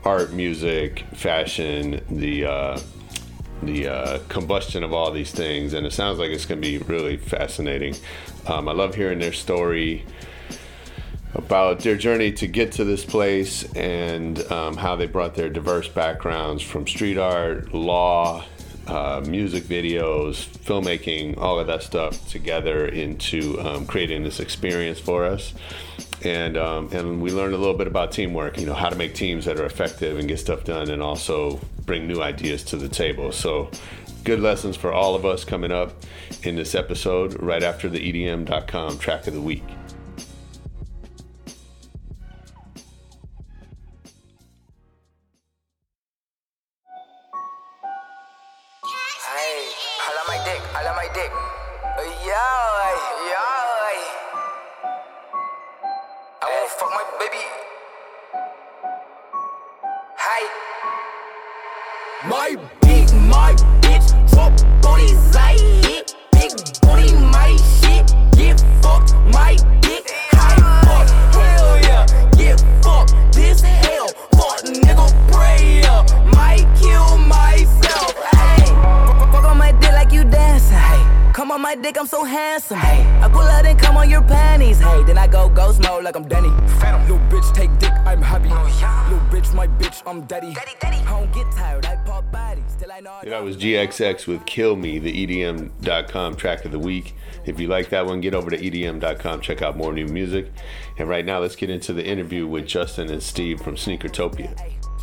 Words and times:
art, 0.04 0.32
music, 0.32 1.04
fashion, 1.14 2.00
the 2.10 2.44
uh, 2.44 2.80
the 3.62 3.88
uh, 3.88 4.18
combustion 4.28 4.84
of 4.84 4.92
all 4.92 5.10
these 5.10 5.32
things, 5.32 5.72
and 5.72 5.84
it 5.86 5.92
sounds 5.92 6.18
like 6.18 6.30
it's 6.30 6.44
going 6.44 6.60
to 6.60 6.68
be 6.68 6.78
really 6.78 7.16
fascinating. 7.16 7.94
Um, 8.46 8.68
I 8.68 8.72
love 8.72 8.94
hearing 8.94 9.18
their 9.18 9.32
story 9.32 10.04
about 11.34 11.80
their 11.80 11.96
journey 11.96 12.32
to 12.32 12.46
get 12.46 12.72
to 12.72 12.84
this 12.84 13.04
place 13.04 13.64
and 13.74 14.40
um, 14.50 14.76
how 14.76 14.96
they 14.96 15.06
brought 15.06 15.34
their 15.34 15.48
diverse 15.48 15.88
backgrounds 15.88 16.62
from 16.62 16.86
street 16.86 17.18
art, 17.18 17.74
law, 17.74 18.44
uh, 18.88 19.22
music 19.26 19.64
videos, 19.64 20.46
filmmaking, 20.64 21.36
all 21.38 21.58
of 21.58 21.66
that 21.66 21.82
stuff 21.82 22.28
together 22.28 22.86
into 22.86 23.60
um, 23.60 23.86
creating 23.86 24.24
this 24.24 24.40
experience 24.40 24.98
for 24.98 25.24
us. 25.24 25.54
And 26.24 26.56
um, 26.56 26.88
and 26.92 27.22
we 27.22 27.30
learned 27.30 27.54
a 27.54 27.58
little 27.58 27.76
bit 27.76 27.86
about 27.86 28.10
teamwork. 28.10 28.58
You 28.58 28.66
know 28.66 28.74
how 28.74 28.88
to 28.88 28.96
make 28.96 29.14
teams 29.14 29.44
that 29.44 29.60
are 29.60 29.64
effective 29.64 30.18
and 30.18 30.26
get 30.26 30.40
stuff 30.40 30.64
done, 30.64 30.90
and 30.90 31.00
also 31.00 31.60
bring 31.86 32.08
new 32.08 32.20
ideas 32.20 32.64
to 32.64 32.76
the 32.76 32.88
table. 32.88 33.32
So. 33.32 33.70
Good 34.24 34.40
lessons 34.40 34.76
for 34.76 34.92
all 34.92 35.14
of 35.14 35.24
us 35.24 35.42
coming 35.44 35.72
up 35.72 35.92
in 36.42 36.54
this 36.54 36.74
episode 36.74 37.40
right 37.40 37.62
after 37.62 37.88
the 37.88 37.98
EDM.com 37.98 38.98
track 38.98 39.26
of 39.26 39.32
the 39.32 39.40
week. 39.40 39.62
My 62.26 62.56
beat, 62.82 63.12
my 63.14 63.54
bitch, 63.80 64.10
fuck 64.30 64.52
booties, 64.82 65.36
I 65.36 65.56
hit. 65.82 66.14
Big 66.32 66.50
booty, 66.82 67.14
my 67.14 67.56
shit. 67.80 68.12
Get 68.32 68.60
fucked, 68.82 69.14
my 69.32 69.56
dick. 69.80 70.10
High 70.32 70.56
fuck, 70.84 71.08
hell 71.34 71.80
yeah. 71.80 72.06
Get 72.32 72.60
fucked, 72.82 73.14
this 73.32 73.60
hell. 73.60 74.08
Fuck 74.32 74.62
nigga, 74.64 75.06
pray 75.32 75.82
up. 75.84 76.10
Might 76.34 76.66
kill 76.80 77.18
myself, 77.18 78.14
hey. 78.34 78.66
Fuck 79.32 79.44
on 79.44 79.58
my 79.58 79.72
dick 79.72 79.92
like 79.92 80.12
you 80.12 80.24
dancing, 80.24 80.76
hey. 80.76 81.32
Come 81.32 81.50
on 81.52 81.60
my 81.62 81.74
dick, 81.76 81.96
I'm 81.98 82.06
so 82.06 82.24
handsome, 82.24 82.78
hey. 82.78 83.02
I 83.22 83.28
pull 83.28 83.42
out 83.42 83.64
and 83.64 83.78
come 83.78 83.96
on 83.96 84.10
your 84.10 84.22
panties, 84.22 84.80
hey. 84.80 85.02
Then 85.04 85.18
I 85.18 85.26
go 85.26 85.48
ghost 85.48 85.82
mode 85.82 86.04
like 86.04 86.16
I'm 86.16 86.26
Danny. 86.26 86.50
Little 89.52 89.66
bitch, 89.66 89.68
my 89.68 89.86
bitch, 89.86 90.02
I'm 90.06 90.22
daddy. 90.26 90.54
Daddy, 90.54 90.72
daddy. 90.80 90.96
I 90.96 91.20
don't 91.20 91.32
get 91.32 91.50
tired, 91.52 91.86
I 91.86 91.96
pop 91.96 92.30
bodies. 92.32 92.76
Till 92.78 92.92
I 92.92 93.00
know 93.00 93.20
that 93.24 93.42
was 93.42 93.56
GXX 93.56 94.26
with 94.26 94.44
Kill 94.46 94.76
Me, 94.76 94.98
the 94.98 95.26
EDM.com 95.26 96.36
track 96.36 96.64
of 96.64 96.72
the 96.72 96.78
week. 96.78 97.14
If 97.46 97.58
you 97.58 97.68
like 97.68 97.88
that 97.90 98.06
one, 98.06 98.20
get 98.20 98.34
over 98.34 98.50
to 98.50 98.58
EDM.com, 98.58 99.40
check 99.40 99.62
out 99.62 99.76
more 99.76 99.92
new 99.92 100.06
music. 100.06 100.50
And 100.98 101.08
right 101.08 101.24
now, 101.24 101.38
let's 101.38 101.56
get 101.56 101.70
into 101.70 101.92
the 101.92 102.04
interview 102.04 102.46
with 102.46 102.66
Justin 102.66 103.10
and 103.10 103.22
Steve 103.22 103.60
from 103.60 103.76
Sneakertopia. 103.76 104.54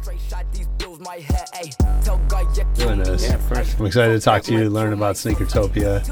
straight 0.01 0.19
shot 0.29 0.45
these 0.53 0.67
bills, 0.77 0.99
my 0.99 1.15
head, 1.15 1.49
hey. 1.53 1.71
Tell 2.03 2.17
guy, 2.27 2.43
yeah, 2.55 2.63
doing 2.75 2.99
this. 2.99 3.29
I'm 3.29 3.85
excited 3.85 4.13
to 4.13 4.19
talk 4.19 4.43
to 4.43 4.53
you, 4.53 4.69
learn 4.69 4.93
about 4.93 5.15
Sneakertopia, 5.15 6.05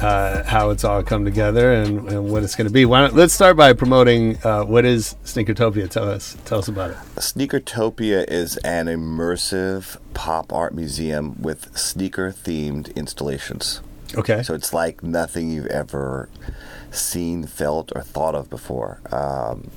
uh, 0.00 0.42
how 0.44 0.70
it's 0.70 0.84
all 0.84 1.02
come 1.02 1.24
together, 1.24 1.72
and, 1.72 2.08
and 2.08 2.30
what 2.30 2.42
it's 2.42 2.56
going 2.56 2.66
to 2.66 2.72
be. 2.72 2.84
Why 2.84 3.02
don't, 3.02 3.14
let's 3.14 3.32
start 3.34 3.56
by 3.56 3.72
promoting 3.72 4.38
uh, 4.44 4.64
what 4.64 4.84
is 4.84 5.16
Sneakertopia. 5.24 5.88
Tell 5.90 6.08
us, 6.08 6.36
tell 6.44 6.58
us 6.58 6.68
about 6.68 6.90
it. 6.90 6.96
Sneakertopia 7.16 8.28
is 8.28 8.56
an 8.58 8.86
immersive 8.86 9.98
pop 10.14 10.52
art 10.52 10.74
museum 10.74 11.40
with 11.40 11.76
sneaker 11.76 12.32
themed 12.32 12.94
installations. 12.96 13.80
Okay. 14.14 14.42
So 14.42 14.54
it's 14.54 14.72
like 14.72 15.02
nothing 15.02 15.50
you've 15.50 15.66
ever 15.66 16.28
seen, 16.90 17.46
felt, 17.46 17.92
or 17.94 18.02
thought 18.02 18.34
of 18.34 18.50
before. 18.50 19.00
Um, 19.12 19.70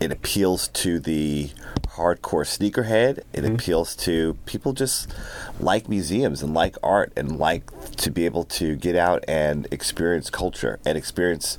it 0.00 0.12
appeals 0.12 0.68
to 0.68 1.00
the 1.00 1.50
hardcore 1.96 2.44
sneakerhead. 2.46 3.18
It 3.32 3.42
Mm-hmm. 3.42 3.54
appeals 3.54 3.96
to 3.96 4.34
people 4.46 4.72
just 4.72 5.10
like 5.58 5.88
museums 5.88 6.42
and 6.42 6.54
like 6.54 6.76
art 6.82 7.12
and 7.16 7.38
like 7.38 7.64
to 7.96 8.10
be 8.10 8.24
able 8.24 8.44
to 8.44 8.76
get 8.76 8.94
out 8.96 9.24
and 9.26 9.66
experience 9.70 10.30
culture 10.30 10.78
and 10.84 10.96
experience 10.96 11.58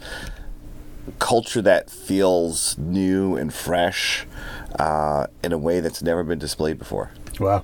culture 1.18 1.62
that 1.62 1.90
feels 1.90 2.78
new 2.78 3.36
and 3.36 3.54
fresh 3.54 4.26
uh, 4.78 5.28
in 5.44 5.52
a 5.52 5.58
way 5.58 5.80
that's 5.80 6.02
never 6.02 6.24
been 6.24 6.40
displayed 6.40 6.78
before. 6.78 7.12
Wow. 7.40 7.64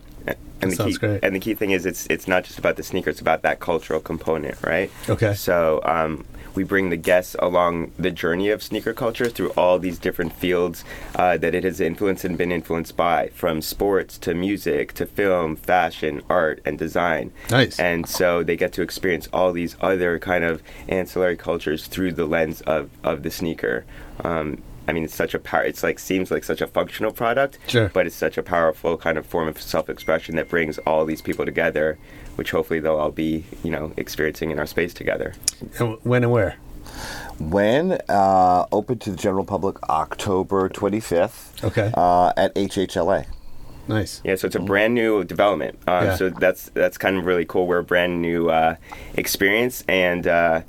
And 0.62 0.72
the 0.72 0.76
sounds 0.78 0.98
key, 0.98 1.08
great. 1.08 1.24
And 1.24 1.36
the 1.36 1.40
key 1.40 1.54
thing 1.54 1.72
is, 1.72 1.86
it's 1.86 2.08
it's 2.10 2.28
not 2.28 2.44
just 2.46 2.58
about 2.58 2.76
the 2.78 2.82
sneaker; 2.82 3.10
it's 3.12 3.20
about 3.22 3.42
that 3.44 3.60
cultural 3.60 4.00
component, 4.00 4.58
right? 4.64 4.90
Okay. 5.08 5.34
So 5.36 5.82
um, 5.84 6.26
we 6.56 6.64
bring 6.64 6.90
the 6.90 6.98
guests 6.98 7.36
along 7.40 7.92
the 7.98 8.12
journey 8.12 8.50
of 8.50 8.64
sneaker 8.64 8.94
culture 8.94 9.30
through 9.30 9.50
all 9.52 9.80
these 9.80 10.00
different 10.00 10.34
fields 10.34 10.84
uh, 11.16 11.38
that 11.38 11.54
it 11.56 11.64
has 11.64 11.80
influenced 11.82 12.24
and 12.26 12.38
been 12.38 12.52
influenced 12.52 12.96
by, 12.96 13.28
from 13.30 13.62
sports 13.62 14.18
to 14.20 14.34
music 14.34 14.94
to 14.94 15.06
film, 15.06 15.56
fashion, 15.56 16.22
art, 16.30 16.62
and 16.66 16.78
design. 16.80 17.32
Nice. 17.50 17.80
And 17.80 18.08
so 18.08 18.44
they 18.44 18.56
get 18.56 18.74
to 18.74 18.82
experience 18.82 19.28
all 19.34 19.52
these 19.52 19.76
other 19.82 20.20
kind 20.20 20.44
of 20.44 20.62
ancillary 20.88 21.38
cultures 21.38 21.88
through 21.88 22.14
the 22.14 22.26
lens 22.26 22.62
of, 22.62 22.90
of 23.04 23.24
the 23.24 23.32
sneaker. 23.32 23.86
Um, 24.24 24.62
I 24.88 24.94
mean, 24.94 25.04
it's 25.04 25.16
such 25.16 25.34
a 25.34 25.40
power. 25.40 25.64
It's 25.64 25.82
like 25.82 25.98
seems 25.98 26.30
like 26.30 26.44
such 26.44 26.62
a 26.62 26.68
functional 26.68 27.12
product, 27.12 27.58
Sure. 27.68 27.90
but 27.92 28.06
it's 28.06 28.16
such 28.16 28.38
a 28.38 28.44
powerful 28.44 28.98
kind 28.98 29.18
of 29.18 29.26
form 29.26 29.48
of 29.48 29.60
self-expression 29.60 30.36
that 30.36 30.48
brings 30.48 30.78
all 30.80 31.06
these 31.06 31.24
people 31.24 31.44
together, 31.44 31.98
which 32.36 32.52
hopefully 32.52 32.80
they'll 32.80 32.98
all 32.98 33.12
be, 33.12 33.46
you 33.64 33.72
know, 33.72 33.92
experiencing 33.98 34.52
in 34.52 34.60
our 34.60 34.66
space 34.66 34.94
together. 34.94 35.34
And 35.80 35.98
when 36.04 36.24
and 36.24 36.32
where? 36.32 36.58
When 37.40 38.00
uh, 38.08 38.66
open 38.72 39.00
to 39.00 39.12
the 39.12 39.18
general 39.18 39.44
public 39.46 39.82
October 39.90 40.70
25th 40.70 41.64
Okay. 41.64 41.92
uh, 41.96 42.32
at 42.38 42.54
HHLA. 42.56 43.26
Nice. 43.88 44.22
Yeah, 44.24 44.36
so 44.36 44.48
it's 44.48 44.56
a 44.56 44.60
brand 44.60 44.94
new 44.96 45.24
development. 45.24 45.78
Um, 45.88 46.06
Yeah. 46.06 46.16
So 46.16 46.30
that's 46.30 46.70
that's 46.74 46.98
kind 46.98 47.18
of 47.18 47.26
really 47.26 47.46
cool. 47.46 47.68
We're 47.68 47.80
a 47.80 47.84
brand 47.84 48.20
new 48.22 48.50
uh, 48.50 48.76
experience, 49.16 49.84
and 49.88 50.26
uh, 50.26 50.62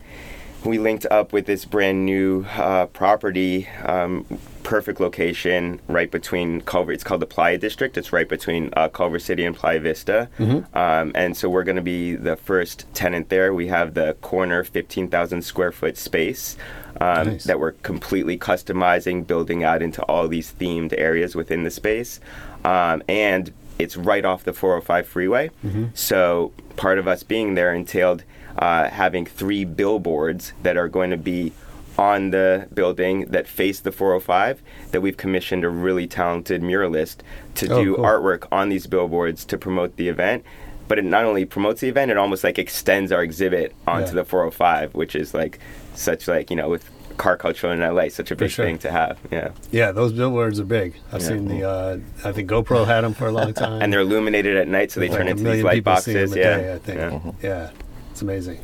we 0.65 0.79
linked 0.79 1.07
up 1.11 1.33
with 1.33 1.47
this 1.47 1.65
brand 1.65 2.05
new 2.05 2.45
uh, 2.57 2.87
property. 2.87 3.69
Um, 3.85 4.27
perfect 4.67 4.99
location 5.01 5.81
right 5.87 6.11
between 6.11 6.61
Culver. 6.61 6.91
It's 6.91 7.05
called 7.05 7.23
the 7.23 7.27
Playa 7.27 7.57
District. 7.57 7.97
It's 7.97 8.13
right 8.13 8.29
between 8.29 8.71
uh, 8.77 8.89
Culver 8.89 9.21
City 9.21 9.45
and 9.45 9.55
Playa 9.55 9.79
Vista. 9.79 10.29
Um, 10.75 11.13
and 11.15 11.37
so 11.37 11.49
we're 11.49 11.63
going 11.63 11.77
to 11.77 11.83
be 11.83 12.17
the 12.17 12.35
first 12.35 12.85
tenant 12.93 13.29
there. 13.29 13.55
We 13.55 13.69
have 13.69 13.95
the 13.95 14.15
corner 14.23 14.65
15,000 14.65 15.43
square 15.43 15.71
foot 15.71 15.97
space 15.97 16.57
um, 17.01 17.29
Nice. 17.29 17.45
that 17.45 17.61
we're 17.61 17.73
completely 17.73 18.37
customizing, 18.37 19.25
building 19.25 19.63
out 19.63 19.83
into 19.83 20.03
all 20.03 20.27
these 20.27 20.53
themed 20.53 20.93
areas 20.99 21.37
within 21.37 21.63
the 21.63 21.71
space. 21.71 22.19
Um, 22.65 23.05
and 23.09 23.53
it's 23.79 23.97
right 23.97 24.25
off 24.25 24.43
the 24.43 24.53
405 24.53 25.07
freeway. 25.07 25.51
So 25.95 26.53
part 26.75 26.99
of 26.99 27.07
us 27.07 27.23
being 27.23 27.55
there 27.55 27.73
entailed 27.73 28.25
uh, 28.59 28.89
having 28.89 29.27
three 29.27 29.65
billboards 29.65 30.55
that 30.65 30.77
are 30.77 30.89
going 30.89 31.11
to 31.11 31.17
be 31.17 31.53
on 31.99 32.31
the 32.31 32.69
building 32.75 33.25
that 33.31 33.47
face 33.49 33.81
the 33.81 33.91
405 33.93 34.63
that 34.91 35.01
we've 35.01 35.17
commissioned 35.17 35.65
a 35.65 35.69
really 35.69 36.07
talented 36.07 36.63
muralist 36.63 37.17
to 37.55 37.69
Oh, 37.73 37.83
do 37.85 37.95
cool. 37.97 38.05
artwork 38.05 38.47
on 38.53 38.69
these 38.69 38.87
billboards 38.87 39.45
to 39.47 39.57
promote 39.59 39.97
the 39.97 40.09
event 40.09 40.45
but 40.89 40.99
it 40.99 41.05
not 41.05 41.25
only 41.25 41.45
promotes 41.45 41.81
the 41.81 41.89
event 41.89 42.11
it 42.11 42.17
almost 42.17 42.45
like 42.45 42.59
extends 42.59 43.11
our 43.13 43.23
exhibit 43.23 43.75
onto 43.87 44.09
Yeah. 44.09 44.15
the 44.15 44.25
405 44.25 44.95
which 44.95 45.17
is 45.17 45.33
like 45.35 45.59
such 45.95 46.29
like 46.29 46.51
you 46.51 46.57
know 46.57 46.69
with 46.69 46.89
car 47.17 47.35
culture 47.39 47.73
in 47.73 47.81
LA 47.81 48.09
such 48.11 48.31
a 48.31 48.37
big 48.37 48.51
sure. 48.51 48.67
thing 48.67 48.77
to 48.77 48.91
have 48.91 49.19
yeah 49.33 49.49
Yeah, 49.71 49.91
those 49.91 50.13
billboards 50.13 50.61
are 50.61 50.65
big. 50.67 50.97
I've 51.11 51.23
Yeah. 51.23 51.29
seen 51.29 51.49
the. 51.49 51.67
Uh, 51.67 51.99
I 52.25 52.33
think 52.33 52.51
GoPro 52.51 52.85
had 52.87 53.01
them 53.05 53.15
for 53.15 53.27
a 53.29 53.33
long 53.33 53.55
time. 53.65 53.81
and 53.81 53.91
they're 53.91 54.01
illuminated 54.01 54.55
at 54.59 54.69
night 54.69 54.93
so 54.93 55.01
they 55.01 55.09
Like 55.09 55.17
turn 55.19 55.29
into 55.29 55.45
these 55.45 55.65
light 55.65 55.77
people 55.77 55.97
see 55.97 56.11
'em 56.15 56.17
boxes 56.27 56.37
yeah 56.37 56.57
day, 56.59 56.75
I 56.75 56.79
think. 56.79 56.99
Yeah. 56.99 57.33
Yeah, 57.43 57.71
it's 58.11 58.21
amazing. 58.21 58.59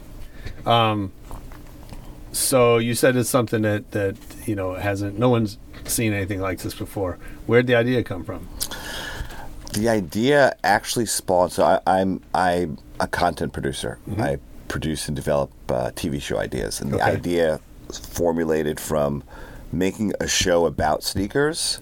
Um, 0.66 1.12
so 2.32 2.78
you 2.78 2.94
said 2.94 3.16
it's 3.16 3.28
something 3.30 3.62
that 3.62 3.90
that 3.92 4.16
you 4.46 4.54
know 4.54 4.74
hasn't. 4.74 5.18
No 5.18 5.28
one's 5.28 5.58
seen 5.84 6.12
anything 6.12 6.40
like 6.40 6.58
this 6.60 6.74
before. 6.74 7.18
Where'd 7.46 7.66
the 7.66 7.74
idea 7.74 8.02
come 8.02 8.24
from? 8.24 8.48
The 9.74 9.88
idea 9.88 10.54
actually 10.64 11.06
spawned. 11.06 11.52
So 11.52 11.64
I, 11.64 11.80
I'm 11.86 12.20
I'm 12.34 12.78
a 13.00 13.06
content 13.06 13.52
producer. 13.52 13.98
I 14.18 14.38
produce 14.68 15.08
and 15.08 15.16
develop 15.16 15.50
uh, 15.70 15.90
TV 15.94 16.20
show 16.20 16.38
ideas, 16.38 16.80
and 16.80 16.90
the 16.92 16.96
Okay. 16.96 17.12
idea 17.12 17.60
formulated 17.90 18.78
from 18.80 19.22
making 19.72 20.12
a 20.20 20.26
show 20.28 20.66
about 20.66 21.02
sneakers, 21.02 21.80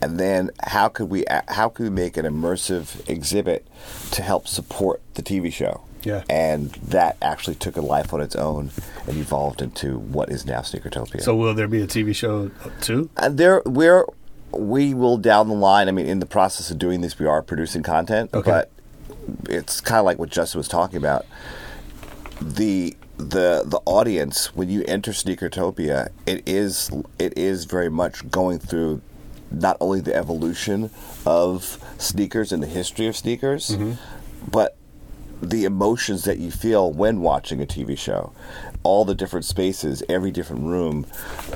and 0.00 0.18
then 0.18 0.50
how 0.64 0.88
could 0.88 1.10
we 1.10 1.24
how 1.48 1.68
could 1.68 1.84
we 1.84 1.90
make 1.90 2.16
an 2.16 2.24
immersive 2.24 3.08
exhibit 3.08 3.66
to 4.12 4.22
help 4.22 4.46
support 4.48 5.00
the 5.14 5.22
TV 5.22 5.52
show? 5.52 5.82
Yeah. 6.04 6.24
and 6.28 6.70
that 6.88 7.16
actually 7.22 7.54
took 7.56 7.76
a 7.76 7.80
life 7.80 8.12
on 8.12 8.20
its 8.20 8.34
own 8.36 8.70
and 9.06 9.16
evolved 9.16 9.62
into 9.62 9.98
what 9.98 10.30
is 10.30 10.44
now 10.44 10.60
Sneakertopia. 10.60 11.22
So 11.22 11.34
will 11.36 11.54
there 11.54 11.68
be 11.68 11.80
a 11.80 11.86
TV 11.86 12.14
show 12.14 12.50
too? 12.80 13.10
And 13.16 13.38
there, 13.38 13.62
we're 13.64 14.04
we 14.52 14.94
will 14.94 15.16
down 15.16 15.48
the 15.48 15.54
line. 15.54 15.88
I 15.88 15.92
mean, 15.92 16.06
in 16.06 16.18
the 16.18 16.26
process 16.26 16.70
of 16.70 16.78
doing 16.78 17.00
this, 17.00 17.18
we 17.18 17.26
are 17.26 17.42
producing 17.42 17.82
content, 17.82 18.30
Okay. 18.34 18.50
but 18.50 18.70
it's 19.48 19.80
kind 19.80 19.98
of 19.98 20.04
like 20.04 20.18
what 20.18 20.30
Justin 20.30 20.58
was 20.58 20.68
talking 20.68 20.96
about. 20.96 21.26
The 22.40 22.96
the 23.16 23.62
the 23.64 23.80
audience 23.86 24.54
when 24.54 24.68
you 24.68 24.84
enter 24.88 25.12
Sneakertopia, 25.12 26.08
it 26.26 26.42
is 26.46 26.90
it 27.18 27.36
is 27.38 27.64
very 27.64 27.88
much 27.88 28.28
going 28.30 28.58
through 28.58 29.00
not 29.50 29.76
only 29.80 30.00
the 30.00 30.14
evolution 30.14 30.90
of 31.26 31.78
sneakers 31.98 32.52
and 32.52 32.62
the 32.62 32.66
history 32.66 33.06
of 33.06 33.16
sneakers, 33.16 33.70
mm-hmm. 33.70 33.92
but 34.50 34.76
the 35.42 35.64
emotions 35.64 36.24
that 36.24 36.38
you 36.38 36.50
feel 36.50 36.92
when 36.92 37.20
watching 37.20 37.60
a 37.60 37.66
TV 37.66 37.98
show, 37.98 38.32
all 38.84 39.04
the 39.04 39.14
different 39.14 39.44
spaces, 39.44 40.02
every 40.08 40.30
different 40.30 40.64
room, 40.64 41.06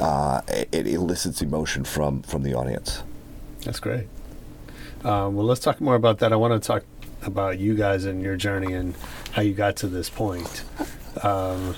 uh, 0.00 0.42
it, 0.48 0.68
it 0.72 0.86
elicits 0.88 1.40
emotion 1.40 1.84
from 1.84 2.22
from 2.22 2.42
the 2.42 2.54
audience. 2.54 3.02
That's 3.64 3.80
great. 3.80 4.06
Um, 5.04 5.36
well, 5.36 5.46
let's 5.46 5.60
talk 5.60 5.80
more 5.80 5.94
about 5.94 6.18
that. 6.18 6.32
I 6.32 6.36
want 6.36 6.60
to 6.60 6.66
talk 6.66 6.84
about 7.22 7.58
you 7.58 7.74
guys 7.74 8.04
and 8.04 8.22
your 8.22 8.36
journey 8.36 8.74
and 8.74 8.94
how 9.32 9.42
you 9.42 9.54
got 9.54 9.76
to 9.76 9.88
this 9.88 10.10
point. 10.10 10.64
Um, 11.22 11.76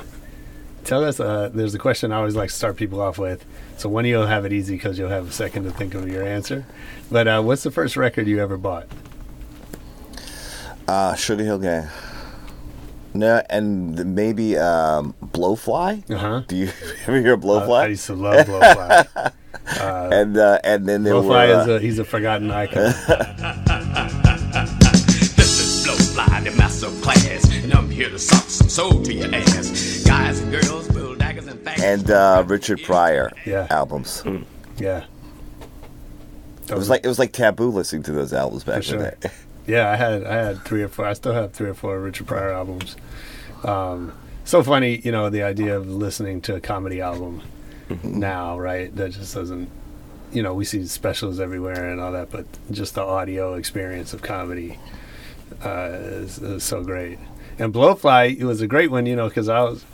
tell 0.84 1.04
us. 1.04 1.20
Uh, 1.20 1.50
there's 1.52 1.74
a 1.74 1.78
question 1.78 2.10
I 2.12 2.16
always 2.16 2.36
like 2.36 2.48
to 2.48 2.54
start 2.54 2.76
people 2.76 3.00
off 3.00 3.18
with. 3.18 3.44
So 3.76 3.88
of 3.88 4.06
you'll 4.06 4.26
have 4.26 4.44
it 4.44 4.52
easy 4.52 4.76
because 4.76 4.98
you'll 4.98 5.10
have 5.10 5.28
a 5.28 5.32
second 5.32 5.64
to 5.64 5.70
think 5.70 5.94
of 5.94 6.08
your 6.08 6.26
answer. 6.26 6.66
But 7.10 7.28
uh, 7.28 7.42
what's 7.42 7.62
the 7.62 7.70
first 7.70 7.96
record 7.96 8.26
you 8.26 8.40
ever 8.40 8.56
bought? 8.56 8.88
Uh, 10.88 11.14
Sugar 11.14 11.44
Hill 11.44 11.58
Gang. 11.58 11.86
No, 13.14 13.42
and 13.50 14.14
maybe 14.14 14.56
um, 14.56 15.14
Blowfly. 15.22 16.10
Uh 16.10 16.16
huh. 16.18 16.42
Do 16.48 16.56
you 16.56 16.66
ever 17.06 17.20
hear 17.20 17.36
Blowfly? 17.36 17.80
I 17.82 17.86
used 17.88 18.06
to 18.06 18.14
love 18.14 18.46
Blowfly. 18.46 19.32
and 20.12 20.36
uh, 20.38 20.58
and 20.64 20.88
then 20.88 21.02
there 21.04 21.14
Blowfly 21.14 21.28
were. 21.56 21.62
is 21.62 21.68
uh, 21.68 21.72
a, 21.72 21.80
he's 21.80 21.98
a 21.98 22.04
forgotten 22.04 22.50
icon. 22.50 22.92
This 25.36 25.60
is 25.60 25.86
Blowfly, 25.86 26.44
the 26.44 26.50
master 26.56 26.86
class, 27.02 27.50
and 27.62 27.72
I'm 27.74 27.90
here 27.90 28.08
to 28.10 28.18
suck 28.18 28.44
some 28.44 28.68
soul 28.68 29.02
to 29.02 29.12
your 29.14 29.34
ass. 29.34 30.02
Guys 30.06 30.40
and 30.40 30.50
girls, 30.52 30.88
bull 30.88 31.14
daggers 31.16 31.46
and 31.46 31.60
fangs. 31.60 31.82
and 31.82 32.10
uh, 32.10 32.44
Richard 32.46 32.82
Pryor 32.82 33.30
Yeah. 33.44 33.66
albums. 33.70 34.22
yeah. 34.78 35.04
It 36.70 36.74
was 36.74 36.88
like 36.90 37.02
it 37.04 37.08
was 37.08 37.18
like 37.18 37.32
taboo 37.32 37.68
listening 37.70 38.02
to 38.04 38.12
those 38.12 38.32
albums 38.32 38.64
back 38.64 38.82
For 38.84 38.94
in 38.96 39.02
the 39.02 39.10
day. 39.22 39.30
Yeah, 39.68 39.90
I 39.90 39.96
had 39.96 40.24
I 40.24 40.34
had 40.34 40.64
three 40.64 40.82
or 40.82 40.88
four. 40.88 41.04
I 41.04 41.12
still 41.12 41.34
have 41.34 41.52
three 41.52 41.68
or 41.68 41.74
four 41.74 42.00
Richard 42.00 42.26
Pryor 42.26 42.50
albums. 42.50 42.96
Um, 43.64 44.14
so 44.44 44.62
funny, 44.62 44.96
you 45.04 45.12
know, 45.12 45.28
the 45.28 45.42
idea 45.42 45.76
of 45.76 45.86
listening 45.86 46.40
to 46.42 46.54
a 46.54 46.60
comedy 46.60 47.02
album 47.02 47.42
now, 48.02 48.58
right? 48.58 48.94
That 48.96 49.12
just 49.12 49.34
doesn't, 49.34 49.68
you 50.32 50.42
know, 50.42 50.54
we 50.54 50.64
see 50.64 50.86
specials 50.86 51.38
everywhere 51.38 51.90
and 51.90 52.00
all 52.00 52.12
that, 52.12 52.30
but 52.30 52.46
just 52.70 52.94
the 52.94 53.02
audio 53.02 53.54
experience 53.54 54.14
of 54.14 54.22
comedy 54.22 54.78
uh, 55.62 55.90
is, 55.92 56.38
is 56.38 56.64
so 56.64 56.82
great. 56.82 57.18
And 57.58 57.74
Blowfly, 57.74 58.38
it 58.38 58.44
was 58.44 58.62
a 58.62 58.66
great 58.66 58.90
one, 58.90 59.04
you 59.04 59.16
know, 59.16 59.28
because 59.28 59.50
I 59.50 59.60
was 59.60 59.84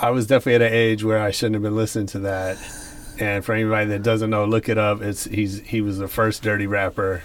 I 0.00 0.10
was 0.10 0.28
definitely 0.28 0.64
at 0.66 0.70
an 0.70 0.72
age 0.72 1.02
where 1.02 1.18
I 1.18 1.32
shouldn't 1.32 1.54
have 1.54 1.62
been 1.62 1.74
listening 1.74 2.06
to 2.08 2.20
that. 2.20 2.58
And 3.18 3.44
for 3.44 3.54
anybody 3.54 3.86
that 3.90 4.04
doesn't 4.04 4.30
know, 4.30 4.44
look 4.44 4.68
it 4.68 4.78
up. 4.78 5.02
It's 5.02 5.24
he's 5.24 5.60
he 5.62 5.80
was 5.80 5.98
the 5.98 6.08
first 6.08 6.44
dirty 6.44 6.68
rapper 6.68 7.22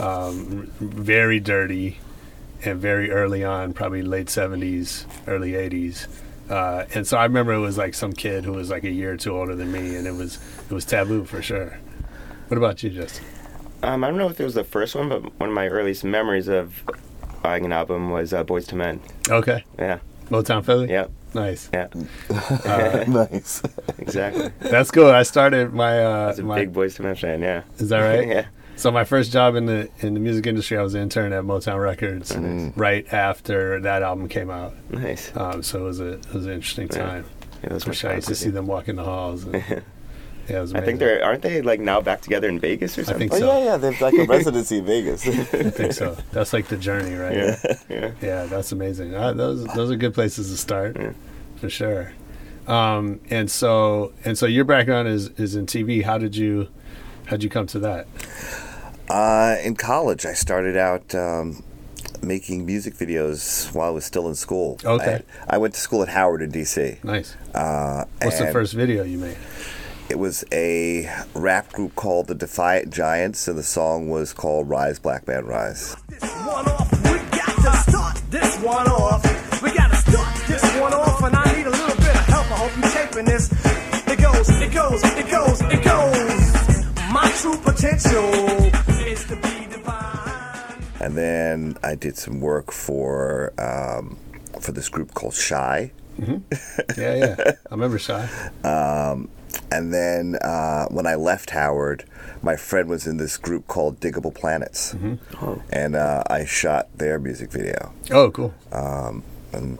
um, 0.00 0.70
very 0.80 1.40
dirty 1.40 1.98
and 2.64 2.80
very 2.80 3.10
early 3.10 3.44
on, 3.44 3.72
probably 3.72 4.02
late 4.02 4.26
70s, 4.26 5.04
early 5.26 5.52
80s. 5.52 6.06
Uh, 6.50 6.86
and 6.94 7.06
so 7.06 7.16
I 7.18 7.24
remember 7.24 7.52
it 7.52 7.58
was 7.60 7.76
like 7.76 7.94
some 7.94 8.12
kid 8.12 8.44
who 8.44 8.52
was 8.52 8.70
like 8.70 8.84
a 8.84 8.90
year 8.90 9.12
or 9.12 9.16
two 9.16 9.36
older 9.36 9.54
than 9.54 9.70
me, 9.70 9.96
and 9.96 10.06
it 10.06 10.12
was 10.14 10.38
it 10.70 10.72
was 10.74 10.84
taboo 10.84 11.24
for 11.24 11.42
sure. 11.42 11.78
What 12.48 12.56
about 12.56 12.82
you, 12.82 12.88
Justin? 12.90 13.24
Um, 13.82 14.02
I 14.02 14.08
don't 14.08 14.16
know 14.16 14.28
if 14.30 14.40
it 14.40 14.44
was 14.44 14.54
the 14.54 14.64
first 14.64 14.94
one, 14.94 15.08
but 15.10 15.22
one 15.38 15.50
of 15.50 15.54
my 15.54 15.68
earliest 15.68 16.04
memories 16.04 16.48
of 16.48 16.82
buying 17.42 17.64
an 17.66 17.72
album 17.72 18.10
was 18.10 18.32
uh, 18.32 18.44
Boyz 18.44 18.72
II 18.72 18.78
Men. 18.78 19.00
Okay, 19.28 19.62
Yeah, 19.78 19.98
Motown 20.30 20.64
Philly. 20.64 20.90
yeah. 20.90 21.06
Nice. 21.34 21.68
Yeah. 21.74 21.88
nice. 23.06 23.62
exactly. 23.98 24.50
That's 24.60 24.90
cool. 24.90 25.10
I 25.10 25.22
started 25.24 25.74
my. 25.74 26.02
Uh, 26.02 26.26
That's 26.28 26.38
a 26.38 26.42
my 26.42 26.54
big 26.56 26.72
Boyz 26.72 26.98
II 26.98 27.04
Men 27.06 27.14
fan. 27.16 27.42
Yeah. 27.42 27.62
Is 27.76 27.90
that 27.90 28.00
right? 28.00 28.26
yeah. 28.36 28.46
So 28.78 28.90
my 28.92 29.02
first 29.04 29.32
job 29.32 29.56
in 29.56 29.66
the 29.66 29.88
in 29.98 30.14
the 30.14 30.20
music 30.20 30.46
industry, 30.46 30.78
I 30.78 30.82
was 30.82 30.94
an 30.94 31.02
intern 31.02 31.32
at 31.32 31.42
Motown 31.44 31.82
Records 31.82 32.34
right 32.76 33.04
after 33.12 33.80
that 33.80 34.02
album 34.02 34.28
came 34.28 34.50
out. 34.50 34.72
Nice. 34.90 35.32
Um, 35.36 35.62
so 35.62 35.80
it 35.80 35.84
was 35.84 36.00
a 36.00 36.12
it 36.12 36.32
was 36.32 36.46
an 36.46 36.52
interesting 36.52 36.88
time. 36.88 37.24
Yeah, 37.62 37.70
those 37.70 37.86
Wish 37.86 38.04
were 38.04 38.10
I 38.10 38.14
used 38.16 38.28
to 38.28 38.36
see 38.36 38.50
them 38.50 38.66
walk 38.68 38.86
in 38.88 38.94
the 38.96 39.02
halls. 39.04 39.42
and- 39.44 39.54
yeah, 40.48 40.58
it 40.58 40.60
was 40.60 40.72
I 40.72 40.80
think 40.80 40.82
amazing. 40.82 40.98
they're 41.00 41.24
aren't 41.24 41.42
they 41.42 41.60
like 41.60 41.80
now 41.80 42.00
back 42.00 42.20
together 42.20 42.48
in 42.48 42.60
Vegas 42.60 42.96
or 42.96 43.04
something? 43.04 43.28
I 43.32 43.34
something? 43.34 43.40
think 43.40 43.50
Oh 43.50 43.52
so. 43.52 43.58
yeah, 43.58 43.64
yeah. 43.72 43.76
They've 43.78 44.00
like 44.00 44.14
a 44.14 44.24
residency 44.28 44.78
in 44.78 44.86
Vegas. 44.86 45.26
I 45.28 45.32
think 45.70 45.92
so. 45.92 46.16
That's 46.30 46.52
like 46.52 46.68
the 46.68 46.76
journey, 46.76 47.14
right? 47.16 47.34
Yeah. 47.36 47.56
Yeah. 47.88 48.10
Yeah, 48.22 48.44
that's 48.46 48.70
amazing. 48.70 49.12
Uh, 49.12 49.32
those 49.32 49.64
those 49.74 49.90
are 49.90 49.96
good 49.96 50.14
places 50.14 50.50
to 50.52 50.56
start, 50.56 50.96
Yeah. 50.96 51.12
for 51.56 51.68
sure. 51.68 52.12
Um, 52.68 53.18
and 53.28 53.50
so 53.50 54.12
and 54.24 54.38
so 54.38 54.46
your 54.46 54.64
background 54.64 55.08
is 55.08 55.30
is 55.30 55.56
in 55.56 55.66
TV. 55.66 56.04
How 56.04 56.16
did 56.16 56.36
you 56.36 56.68
how 57.26 57.32
would 57.32 57.42
you 57.42 57.50
come 57.50 57.66
to 57.66 57.80
that? 57.80 58.06
Uh, 59.10 59.56
in 59.62 59.74
college, 59.74 60.26
I 60.26 60.34
started 60.34 60.76
out 60.76 61.14
um, 61.14 61.62
making 62.22 62.66
music 62.66 62.94
videos 62.94 63.72
while 63.74 63.88
I 63.88 63.90
was 63.90 64.04
still 64.04 64.28
in 64.28 64.34
school. 64.34 64.78
Okay. 64.84 65.22
I, 65.48 65.54
I 65.54 65.58
went 65.58 65.74
to 65.74 65.80
school 65.80 66.02
at 66.02 66.08
Howard 66.08 66.42
in 66.42 66.50
D.C. 66.50 66.98
Nice. 67.02 67.34
Uh, 67.54 68.04
What's 68.22 68.38
the 68.38 68.52
first 68.52 68.74
video 68.74 69.04
you 69.04 69.18
made? 69.18 69.36
It 70.08 70.18
was 70.18 70.42
a 70.52 71.10
rap 71.34 71.70
group 71.72 71.94
called 71.94 72.28
the 72.28 72.34
Defiant 72.34 72.90
Giants, 72.92 73.46
and 73.46 73.58
the 73.58 73.62
song 73.62 74.08
was 74.08 74.32
called 74.32 74.68
"Rise, 74.68 74.98
Black 74.98 75.26
Man, 75.28 75.44
Rise." 75.44 75.96
one 76.20 76.66
off. 76.66 76.90
We 77.04 77.18
got 77.36 77.54
to 77.56 77.90
start 77.90 78.16
this 78.30 78.56
one 78.60 78.88
off. 78.88 79.62
We 79.62 79.70
got 79.72 79.90
to 79.90 79.96
start 79.96 80.34
this 80.46 80.62
one 80.80 80.94
off, 80.94 81.22
and 81.22 81.36
I 81.36 81.52
need 81.54 81.66
a 81.66 81.70
little 81.70 81.96
bit 81.96 82.08
of 82.16 82.24
help. 82.24 82.50
I 82.50 82.56
hope 82.56 82.76
you 82.76 82.90
taping 82.90 83.24
this. 83.26 83.52
It 84.08 84.18
goes, 84.18 84.48
it 84.48 84.72
goes, 84.72 85.04
it 85.04 85.30
goes, 85.30 85.60
it 85.60 85.84
goes. 85.84 87.12
My 87.12 87.30
true 87.36 87.58
potential 87.58 88.70
And 91.00 91.16
then 91.16 91.76
I 91.82 91.94
did 91.94 92.16
some 92.16 92.40
work 92.40 92.72
for 92.72 93.52
um, 93.58 94.16
for 94.60 94.72
this 94.72 94.88
group 94.88 95.14
called 95.14 95.34
Shai. 95.34 95.92
Yeah, 96.96 97.14
yeah. 97.14 97.36
I 97.70 97.74
remember 97.74 97.98
Shai. 97.98 98.28
Um, 98.64 99.28
and 99.70 99.94
then 99.94 100.36
uh, 100.42 100.86
when 100.88 101.06
I 101.06 101.14
left 101.14 101.50
Howard, 101.50 102.04
my 102.42 102.56
friend 102.56 102.88
was 102.88 103.06
in 103.06 103.16
this 103.16 103.36
group 103.36 103.66
called 103.66 104.00
Digable 104.00 104.34
Planets, 104.34 104.94
and 105.70 105.96
uh, 105.96 106.22
I 106.26 106.44
shot 106.44 106.88
their 106.96 107.18
music 107.18 107.50
video. 107.50 107.92
Oh, 108.10 108.30
cool. 108.30 108.52
Um, 108.72 109.22
and 109.52 109.78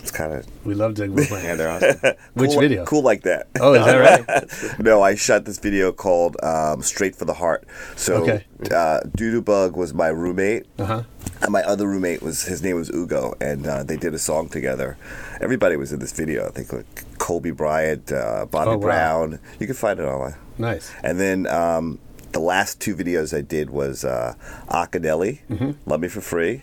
it's 0.00 0.10
kind 0.10 0.32
of 0.32 0.46
We 0.66 0.74
love 0.74 0.94
Digable 0.94 1.26
Planet. 1.28 1.44
Yeah, 1.50 1.54
they're 1.56 1.70
awesome. 1.70 2.14
Which 2.34 2.54
video? 2.54 2.84
Cool 2.84 3.02
like 3.02 3.22
that. 3.22 3.48
Oh, 3.60 3.74
is 3.74 3.84
that 3.84 3.96
right? 4.68 4.78
no, 4.78 5.02
I 5.02 5.14
shot 5.14 5.44
this 5.44 5.58
video 5.58 5.92
called 5.92 6.36
um, 6.42 6.82
"Straight 6.82 7.14
for 7.16 7.24
the 7.24 7.34
Heart." 7.34 7.66
So, 7.96 8.14
Okay. 8.22 8.44
uh, 8.66 9.00
Doodlebug 9.16 9.72
was 9.76 9.92
my 9.94 10.08
roommate, 10.08 10.66
Uh 10.78 10.84
huh. 10.84 11.02
and 11.42 11.50
my 11.50 11.62
other 11.62 11.86
roommate 11.86 12.22
was 12.22 12.44
his 12.44 12.62
name 12.62 12.76
was 12.76 12.90
Ugo, 12.90 13.34
and 13.40 13.66
uh, 13.66 13.82
they 13.82 13.96
did 13.96 14.14
a 14.14 14.18
song 14.18 14.48
together. 14.48 14.96
Everybody 15.40 15.76
was 15.76 15.92
in 15.92 15.98
this 16.00 16.12
video. 16.12 16.46
I 16.46 16.50
think 16.50 16.72
like 16.72 17.04
Kobe 17.18 17.50
Bryant, 17.50 18.10
uh, 18.12 18.46
Bobby 18.50 18.70
Oh, 18.72 18.78
wow. 18.78 18.86
Brown. 18.86 19.38
You 19.58 19.66
can 19.66 19.76
find 19.76 19.98
it 20.00 20.04
online. 20.04 20.36
Nice. 20.58 20.90
And 21.02 21.18
then 21.18 21.46
um, 21.46 21.98
the 22.32 22.40
last 22.40 22.80
two 22.80 22.94
videos 22.94 23.36
I 23.36 23.40
did 23.40 23.70
was 23.70 24.04
uh, 24.04 24.34
Akadelli, 24.68 25.40
Mm-hmm. 25.50 25.70
"Love 25.90 26.00
Me 26.00 26.08
for 26.08 26.20
Free," 26.20 26.62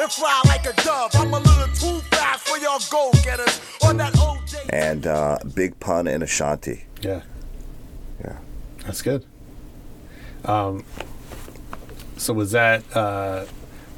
and 0.00 0.10
fly 0.12 0.42
like 0.46 0.66
a 0.66 0.72
dove. 0.82 1.10
I'm 1.14 1.32
a 1.32 1.38
little 1.38 1.66
too 1.74 2.00
fast 2.10 2.46
for 2.48 2.58
your 2.58 2.78
go 2.90 3.10
getters 3.22 3.60
on 3.82 3.96
that 3.98 4.12
OJ. 4.14 4.66
and 4.70 5.06
uh, 5.06 5.38
Big 5.54 5.78
Pun 5.80 6.06
and 6.06 6.22
Ashanti. 6.22 6.84
Yeah. 7.02 7.22
Yeah. 8.20 8.38
That's 8.84 9.02
good. 9.02 9.24
Um, 10.44 10.84
so 12.16 12.32
was 12.32 12.52
that 12.52 12.82
uh, 12.96 13.44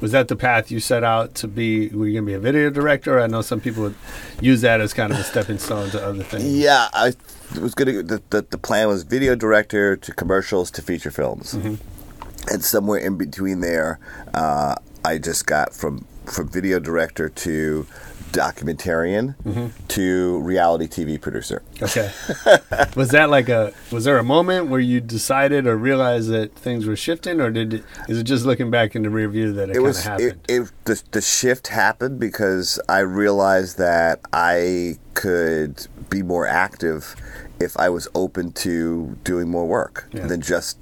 was 0.01 0.11
that 0.13 0.27
the 0.29 0.35
path 0.35 0.71
you 0.71 0.79
set 0.79 1.03
out 1.03 1.35
to 1.35 1.47
be? 1.47 1.89
Were 1.89 2.07
you 2.07 2.13
going 2.13 2.25
to 2.25 2.31
be 2.31 2.33
a 2.33 2.39
video 2.39 2.69
director? 2.69 3.19
I 3.19 3.27
know 3.27 3.41
some 3.41 3.59
people 3.59 3.83
would 3.83 3.95
use 4.41 4.61
that 4.61 4.81
as 4.81 4.93
kind 4.93 5.11
of 5.13 5.19
a 5.19 5.23
stepping 5.23 5.57
stone 5.59 5.89
to 5.91 6.03
other 6.03 6.23
things. 6.23 6.45
Yeah, 6.45 6.87
I 6.93 7.13
was 7.59 7.75
gonna. 7.75 8.01
The, 8.03 8.21
the, 8.29 8.41
the 8.49 8.57
plan 8.57 8.87
was 8.87 9.03
video 9.03 9.35
director 9.35 9.95
to 9.97 10.13
commercials 10.13 10.71
to 10.71 10.81
feature 10.81 11.11
films, 11.11 11.53
and 11.53 12.63
somewhere 12.63 12.99
in 12.99 13.17
between 13.17 13.59
there, 13.61 13.99
uh, 14.33 14.75
I 15.09 15.17
just 15.17 15.45
got 15.45 15.73
from 15.73 16.05
from 16.25 16.47
video 16.47 16.79
director 16.79 17.29
to 17.29 17.87
documentarian 18.31 19.35
mm-hmm. 19.43 19.67
to 19.87 20.39
reality 20.41 20.87
TV 20.87 21.19
producer. 21.19 21.63
Okay. 21.81 22.11
was 22.95 23.09
that 23.09 23.29
like 23.31 23.49
a? 23.49 23.73
Was 23.91 24.03
there 24.03 24.19
a 24.19 24.23
moment 24.23 24.67
where 24.67 24.79
you 24.79 25.01
decided 25.01 25.65
or 25.65 25.75
realized 25.77 26.29
that 26.29 26.53
things 26.55 26.85
were 26.85 26.95
shifting, 26.95 27.41
or 27.41 27.49
did 27.49 27.73
it, 27.73 27.83
is 28.07 28.19
it 28.19 28.23
just 28.23 28.45
looking 28.45 28.69
back 28.69 28.95
in 28.95 29.01
the 29.01 29.09
rear 29.09 29.27
view 29.29 29.51
that 29.53 29.69
it, 29.69 29.71
it 29.71 29.73
kind 29.73 29.77
of 29.77 29.83
was 29.83 29.99
it, 29.99 30.09
happened? 30.09 30.41
it 30.47 30.71
the, 30.85 31.03
the 31.11 31.21
shift 31.21 31.67
happened 31.67 32.19
because 32.19 32.79
I 32.87 32.99
realized 32.99 33.77
that 33.79 34.19
I 34.31 34.97
could 35.15 35.87
be 36.09 36.21
more 36.21 36.45
active 36.47 37.15
if 37.59 37.75
I 37.77 37.89
was 37.89 38.07
open 38.13 38.51
to 38.53 39.17
doing 39.23 39.49
more 39.49 39.65
work 39.65 40.07
Yeah. 40.13 40.27
than 40.27 40.41
just 40.41 40.77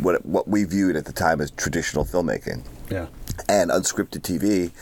what 0.00 0.24
what 0.24 0.48
we 0.48 0.64
viewed 0.64 0.96
at 0.96 1.04
the 1.04 1.12
time 1.12 1.40
as 1.40 1.50
traditional 1.52 2.04
filmmaking. 2.04 2.64
yeah. 2.90 3.06
And 3.48 3.70
unscripted 3.70 4.20
TV 4.20 4.72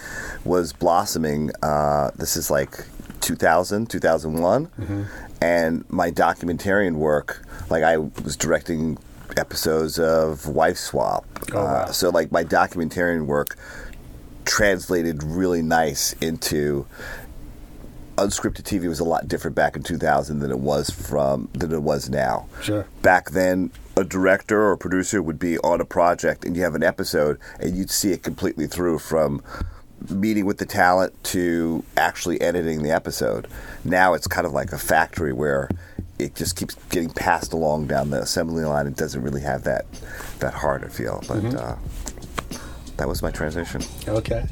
was 0.44 0.72
blossoming. 0.72 1.50
Uh, 1.62 2.10
this 2.16 2.36
is 2.36 2.50
like 2.50 2.84
2000, 3.20 3.88
2001. 3.90 4.66
Mm-hmm. 4.66 5.02
And 5.42 5.84
my 5.90 6.10
documentarian 6.10 6.94
work, 6.94 7.44
like 7.68 7.82
I 7.82 7.98
was 7.98 8.36
directing 8.36 8.98
episodes 9.36 9.98
of 9.98 10.46
Wife 10.46 10.78
Swap. 10.78 11.26
Oh, 11.52 11.62
wow. 11.62 11.64
uh, 11.64 11.92
so, 11.92 12.10
like, 12.10 12.32
my 12.32 12.44
documentarian 12.44 13.26
work 13.26 13.56
translated 14.44 15.22
really 15.22 15.62
nice 15.62 16.12
into 16.14 16.86
unscripted 18.16 18.62
TV 18.62 18.88
was 18.88 19.00
a 19.00 19.04
lot 19.04 19.28
different 19.28 19.54
back 19.54 19.76
in 19.76 19.82
2000 19.82 20.38
than 20.38 20.50
it 20.50 20.58
was 20.58 20.88
from 20.88 21.48
than 21.52 21.72
it 21.72 21.82
was 21.82 22.08
now. 22.08 22.48
Sure. 22.62 22.86
Back 23.02 23.30
then, 23.30 23.70
a 23.96 24.04
director 24.04 24.62
or 24.62 24.76
producer 24.76 25.22
would 25.22 25.38
be 25.38 25.58
on 25.58 25.80
a 25.80 25.84
project 25.84 26.44
and 26.44 26.54
you 26.54 26.62
have 26.62 26.74
an 26.74 26.82
episode 26.82 27.38
and 27.58 27.74
you'd 27.76 27.90
see 27.90 28.12
it 28.12 28.22
completely 28.22 28.66
through 28.66 28.98
from 28.98 29.42
meeting 30.10 30.44
with 30.44 30.58
the 30.58 30.66
talent 30.66 31.12
to 31.24 31.82
actually 31.96 32.38
editing 32.42 32.82
the 32.82 32.90
episode. 32.90 33.48
Now 33.84 34.12
it's 34.12 34.26
kind 34.26 34.46
of 34.46 34.52
like 34.52 34.72
a 34.72 34.78
factory 34.78 35.32
where 35.32 35.70
it 36.18 36.34
just 36.34 36.56
keeps 36.56 36.74
getting 36.90 37.10
passed 37.10 37.54
along 37.54 37.86
down 37.86 38.10
the 38.10 38.20
assembly 38.20 38.64
line. 38.64 38.86
It 38.86 38.96
doesn't 38.96 39.22
really 39.22 39.40
have 39.40 39.64
that 39.64 39.86
that 40.40 40.52
harder 40.52 40.90
feel, 40.90 41.22
but 41.26 41.44
uh, 41.54 41.76
that 42.98 43.08
was 43.08 43.22
my 43.22 43.30
transition. 43.30 43.82
Okay. 44.06 44.46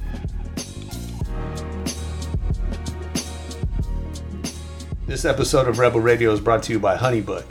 This 5.06 5.26
episode 5.26 5.68
of 5.68 5.78
Rebel 5.78 6.00
Radio 6.00 6.32
is 6.32 6.40
brought 6.40 6.62
to 6.64 6.72
you 6.72 6.78
by 6.78 6.96
Honeybook. 6.96 7.44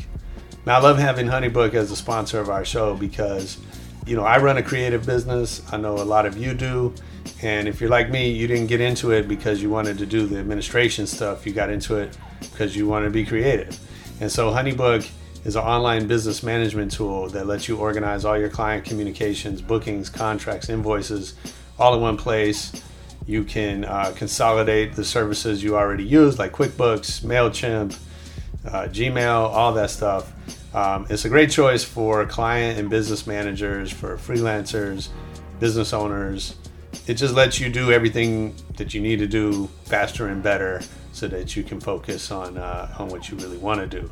Now, 0.65 0.77
I 0.77 0.81
love 0.81 0.97
having 0.97 1.27
Honeybook 1.27 1.73
as 1.73 1.91
a 1.91 1.95
sponsor 1.95 2.39
of 2.39 2.49
our 2.49 2.63
show 2.63 2.95
because, 2.95 3.57
you 4.05 4.15
know, 4.15 4.23
I 4.23 4.37
run 4.37 4.55
a 4.55 4.63
creative 4.63 5.05
business. 5.05 5.61
I 5.73 5.77
know 5.77 5.95
a 5.95 6.05
lot 6.05 6.25
of 6.25 6.37
you 6.37 6.53
do. 6.53 6.93
And 7.41 7.67
if 7.67 7.81
you're 7.81 7.89
like 7.89 8.09
me, 8.09 8.29
you 8.29 8.47
didn't 8.47 8.67
get 8.67 8.79
into 8.79 9.11
it 9.11 9.27
because 9.27 9.61
you 9.61 9.69
wanted 9.69 9.97
to 9.97 10.05
do 10.05 10.25
the 10.25 10.37
administration 10.37 11.05
stuff. 11.05 11.45
You 11.45 11.51
got 11.51 11.69
into 11.69 11.97
it 11.97 12.17
because 12.39 12.77
you 12.77 12.87
wanted 12.87 13.05
to 13.05 13.11
be 13.11 13.25
creative. 13.25 13.77
And 14.21 14.31
so, 14.31 14.51
Honeybook 14.51 15.09
is 15.43 15.57
an 15.57 15.63
online 15.63 16.07
business 16.07 16.43
management 16.43 16.93
tool 16.93 17.27
that 17.29 17.45
lets 17.45 17.67
you 17.67 17.77
organize 17.77 18.23
all 18.23 18.37
your 18.37 18.49
client 18.49 18.85
communications, 18.85 19.61
bookings, 19.61 20.09
contracts, 20.09 20.69
invoices 20.69 21.33
all 21.77 21.93
in 21.95 22.01
one 22.01 22.15
place. 22.15 22.71
You 23.25 23.43
can 23.43 23.83
uh, 23.83 24.13
consolidate 24.15 24.95
the 24.95 25.03
services 25.03 25.61
you 25.61 25.75
already 25.75 26.05
use, 26.05 26.39
like 26.39 26.53
QuickBooks, 26.53 27.21
MailChimp, 27.25 27.97
uh, 28.65 28.87
Gmail, 28.87 29.49
all 29.49 29.73
that 29.73 29.89
stuff. 29.89 30.31
Um, 30.75 31.05
it's 31.09 31.25
a 31.25 31.29
great 31.29 31.51
choice 31.51 31.83
for 31.83 32.25
client 32.25 32.79
and 32.79 32.89
business 32.89 33.27
managers, 33.27 33.91
for 33.91 34.17
freelancers, 34.17 35.09
business 35.59 35.93
owners. 35.93 36.55
It 37.07 37.15
just 37.15 37.33
lets 37.33 37.59
you 37.59 37.69
do 37.69 37.91
everything 37.91 38.55
that 38.77 38.93
you 38.93 39.01
need 39.01 39.19
to 39.19 39.27
do 39.27 39.69
faster 39.85 40.27
and 40.27 40.41
better 40.41 40.81
so 41.11 41.27
that 41.27 41.55
you 41.55 41.63
can 41.63 41.79
focus 41.79 42.31
on, 42.31 42.57
uh, 42.57 42.95
on 42.97 43.09
what 43.09 43.29
you 43.29 43.37
really 43.37 43.57
want 43.57 43.79
to 43.79 44.01
do. 44.01 44.09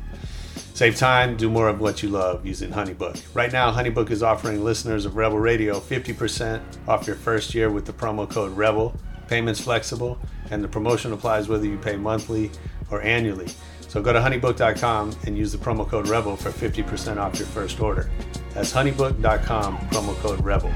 Save 0.74 0.96
time, 0.96 1.36
do 1.36 1.50
more 1.50 1.68
of 1.68 1.80
what 1.80 2.02
you 2.02 2.08
love 2.08 2.46
using 2.46 2.70
Honeybook. 2.70 3.22
Right 3.34 3.52
now, 3.52 3.72
Honeybook 3.72 4.10
is 4.10 4.22
offering 4.22 4.64
listeners 4.64 5.04
of 5.04 5.16
Rebel 5.16 5.38
Radio 5.38 5.80
50% 5.80 6.62
off 6.88 7.06
your 7.06 7.16
first 7.16 7.54
year 7.54 7.70
with 7.70 7.84
the 7.86 7.92
promo 7.92 8.28
code 8.28 8.56
REBEL. 8.56 8.94
Payments 9.28 9.60
flexible, 9.60 10.18
and 10.50 10.62
the 10.62 10.68
promotion 10.68 11.12
applies 11.12 11.48
whether 11.48 11.66
you 11.66 11.78
pay 11.78 11.96
monthly 11.96 12.50
or 12.90 13.00
annually. 13.02 13.48
So 13.92 14.00
go 14.00 14.10
to 14.10 14.20
honeybook.com 14.20 15.14
and 15.26 15.36
use 15.36 15.52
the 15.52 15.58
promo 15.58 15.86
code 15.86 16.08
REBEL 16.08 16.38
for 16.38 16.48
50% 16.48 17.18
off 17.18 17.38
your 17.38 17.46
first 17.48 17.78
order. 17.78 18.08
That's 18.54 18.72
honeybook.com, 18.72 19.76
promo 19.76 20.16
code 20.22 20.42
REBEL. 20.42 20.72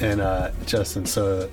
and 0.00 0.20
uh, 0.20 0.52
Justin, 0.64 1.06
so 1.06 1.50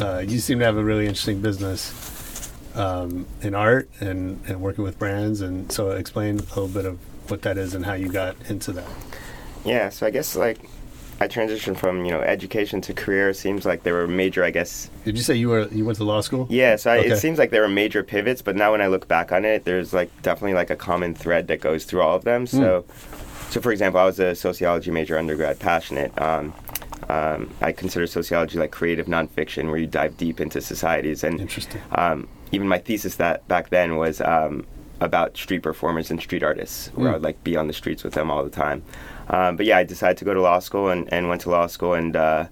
uh, 0.00 0.24
you 0.26 0.38
seem 0.38 0.60
to 0.60 0.64
have 0.64 0.78
a 0.78 0.82
really 0.82 1.06
interesting 1.06 1.42
business 1.42 2.50
um, 2.74 3.26
in 3.42 3.54
art 3.54 3.90
and, 4.00 4.40
and 4.48 4.62
working 4.62 4.82
with 4.82 4.98
brands, 4.98 5.42
and 5.42 5.70
so 5.70 5.90
explain 5.90 6.38
a 6.38 6.42
little 6.44 6.68
bit 6.68 6.86
of 6.86 6.98
what 7.30 7.42
that 7.42 7.58
is 7.58 7.74
and 7.74 7.84
how 7.84 7.92
you 7.92 8.08
got 8.08 8.34
into 8.48 8.72
that. 8.72 8.88
Yeah, 9.62 9.90
so 9.90 10.06
I 10.06 10.10
guess 10.10 10.34
like 10.36 10.58
I 11.22 11.28
transitioned 11.28 11.76
from 11.76 12.04
you 12.04 12.10
know 12.10 12.20
education 12.20 12.80
to 12.82 12.92
career. 12.92 13.32
Seems 13.32 13.64
like 13.64 13.84
there 13.84 13.94
were 13.94 14.08
major, 14.08 14.42
I 14.42 14.50
guess. 14.50 14.90
Did 15.04 15.16
you 15.16 15.22
say 15.22 15.34
you 15.36 15.48
were 15.50 15.68
you 15.68 15.84
went 15.84 15.98
to 15.98 16.04
law 16.04 16.20
school? 16.20 16.46
Yeah, 16.50 16.74
so 16.76 16.90
I, 16.90 16.98
Okay. 16.98 17.10
it 17.12 17.18
seems 17.18 17.38
like 17.38 17.50
there 17.50 17.62
were 17.62 17.68
major 17.68 18.02
pivots, 18.02 18.42
but 18.42 18.56
now 18.56 18.72
when 18.72 18.82
I 18.82 18.88
look 18.88 19.06
back 19.06 19.30
on 19.30 19.44
it, 19.44 19.64
there's 19.64 19.92
like 19.92 20.10
definitely 20.22 20.54
like 20.54 20.70
a 20.70 20.76
common 20.76 21.14
thread 21.14 21.46
that 21.48 21.60
goes 21.60 21.84
through 21.84 22.02
all 22.02 22.16
of 22.16 22.24
them. 22.24 22.46
So, 22.46 22.84
so 23.50 23.60
for 23.60 23.70
example, 23.70 24.00
I 24.00 24.04
was 24.04 24.18
a 24.18 24.34
sociology 24.34 24.90
major 24.90 25.16
undergrad, 25.16 25.60
passionate. 25.60 26.10
Um, 26.20 26.52
um, 27.08 27.50
I 27.60 27.70
consider 27.72 28.06
sociology 28.08 28.58
like 28.58 28.72
creative 28.72 29.06
nonfiction, 29.06 29.68
where 29.70 29.78
you 29.78 29.86
dive 29.86 30.16
deep 30.16 30.40
into 30.40 30.60
societies. 30.60 31.22
And 31.22 31.40
Interesting. 31.40 31.80
um, 31.92 32.26
even 32.50 32.66
my 32.66 32.78
thesis 32.78 33.16
that 33.16 33.46
back 33.48 33.70
then 33.70 33.96
was 33.96 34.20
um, 34.20 34.66
about 35.00 35.36
street 35.36 35.62
performers 35.62 36.10
and 36.10 36.20
street 36.20 36.42
artists, 36.42 36.88
where 36.94 37.06
Mm. 37.06 37.10
I 37.10 37.12
would 37.14 37.22
like 37.22 37.44
be 37.44 37.56
on 37.56 37.66
the 37.68 37.72
streets 37.72 38.02
with 38.02 38.14
them 38.14 38.28
all 38.30 38.42
the 38.44 38.50
time. 38.50 38.82
Um, 39.32 39.56
but 39.56 39.66
yeah, 39.66 39.78
I 39.78 39.84
decided 39.84 40.18
to 40.18 40.24
go 40.24 40.34
to 40.34 40.40
law 40.40 40.60
school 40.60 40.90
and, 40.90 41.12
and 41.12 41.28
went 41.28 41.40
to 41.42 41.50
law 41.50 41.66
school. 41.66 41.94
And 41.94 42.14
uh, 42.14 42.46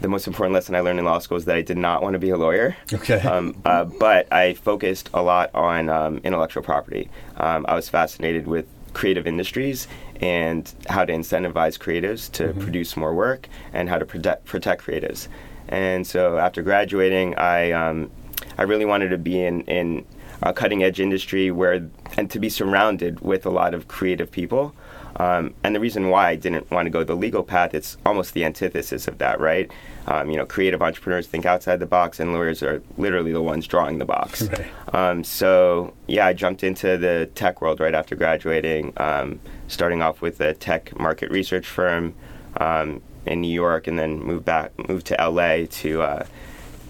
the 0.00 0.08
most 0.08 0.26
important 0.26 0.54
lesson 0.54 0.74
I 0.74 0.80
learned 0.80 0.98
in 0.98 1.04
law 1.04 1.18
school 1.18 1.36
is 1.36 1.44
that 1.44 1.56
I 1.56 1.62
did 1.62 1.76
not 1.76 2.02
want 2.02 2.14
to 2.14 2.18
be 2.18 2.30
a 2.30 2.36
lawyer. 2.36 2.76
Okay. 2.92 3.20
Um, 3.20 3.60
uh, 3.64 3.84
but 3.84 4.32
I 4.32 4.54
focused 4.54 5.10
a 5.12 5.22
lot 5.22 5.50
on 5.54 5.88
um, 5.88 6.18
intellectual 6.24 6.62
property. 6.62 7.10
Um, 7.36 7.66
I 7.68 7.74
was 7.74 7.88
fascinated 7.88 8.46
with 8.46 8.66
creative 8.92 9.26
industries 9.26 9.88
and 10.20 10.72
how 10.88 11.04
to 11.04 11.12
incentivize 11.12 11.76
creatives 11.78 12.30
to 12.32 12.54
produce 12.54 12.96
more 12.96 13.12
work 13.12 13.48
and 13.72 13.88
how 13.88 13.98
to 13.98 14.06
protect, 14.06 14.44
protect 14.44 14.84
creatives. 14.84 15.28
And 15.68 16.06
so 16.06 16.38
after 16.38 16.62
graduating, 16.62 17.34
I 17.36 17.72
um, 17.72 18.10
I 18.58 18.62
really 18.62 18.84
wanted 18.84 19.08
to 19.08 19.18
be 19.18 19.42
in 19.42 19.62
in 19.62 20.04
a 20.42 20.52
cutting 20.52 20.82
edge 20.82 21.00
industry 21.00 21.50
where 21.50 21.88
and 22.16 22.30
to 22.30 22.38
be 22.38 22.48
surrounded 22.48 23.20
with 23.20 23.46
a 23.46 23.50
lot 23.50 23.74
of 23.74 23.88
creative 23.88 24.30
people. 24.30 24.74
Um, 25.16 25.54
and 25.62 25.74
the 25.74 25.80
reason 25.80 26.10
why 26.10 26.30
I 26.30 26.36
didn't 26.36 26.70
want 26.70 26.86
to 26.86 26.90
go 26.90 27.04
the 27.04 27.14
legal 27.14 27.42
path, 27.42 27.74
it's 27.74 27.96
almost 28.04 28.34
the 28.34 28.44
antithesis 28.44 29.06
of 29.06 29.18
that, 29.18 29.40
right? 29.40 29.70
Um, 30.06 30.30
you 30.30 30.36
know, 30.36 30.44
creative 30.44 30.82
entrepreneurs 30.82 31.26
think 31.26 31.46
outside 31.46 31.78
the 31.80 31.86
box, 31.86 32.20
and 32.20 32.32
lawyers 32.32 32.62
are 32.62 32.82
literally 32.98 33.32
the 33.32 33.42
ones 33.42 33.66
drawing 33.66 33.98
the 33.98 34.04
box. 34.04 34.48
Right. 34.54 34.94
Um, 34.94 35.24
so 35.24 35.94
yeah, 36.06 36.26
I 36.26 36.32
jumped 36.32 36.62
into 36.62 36.96
the 36.96 37.28
tech 37.34 37.60
world 37.60 37.80
right 37.80 37.94
after 37.94 38.14
graduating, 38.14 38.92
um, 38.98 39.40
starting 39.66 40.02
off 40.02 40.20
with 40.20 40.40
a 40.40 40.54
tech 40.54 40.96
market 40.98 41.30
research 41.30 41.66
firm 41.66 42.14
um, 42.58 43.00
in 43.26 43.40
New 43.40 43.52
York, 43.52 43.88
and 43.88 43.98
then 43.98 44.20
moved 44.20 44.44
back, 44.44 44.70
moved 44.88 45.06
to 45.06 45.16
LA 45.18 45.66
to 45.68 46.02
uh, 46.02 46.26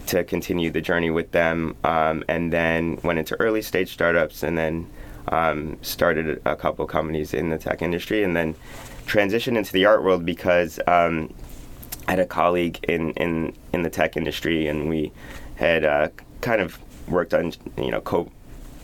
to 0.07 0.25
continue 0.25 0.71
the 0.71 0.81
journey 0.81 1.11
with 1.11 1.31
them, 1.31 1.77
um, 1.85 2.25
and 2.29 2.53
then 2.53 2.99
went 3.03 3.19
into 3.19 3.41
early 3.41 3.63
stage 3.63 3.93
startups, 3.93 4.43
and 4.43 4.59
then 4.59 4.91
um, 5.35 5.77
started 5.83 6.41
a 6.45 6.55
couple 6.55 6.87
companies 6.87 7.35
in 7.35 7.51
the 7.51 7.59
tech 7.59 7.83
industry, 7.83 8.23
and 8.23 8.37
then 8.37 8.55
transitioned 9.07 9.59
into 9.59 9.73
the 9.73 9.85
art 9.85 10.03
world 10.05 10.25
because 10.25 10.79
um, 10.87 11.35
I 12.07 12.13
had 12.13 12.21
a 12.21 12.27
colleague 12.27 12.79
in, 12.89 13.11
in, 13.13 13.55
in 13.73 13.83
the 13.83 13.91
tech 13.91 14.17
industry, 14.17 14.69
and 14.69 14.89
we 14.89 15.13
had 15.57 15.85
uh, 15.85 16.09
kind 16.41 16.61
of 16.61 16.79
worked 17.09 17.35
on 17.35 17.53
you 17.77 17.91
know 17.91 18.01
co 18.01 18.31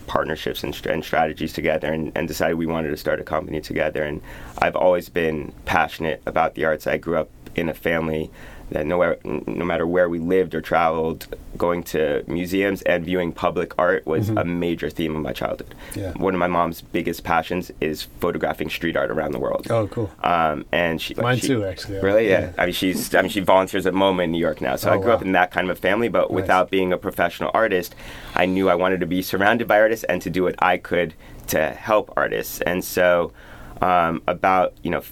partnerships 0.07 0.63
and, 0.63 0.85
and 0.87 1.05
strategies 1.05 1.53
together, 1.53 1.91
and, 1.91 2.11
and 2.15 2.27
decided 2.27 2.57
we 2.57 2.65
wanted 2.65 2.89
to 2.89 2.97
start 2.97 3.19
a 3.21 3.23
company 3.23 3.61
together. 3.61 4.03
And 4.03 4.21
I've 4.57 4.75
always 4.75 5.07
been 5.07 5.53
passionate 5.63 6.21
about 6.25 6.55
the 6.55 6.65
arts. 6.65 6.85
I 6.85 6.97
grew 6.97 7.17
up 7.17 7.29
in 7.55 7.69
a 7.69 7.73
family 7.73 8.29
that 8.71 8.85
nowhere, 8.85 9.17
no 9.23 9.65
matter 9.65 9.85
where 9.85 10.09
we 10.09 10.17
lived 10.17 10.55
or 10.55 10.61
traveled, 10.61 11.27
going 11.57 11.83
to 11.83 12.23
museums 12.25 12.81
and 12.83 13.03
viewing 13.05 13.31
public 13.33 13.73
art 13.77 14.05
was 14.07 14.29
a 14.29 14.45
major 14.45 14.89
theme 14.89 15.15
of 15.15 15.21
my 15.21 15.33
childhood. 15.33 15.75
Yeah. 15.93 16.13
One 16.13 16.33
of 16.33 16.39
my 16.39 16.47
mom's 16.47 16.81
biggest 16.81 17.23
passions 17.23 17.69
is 17.81 18.03
photographing 18.21 18.69
street 18.69 18.95
art 18.95 19.11
around 19.11 19.33
the 19.33 19.39
world. 19.39 19.67
Oh, 19.69 19.87
cool. 19.87 20.09
Um, 20.23 20.65
and 20.71 21.01
she, 21.01 21.13
like, 21.15 21.23
Mine 21.23 21.37
she- 21.37 21.47
too, 21.47 21.65
actually. 21.65 21.99
Really? 21.99 22.29
Yeah. 22.29 22.39
Yeah. 22.41 22.51
I 22.57 22.65
mean, 22.65 22.73
she's. 22.73 23.13
I 23.13 23.21
mean, 23.21 23.29
she 23.29 23.41
volunteers 23.41 23.85
at 23.85 23.93
MoMA 23.93 24.23
in 24.23 24.31
New 24.31 24.39
York 24.39 24.61
now. 24.61 24.75
So 24.77 24.89
Oh, 24.89 24.93
I 24.93 24.97
grew 24.97 25.11
up 25.11 25.21
in 25.21 25.33
that 25.33 25.51
kind 25.51 25.69
of 25.69 25.77
a 25.77 25.79
family, 25.79 26.07
but 26.07 26.31
without 26.31 26.71
being 26.71 26.93
a 26.93 26.97
professional 26.97 27.51
artist, 27.53 27.93
I 28.35 28.45
knew 28.45 28.69
I 28.69 28.75
wanted 28.75 29.01
to 29.01 29.05
be 29.05 29.21
surrounded 29.21 29.67
by 29.67 29.79
artists 29.79 30.05
and 30.05 30.21
to 30.21 30.29
do 30.29 30.43
what 30.43 30.55
I 30.59 30.77
could 30.77 31.13
to 31.47 31.71
help 31.71 32.13
artists. 32.15 32.61
And 32.61 32.83
so, 32.83 33.33
um, 33.81 34.21
about 34.27 34.73
you 34.81 34.91
know, 34.91 35.03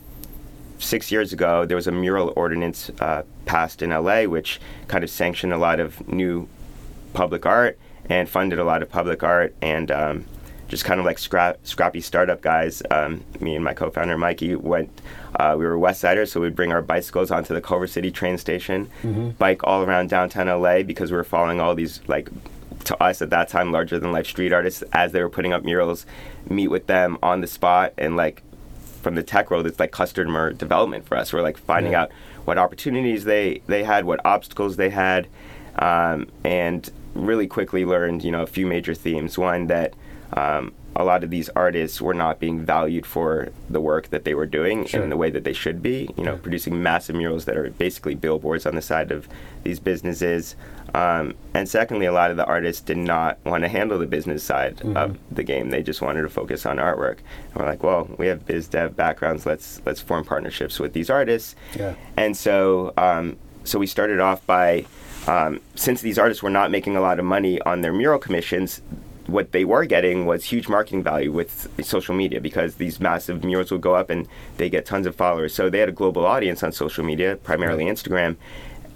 six 0.80 1.12
years 1.12 1.34
ago, 1.34 1.66
there 1.66 1.76
was 1.76 1.88
a 1.88 1.92
mural 1.92 2.34
ordinance 2.36 2.90
uh, 3.00 3.24
passed 3.46 3.82
in 3.82 3.92
LA, 3.92 4.24
which 4.24 4.60
kind 4.88 5.04
of 5.04 5.10
sanctioned 5.10 5.54
a 5.54 5.58
lot 5.58 5.80
of 5.80 6.08
new 6.08 6.48
public 7.14 7.46
art 7.46 7.78
and 8.10 8.28
funded 8.30 8.60
a 8.60 8.64
lot 8.64 8.82
of 8.82 8.90
public 8.90 9.24
art 9.24 9.54
and 9.62 9.92
um, 9.92 10.26
just 10.68 10.86
kind 10.86 11.00
of 11.00 11.06
like 11.06 11.20
scrap, 11.20 11.60
scrappy 11.64 12.02
startup 12.02 12.42
guys. 12.42 12.82
Um, 12.92 13.24
me 13.40 13.56
and 13.56 13.64
my 13.64 13.74
co-founder 13.74 14.18
Mikey 14.18 14.56
went. 14.56 14.90
Uh, 15.40 15.56
we 15.58 15.66
were 15.66 15.78
West 15.78 16.02
Siders, 16.02 16.32
so 16.32 16.42
we'd 16.42 16.56
bring 16.56 16.72
our 16.72 16.82
bicycles 16.82 17.30
onto 17.32 17.54
the 17.54 17.62
Culver 17.62 17.88
City 17.88 18.10
train 18.12 18.38
station, 18.38 18.90
bike 19.38 19.64
all 19.64 19.84
around 19.84 20.10
downtown 20.10 20.48
LA 20.48 20.82
because 20.82 21.12
we 21.12 21.18
were 21.18 21.24
following 21.24 21.60
all 21.60 21.76
these 21.76 22.02
like 22.08 22.30
to 22.86 23.04
us 23.04 23.22
at 23.22 23.30
that 23.30 23.50
time 23.50 23.72
larger 23.72 24.00
than 24.00 24.12
life 24.12 24.26
street 24.26 24.54
artists 24.54 24.84
as 24.94 25.12
they 25.12 25.22
were 25.22 25.30
putting 25.30 25.54
up 25.54 25.64
murals. 25.64 26.06
Meet 26.50 26.70
with 26.70 26.88
them 26.88 27.18
on 27.22 27.42
the 27.42 27.48
spot 27.48 27.94
and 27.98 28.16
like 28.16 28.42
from 29.02 29.16
the 29.16 29.24
tech 29.24 29.50
world, 29.50 29.66
it's 29.66 29.80
like 29.80 29.92
customer 29.92 30.54
development 30.54 31.06
for 31.06 31.18
us. 31.18 31.32
We're 31.34 31.42
like 31.42 31.58
finding 31.58 31.94
Yeah. 31.94 32.04
out 32.04 32.12
what 32.46 32.58
opportunities 32.58 33.24
they 33.26 33.62
they 33.68 33.84
had, 33.84 34.06
what 34.06 34.20
obstacles 34.26 34.76
they 34.78 34.90
had, 34.90 35.28
um, 35.78 36.28
and 36.44 36.90
really 37.16 37.48
quickly 37.48 37.86
learned 37.86 38.24
you 38.24 38.32
know 38.32 38.42
a 38.44 38.48
few 38.48 38.66
major 38.68 38.94
themes. 38.94 39.38
One 39.38 39.68
that 39.68 39.94
um, 40.34 40.74
a 40.96 41.04
lot 41.04 41.24
of 41.24 41.30
these 41.30 41.50
artists 41.50 42.02
were 42.02 42.14
not 42.14 42.40
being 42.40 42.60
valued 42.66 43.06
for 43.06 43.50
the 43.70 43.80
work 43.80 44.10
that 44.10 44.26
they 44.26 44.34
were 44.34 44.46
doing 44.46 44.86
Sure. 44.86 45.02
in 45.02 45.10
the 45.10 45.16
way 45.18 45.30
that 45.30 45.44
they 45.44 45.54
should 45.54 45.82
be. 45.82 46.10
You 46.18 46.24
know, 46.24 46.38
producing 46.38 46.82
massive 46.84 47.16
murals 47.16 47.46
that 47.46 47.56
are 47.56 47.70
basically 47.72 48.16
billboards 48.16 48.66
on 48.66 48.76
the 48.76 48.82
side 48.82 49.12
of 49.12 49.28
these 49.64 49.80
businesses. 49.80 50.56
Um, 50.96 51.36
and 51.54 51.70
secondly, 51.70 52.08
a 52.08 52.12
lot 52.12 52.32
of 52.32 52.38
the 52.38 52.46
artists 52.46 52.82
did 52.82 52.98
not 52.98 53.38
want 53.46 53.64
to 53.64 53.68
handle 53.70 54.00
the 54.00 54.08
business 54.08 54.44
side 54.44 54.82
of 54.96 55.18
the 55.32 55.44
game. 55.44 55.70
They 55.70 55.84
just 55.84 56.02
wanted 56.02 56.24
to 56.24 56.30
focus 56.30 56.66
on 56.66 56.78
artwork. 56.78 57.18
And 57.54 57.56
we're 57.58 57.66
like, 57.68 57.84
well, 57.84 58.10
we 58.18 58.26
have 58.28 58.46
biz 58.48 58.68
dev 58.68 58.96
backgrounds. 58.96 59.46
Let's 59.46 59.82
let's 59.86 60.02
form 60.02 60.26
partnerships 60.26 60.80
with 60.80 60.94
these 60.94 61.10
artists. 61.12 61.56
Yeah. 61.78 61.94
And 62.18 62.36
so, 62.36 62.94
um, 62.98 63.38
so 63.64 63.78
we 63.78 63.86
started 63.86 64.20
off 64.20 64.46
by, 64.48 64.86
um, 65.28 65.62
since 65.76 66.02
these 66.02 66.18
artists 66.18 66.42
were 66.42 66.50
not 66.50 66.72
making 66.72 66.96
a 66.98 67.02
lot 67.02 67.20
of 67.20 67.26
money 67.26 67.62
on 67.62 67.82
their 67.82 67.94
mural 67.94 68.18
commissions, 68.18 68.82
what 69.32 69.52
they 69.52 69.66
were 69.66 69.86
getting 69.86 70.26
was 70.26 70.46
huge 70.46 70.68
marketing 70.68 71.04
value 71.04 71.32
with 71.32 71.70
social 71.82 72.16
media 72.16 72.42
because 72.42 72.76
these 72.76 73.00
massive 73.00 73.44
murals 73.44 73.72
would 73.72 73.82
go 73.82 73.96
up 73.96 74.10
and 74.10 74.28
they 74.58 74.70
get 74.70 74.86
tons 74.86 75.06
of 75.06 75.16
followers. 75.16 75.54
So 75.54 75.70
they 75.70 75.80
had 75.80 75.90
a 75.90 75.94
global 75.94 76.26
audience 76.26 76.64
on 76.64 76.72
social 76.72 77.04
media, 77.04 77.38
primarily 77.38 77.86
Instagram, 77.86 78.36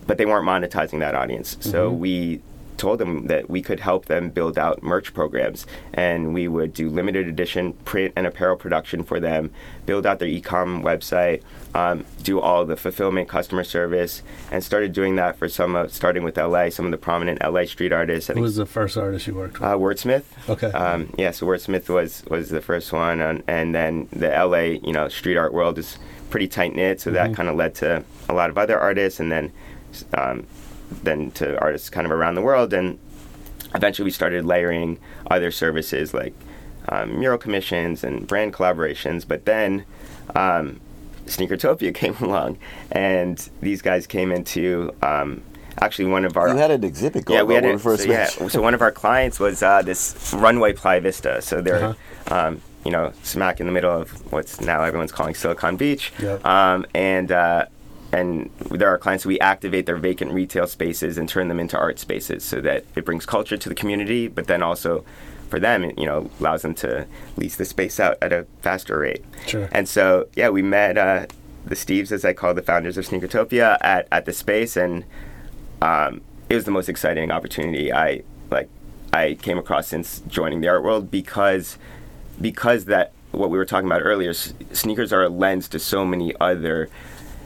but 0.08 0.18
they 0.18 0.26
weren't 0.26 0.48
monetizing 0.48 1.00
that 1.00 1.16
audience. 1.16 1.58
So 1.62 1.90
mm-hmm. 1.90 2.00
we 2.00 2.42
told 2.78 3.00
them 3.00 3.28
that 3.28 3.50
we 3.50 3.62
could 3.62 3.80
help 3.80 4.06
them 4.06 4.30
build 4.30 4.58
out 4.58 4.82
merch 4.84 5.14
programs 5.14 5.66
and 5.94 6.34
we 6.34 6.48
would 6.48 6.74
do 6.74 6.90
limited 6.90 7.28
edition 7.28 7.74
print 7.86 8.14
and 8.16 8.26
apparel 8.28 8.56
production 8.56 9.04
for 9.04 9.20
them 9.20 9.52
build 9.86 10.06
out 10.06 10.20
their 10.20 10.28
e-com 10.28 10.82
website 10.84 11.42
um, 11.76 12.06
do 12.24 12.40
all 12.40 12.66
the 12.66 12.76
fulfillment 12.76 13.28
customer 13.28 13.64
service 13.64 14.22
and 14.52 14.64
started 14.64 14.94
doing 14.94 15.16
that 15.16 15.38
for 15.38 15.48
some 15.50 15.76
of 15.76 15.94
starting 15.94 16.24
with 16.24 16.38
la 16.38 16.70
some 16.70 16.86
of 16.86 16.92
the 16.92 16.98
prominent 16.98 17.40
la 17.42 17.64
street 17.66 17.92
artists 17.92 18.30
I 18.30 18.34
Who 18.34 18.42
was 18.42 18.56
the 18.56 18.66
first 18.66 18.98
artist 18.98 19.28
you 19.28 19.36
worked 19.36 19.60
with? 19.60 19.64
uh, 19.64 19.76
WRDSMTH 19.78 20.24
Okay. 20.50 20.72
um, 20.72 21.14
yeah 21.18 21.32
so 21.32 21.46
WRDSMTH 21.46 21.90
was 21.90 22.24
was 22.30 22.50
the 22.50 22.62
first 22.62 22.92
one 22.94 23.22
and, 23.22 23.44
and 23.48 23.74
then 23.74 24.08
the 24.12 24.30
la 24.30 24.58
you 24.60 24.94
know 24.94 25.08
street 25.10 25.38
art 25.38 25.54
world 25.54 25.78
is 25.78 25.98
pretty 26.30 26.48
tight 26.48 26.76
knit 26.76 27.00
so 27.02 27.12
that 27.12 27.36
kind 27.36 27.48
of 27.50 27.56
led 27.56 27.76
to 27.76 28.04
a 28.30 28.34
lot 28.34 28.50
of 28.50 28.58
other 28.58 28.80
artists 28.80 29.20
and 29.20 29.32
then 29.32 29.52
um, 30.16 30.46
then 31.04 31.32
to 31.32 31.60
artists 31.60 31.90
kind 31.90 32.06
of 32.06 32.12
around 32.12 32.36
the 32.36 32.42
world 32.42 32.74
and 32.74 33.00
eventually 33.76 34.04
we 34.06 34.12
started 34.12 34.46
layering 34.46 35.00
other 35.32 35.52
services 35.52 36.14
like 36.14 36.34
um, 36.90 37.20
mural 37.20 37.38
commissions 37.38 38.04
and 38.04 38.28
brand 38.28 38.54
collaborations 38.54 39.28
but 39.28 39.46
then 39.46 39.86
um, 40.36 40.80
sneakertopia 41.26 41.94
came 42.02 42.16
along 42.18 42.58
and 42.92 43.50
these 43.62 43.82
guys 43.82 44.06
came 44.06 44.32
into 44.32 44.92
um, 45.02 45.42
actually 45.80 46.06
one 46.06 46.26
of 46.26 46.38
our 46.38 46.50
You 46.50 46.58
had 46.58 46.72
an 46.72 46.84
exhibit 46.84 47.26
going 47.26 47.38
yeah, 47.40 47.44
we 47.44 47.56
had 47.56 47.64
when 47.64 47.74
a, 47.74 47.76
we 47.78 47.82
first 47.82 48.04
so, 48.04 48.12
yeah, 48.12 48.26
so 48.28 48.62
one 48.62 48.74
of 48.74 48.82
our 48.82 48.92
clients 48.92 49.40
was 49.40 49.64
uh, 49.64 49.82
this 49.82 50.34
runway 50.38 50.74
Playa 50.74 51.02
Vista. 51.02 51.42
So 51.42 51.62
they're, 51.62 51.84
Uh-huh. 51.86 52.36
um, 52.48 52.62
you 52.86 52.92
know, 52.92 53.12
smack 53.24 53.60
in 53.62 53.66
the 53.66 53.72
middle 53.72 53.92
of 53.92 54.12
what's 54.32 54.60
now 54.62 54.84
everyone's 54.84 55.12
calling 55.14 55.34
Silicon 55.34 55.78
Beach. 55.78 56.12
Yep. 56.20 56.46
Um, 56.46 56.86
and 56.94 57.32
uh, 57.32 57.66
and 58.14 58.50
there 58.70 58.90
are 58.90 58.98
clients 58.98 59.26
we 59.26 59.40
activate 59.40 59.86
their 59.88 59.98
vacant 59.98 60.32
retail 60.32 60.68
spaces 60.68 61.18
and 61.18 61.28
turn 61.28 61.48
them 61.48 61.60
into 61.60 61.78
art 61.78 61.98
spaces 61.98 62.44
so 62.44 62.62
that 62.62 62.86
it 62.96 63.04
brings 63.06 63.26
culture 63.26 63.58
to 63.58 63.70
the 63.70 63.76
community, 63.76 64.28
but 64.28 64.46
then 64.48 64.62
also 64.62 65.04
for 65.50 65.60
them, 65.60 65.84
it, 65.84 65.98
you 65.98 66.06
know, 66.06 66.30
allows 66.40 66.62
them 66.62 66.76
to 66.76 67.08
lease 67.38 67.56
the 67.58 67.66
space 67.66 68.00
out 68.00 68.18
at 68.22 68.32
a 68.32 68.46
faster 68.62 69.00
rate. 69.00 69.26
Sure. 69.48 69.68
And 69.72 69.90
so, 69.90 70.28
yeah, 70.36 70.50
we 70.50 70.62
met 70.62 70.98
uh, 70.98 71.26
the 71.66 71.76
Steves, 71.76 72.12
as 72.12 72.24
I 72.24 72.34
call 72.34 72.54
the 72.54 72.62
founders 72.62 72.98
of 72.98 73.06
Sneakertopia, 73.08 73.78
at 73.82 74.08
at 74.12 74.26
the 74.26 74.34
space, 74.34 74.78
and 74.78 75.04
um, 75.82 76.22
it 76.50 76.56
was 76.56 76.66
the 76.66 76.72
most 76.72 76.90
exciting 76.90 77.32
opportunity 77.32 77.92
I 77.92 78.24
like 78.52 78.70
I 79.12 79.36
came 79.42 79.58
across 79.58 79.88
since 79.88 80.22
joining 80.28 80.62
the 80.62 80.68
art 80.68 80.84
world 80.84 81.10
because 81.10 81.78
because 82.40 82.86
that 82.86 83.12
what 83.32 83.50
we 83.50 83.58
were 83.58 83.66
talking 83.66 83.88
about 83.88 84.02
earlier, 84.02 84.32
s- 84.32 84.54
sneakers 84.72 85.12
are 85.12 85.24
a 85.24 85.30
lens 85.30 85.68
to 85.70 85.80
so 85.80 86.06
many 86.06 86.36
other 86.40 86.90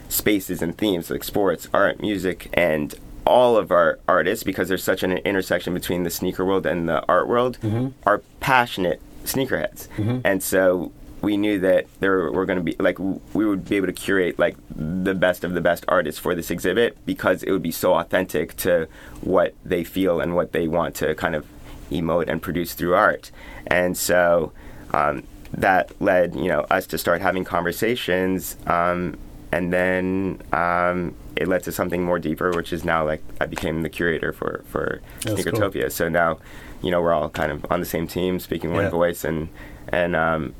spaces 0.10 0.62
and 0.62 0.78
themes 0.78 1.10
like 1.10 1.24
sports, 1.24 1.68
art, 1.74 2.00
music, 2.02 2.50
and 2.54 2.96
all 3.26 3.58
of 3.58 3.72
our 3.72 4.00
artists 4.08 4.44
because 4.44 4.70
there's 4.70 4.84
such 4.84 5.04
an 5.04 5.12
intersection 5.20 5.74
between 5.74 6.04
the 6.04 6.10
sneaker 6.10 6.46
world 6.46 6.66
and 6.66 6.88
the 6.88 7.04
art 7.10 7.28
world 7.28 7.58
are 8.06 8.20
passionate 8.40 9.02
sneakerheads, 9.26 9.88
and 10.24 10.42
so 10.42 10.92
we 11.22 11.36
knew 11.36 11.60
that 11.60 11.88
there 12.00 12.32
were 12.32 12.46
going 12.46 12.58
to 12.60 12.64
be 12.64 12.76
like 12.80 12.98
we 13.34 13.46
would 13.46 13.68
be 13.68 13.76
able 13.76 13.88
to 13.88 13.94
curate 13.94 14.38
like 14.40 14.56
the 14.70 15.14
best 15.16 15.44
of 15.44 15.54
the 15.54 15.60
best 15.62 15.84
artists 15.90 16.20
for 16.22 16.36
this 16.36 16.50
exhibit 16.50 16.96
because 17.06 17.44
it 17.44 17.52
would 17.52 17.64
be 17.64 17.72
so 17.72 17.96
authentic 17.96 18.56
to 18.56 18.88
what 19.22 19.54
they 19.66 19.84
feel 19.84 20.22
and 20.22 20.36
what 20.36 20.52
they 20.54 20.68
want 20.68 20.96
to 20.96 21.14
kind 21.16 21.36
of 21.36 21.46
emote 21.92 22.30
and 22.30 22.42
produce 22.42 22.74
through 22.76 22.94
art, 22.94 23.30
and 23.66 23.98
so 23.98 24.54
um, 24.94 25.24
that 25.52 25.92
led 26.02 26.34
you 26.36 26.48
know 26.48 26.62
us 26.72 26.88
to 26.88 26.98
start 26.98 27.20
having 27.22 27.44
conversations, 27.44 28.56
um, 28.68 29.18
and 29.52 29.72
then 29.72 30.42
um, 30.52 31.16
it 31.36 31.48
led 31.48 31.64
to 31.64 31.72
something 31.72 32.04
more 32.04 32.20
deeper, 32.20 32.52
which 32.52 32.74
is 32.74 32.84
now 32.84 33.06
like 33.06 33.22
I 33.40 33.46
became 33.46 33.82
the 33.84 33.90
curator 33.90 34.34
for 34.34 34.64
for 34.68 35.02
That's 35.22 35.44
cool. 35.44 35.54
Sneakertopia. 35.54 35.92
So 35.92 36.10
now, 36.10 36.40
you 36.82 36.92
know, 36.92 37.02
we're 37.02 37.14
all 37.14 37.30
kind 37.30 37.52
of 37.52 37.66
on 37.72 37.80
the 37.80 37.86
same 37.86 38.08
team, 38.08 38.40
speaking 38.40 38.74
one 38.74 38.84
Yeah. 38.84 38.90
voice, 38.90 39.24
and 39.24 39.50
and 39.90 40.16
um, 40.16 40.54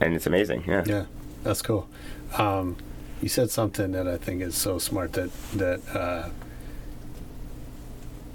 and 0.00 0.14
it's 0.14 0.26
amazing. 0.26 0.64
Yeah. 0.66 0.84
Yeah, 0.86 1.04
that's 1.42 1.62
cool. 1.62 1.88
Um, 2.36 2.76
you 3.20 3.28
said 3.28 3.50
something 3.50 3.92
that 3.92 4.06
I 4.06 4.16
think 4.16 4.42
is 4.42 4.54
so 4.54 4.78
smart 4.78 5.14
that 5.14 5.30
that 5.54 5.80
uh, 5.96 6.28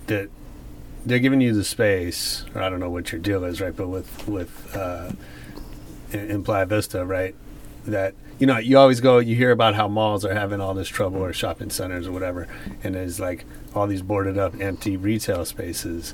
that 0.07 0.29
they're 1.05 1.19
giving 1.19 1.41
you 1.41 1.53
the 1.53 1.63
space, 1.63 2.45
or 2.53 2.61
I 2.61 2.69
don't 2.69 2.79
know 2.79 2.89
what 2.89 3.11
your 3.11 3.21
deal 3.21 3.43
is, 3.45 3.61
right? 3.61 3.75
But 3.75 3.87
with 3.87 4.27
with 4.27 4.75
uh, 4.75 5.11
in 6.11 6.43
Playa 6.43 6.65
Vista, 6.65 7.05
right? 7.05 7.35
That 7.85 8.15
you 8.39 8.47
know, 8.47 8.57
you 8.57 8.77
always 8.77 8.99
go, 8.99 9.19
you 9.19 9.35
hear 9.35 9.51
about 9.51 9.75
how 9.75 9.87
malls 9.87 10.25
are 10.25 10.33
having 10.33 10.59
all 10.59 10.73
this 10.73 10.87
trouble, 10.87 11.23
or 11.23 11.33
shopping 11.33 11.69
centers, 11.69 12.07
or 12.07 12.11
whatever, 12.11 12.47
and 12.83 12.95
there's 12.95 13.19
like 13.19 13.45
all 13.75 13.87
these 13.87 14.01
boarded 14.01 14.37
up, 14.37 14.59
empty 14.59 14.97
retail 14.97 15.45
spaces. 15.45 16.13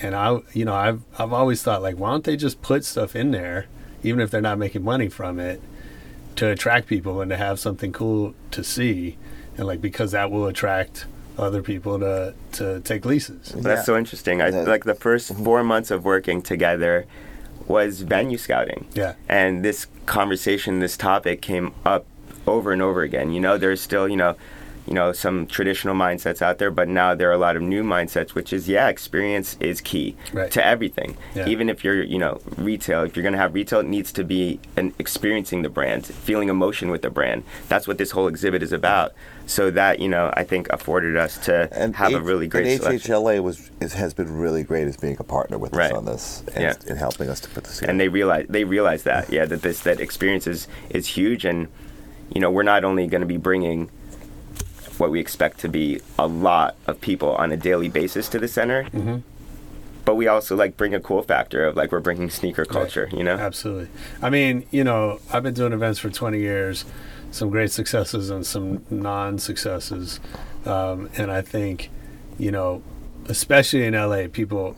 And 0.00 0.14
I, 0.14 0.38
you 0.52 0.64
know, 0.64 0.74
I've 0.74 1.02
I've 1.18 1.32
always 1.32 1.62
thought 1.62 1.82
like, 1.82 1.96
why 1.96 2.10
don't 2.10 2.24
they 2.24 2.36
just 2.36 2.62
put 2.62 2.84
stuff 2.84 3.14
in 3.16 3.32
there, 3.32 3.66
even 4.02 4.20
if 4.20 4.30
they're 4.30 4.40
not 4.40 4.58
making 4.58 4.84
money 4.84 5.08
from 5.08 5.38
it, 5.38 5.60
to 6.36 6.48
attract 6.50 6.86
people 6.86 7.20
and 7.20 7.30
to 7.30 7.36
have 7.36 7.58
something 7.58 7.92
cool 7.92 8.34
to 8.52 8.64
see, 8.64 9.16
and 9.56 9.66
like 9.66 9.80
because 9.80 10.12
that 10.12 10.30
will 10.30 10.46
attract 10.46 11.06
other 11.36 11.62
people 11.62 11.98
to 11.98 12.34
to 12.52 12.80
take 12.80 13.04
leases. 13.04 13.48
That's 13.48 13.86
so 13.86 13.96
interesting. 13.96 14.40
I 14.42 14.50
like 14.50 14.84
the 14.84 14.94
first 14.94 15.34
four 15.44 15.62
months 15.62 15.90
of 15.90 16.04
working 16.04 16.42
together 16.42 17.06
was 17.68 18.00
venue 18.00 18.38
scouting. 18.38 18.86
Yeah. 18.94 19.14
And 19.28 19.64
this 19.64 19.86
conversation, 20.06 20.80
this 20.80 20.96
topic 20.96 21.42
came 21.42 21.74
up 21.84 22.06
over 22.46 22.72
and 22.72 22.80
over 22.80 23.02
again. 23.02 23.32
You 23.32 23.40
know, 23.40 23.58
there's 23.58 23.80
still, 23.80 24.08
you 24.08 24.16
know, 24.16 24.36
you 24.88 24.94
know, 24.94 25.12
some 25.12 25.46
traditional 25.46 25.94
mindsets 25.94 26.40
out 26.40 26.56
there, 26.56 26.70
but 26.70 26.88
now 26.88 27.14
there 27.14 27.28
are 27.28 27.32
a 27.34 27.38
lot 27.38 27.56
of 27.56 27.62
new 27.62 27.82
mindsets, 27.84 28.30
which 28.34 28.54
is 28.54 28.66
yeah, 28.68 28.88
experience 28.88 29.54
is 29.60 29.82
key 29.82 30.16
Right. 30.32 30.50
to 30.52 30.64
everything. 30.64 31.16
Yeah. 31.34 31.46
Even 31.46 31.68
if 31.68 31.84
you're, 31.84 32.02
you 32.02 32.18
know, 32.18 32.40
retail, 32.56 33.02
if 33.02 33.14
you're 33.14 33.22
going 33.22 33.34
to 33.34 33.38
have 33.38 33.52
retail, 33.52 33.80
it 33.80 33.86
needs 33.86 34.10
to 34.12 34.24
be 34.24 34.58
an 34.76 34.94
experiencing 34.98 35.60
the 35.60 35.68
brand, 35.68 36.06
feeling 36.06 36.48
emotion 36.48 36.90
with 36.90 37.02
the 37.02 37.10
brand. 37.10 37.44
That's 37.68 37.86
what 37.86 37.98
this 37.98 38.12
whole 38.12 38.28
exhibit 38.28 38.62
is 38.62 38.72
about. 38.72 39.12
So 39.44 39.70
that, 39.72 40.00
you 40.00 40.08
know, 40.08 40.32
I 40.34 40.44
think 40.44 40.68
afforded 40.70 41.16
us 41.18 41.36
to 41.46 41.68
have 41.94 42.12
a 42.12 42.16
H- 42.16 42.22
really 42.22 42.46
great 42.48 42.66
and 42.66 42.80
selection. 42.82 43.12
HHLA 43.14 43.42
was 43.42 43.70
is, 43.82 43.92
has 43.92 44.14
been 44.14 44.38
really 44.38 44.62
great 44.62 44.88
as 44.88 44.96
being 44.96 45.16
a 45.18 45.24
partner 45.24 45.58
with 45.58 45.74
Right. 45.74 45.92
us 45.92 45.96
on 45.98 46.04
this 46.06 46.42
and, 46.54 46.62
Yeah. 46.64 46.74
and 46.88 46.98
helping 46.98 47.28
us 47.28 47.40
to 47.40 47.48
put 47.50 47.64
this 47.64 47.74
together. 47.76 47.90
and 47.90 48.00
they 48.00 48.08
realize 48.08 48.46
they 48.48 48.64
realize 48.64 49.02
that 49.04 49.30
yeah 49.30 49.44
that 49.44 49.60
this 49.62 49.80
that 49.80 50.00
experience 50.00 50.46
is 50.46 50.66
is 50.90 51.06
huge 51.06 51.44
and 51.44 51.68
you 52.34 52.40
know 52.40 52.50
we're 52.50 52.62
not 52.62 52.84
only 52.84 53.06
going 53.06 53.20
to 53.20 53.26
be 53.26 53.36
bringing 53.36 53.90
what 54.98 55.10
we 55.10 55.20
expect 55.20 55.60
to 55.60 55.68
be 55.68 56.00
a 56.18 56.26
lot 56.26 56.76
of 56.86 57.00
people 57.00 57.34
on 57.36 57.52
a 57.52 57.56
daily 57.56 57.88
basis 57.88 58.28
to 58.28 58.38
the 58.38 58.48
center 58.48 58.86
but 60.04 60.14
we 60.14 60.26
also 60.26 60.56
like 60.56 60.76
bring 60.76 60.94
a 60.94 61.00
cool 61.00 61.22
factor 61.22 61.64
of 61.66 61.76
like 61.76 61.92
we're 61.92 62.00
bringing 62.00 62.30
sneaker 62.30 62.64
culture 62.64 63.08
you 63.12 63.22
know 63.22 63.34
Absolutely. 63.36 63.88
I 64.22 64.30
mean, 64.30 64.66
you 64.70 64.84
know, 64.84 65.20
I've 65.32 65.42
been 65.42 65.54
doing 65.54 65.72
events 65.72 65.98
for 65.98 66.10
20 66.10 66.38
years, 66.38 66.84
some 67.30 67.50
great 67.50 67.70
successes 67.70 68.30
and 68.30 68.44
some 68.46 68.84
non 68.90 69.38
successes. 69.38 70.18
Um, 70.64 71.10
and 71.16 71.30
I 71.30 71.42
think, 71.42 71.90
you 72.38 72.50
know, 72.50 72.82
especially 73.26 73.84
in 73.84 73.94
LA, 73.94 74.28
people 74.32 74.76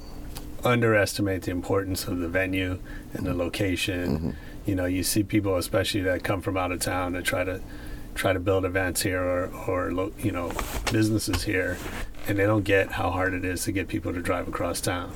underestimate 0.64 1.42
the 1.42 1.52
importance 1.52 2.06
of 2.06 2.18
the 2.18 2.28
venue 2.28 2.78
and 3.14 3.26
the 3.26 3.35
location. 3.35 4.37
You 4.66 4.74
know, 4.74 4.85
you 4.85 5.02
see 5.02 5.22
people, 5.22 5.56
especially 5.56 6.02
that 6.02 6.22
come 6.22 6.42
from 6.42 6.56
out 6.56 6.70
of 6.70 6.80
town, 6.80 7.14
to 7.14 7.22
try 7.22 7.44
to 7.44 7.61
try 8.20 8.35
to 8.35 8.38
build 8.38 8.66
events 8.66 9.00
here 9.00 9.22
or, 9.22 9.46
or 9.66 10.11
you 10.18 10.30
know 10.30 10.52
businesses 10.92 11.44
here, 11.44 11.78
and 12.28 12.38
they 12.38 12.44
don't 12.44 12.64
get 12.64 12.92
how 12.92 13.11
hard 13.11 13.33
it 13.33 13.46
is 13.46 13.64
to 13.64 13.72
get 13.72 13.88
people 13.88 14.12
to 14.12 14.20
drive 14.20 14.46
across 14.46 14.80
town. 14.83 15.11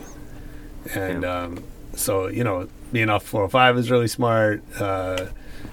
And 0.94 1.22
um, 1.22 1.64
so, 1.94 2.28
you 2.28 2.42
know, 2.44 2.68
being 2.92 3.10
off 3.10 3.22
405 3.24 3.78
is 3.78 3.90
really 3.90 4.08
smart. 4.08 4.62
Uh, 4.80 5.26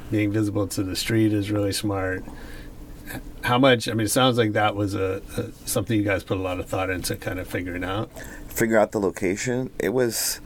being 0.10 0.32
visible 0.32 0.68
to 0.68 0.84
the 0.84 0.96
street 0.96 1.32
is 1.32 1.52
really 1.52 1.72
smart. 1.72 2.26
How 3.44 3.58
much? 3.58 3.88
I 3.88 3.94
mean, 3.94 4.06
it 4.06 4.12
sounds 4.12 4.38
like 4.38 4.52
that 4.54 4.76
was 4.76 4.94
a, 4.94 5.22
a 5.38 5.52
something 5.68 5.98
you 5.98 6.04
guys 6.04 6.24
put 6.24 6.38
a 6.38 6.42
lot 6.42 6.60
of 6.60 6.68
thought 6.68 6.90
into, 6.90 7.16
kind 7.16 7.40
of 7.40 7.48
figuring 7.48 7.84
out. 7.84 8.12
figure 8.48 8.78
out 8.78 8.92
the 8.92 9.00
location. 9.00 9.70
It 9.80 9.94
was. 9.94 10.42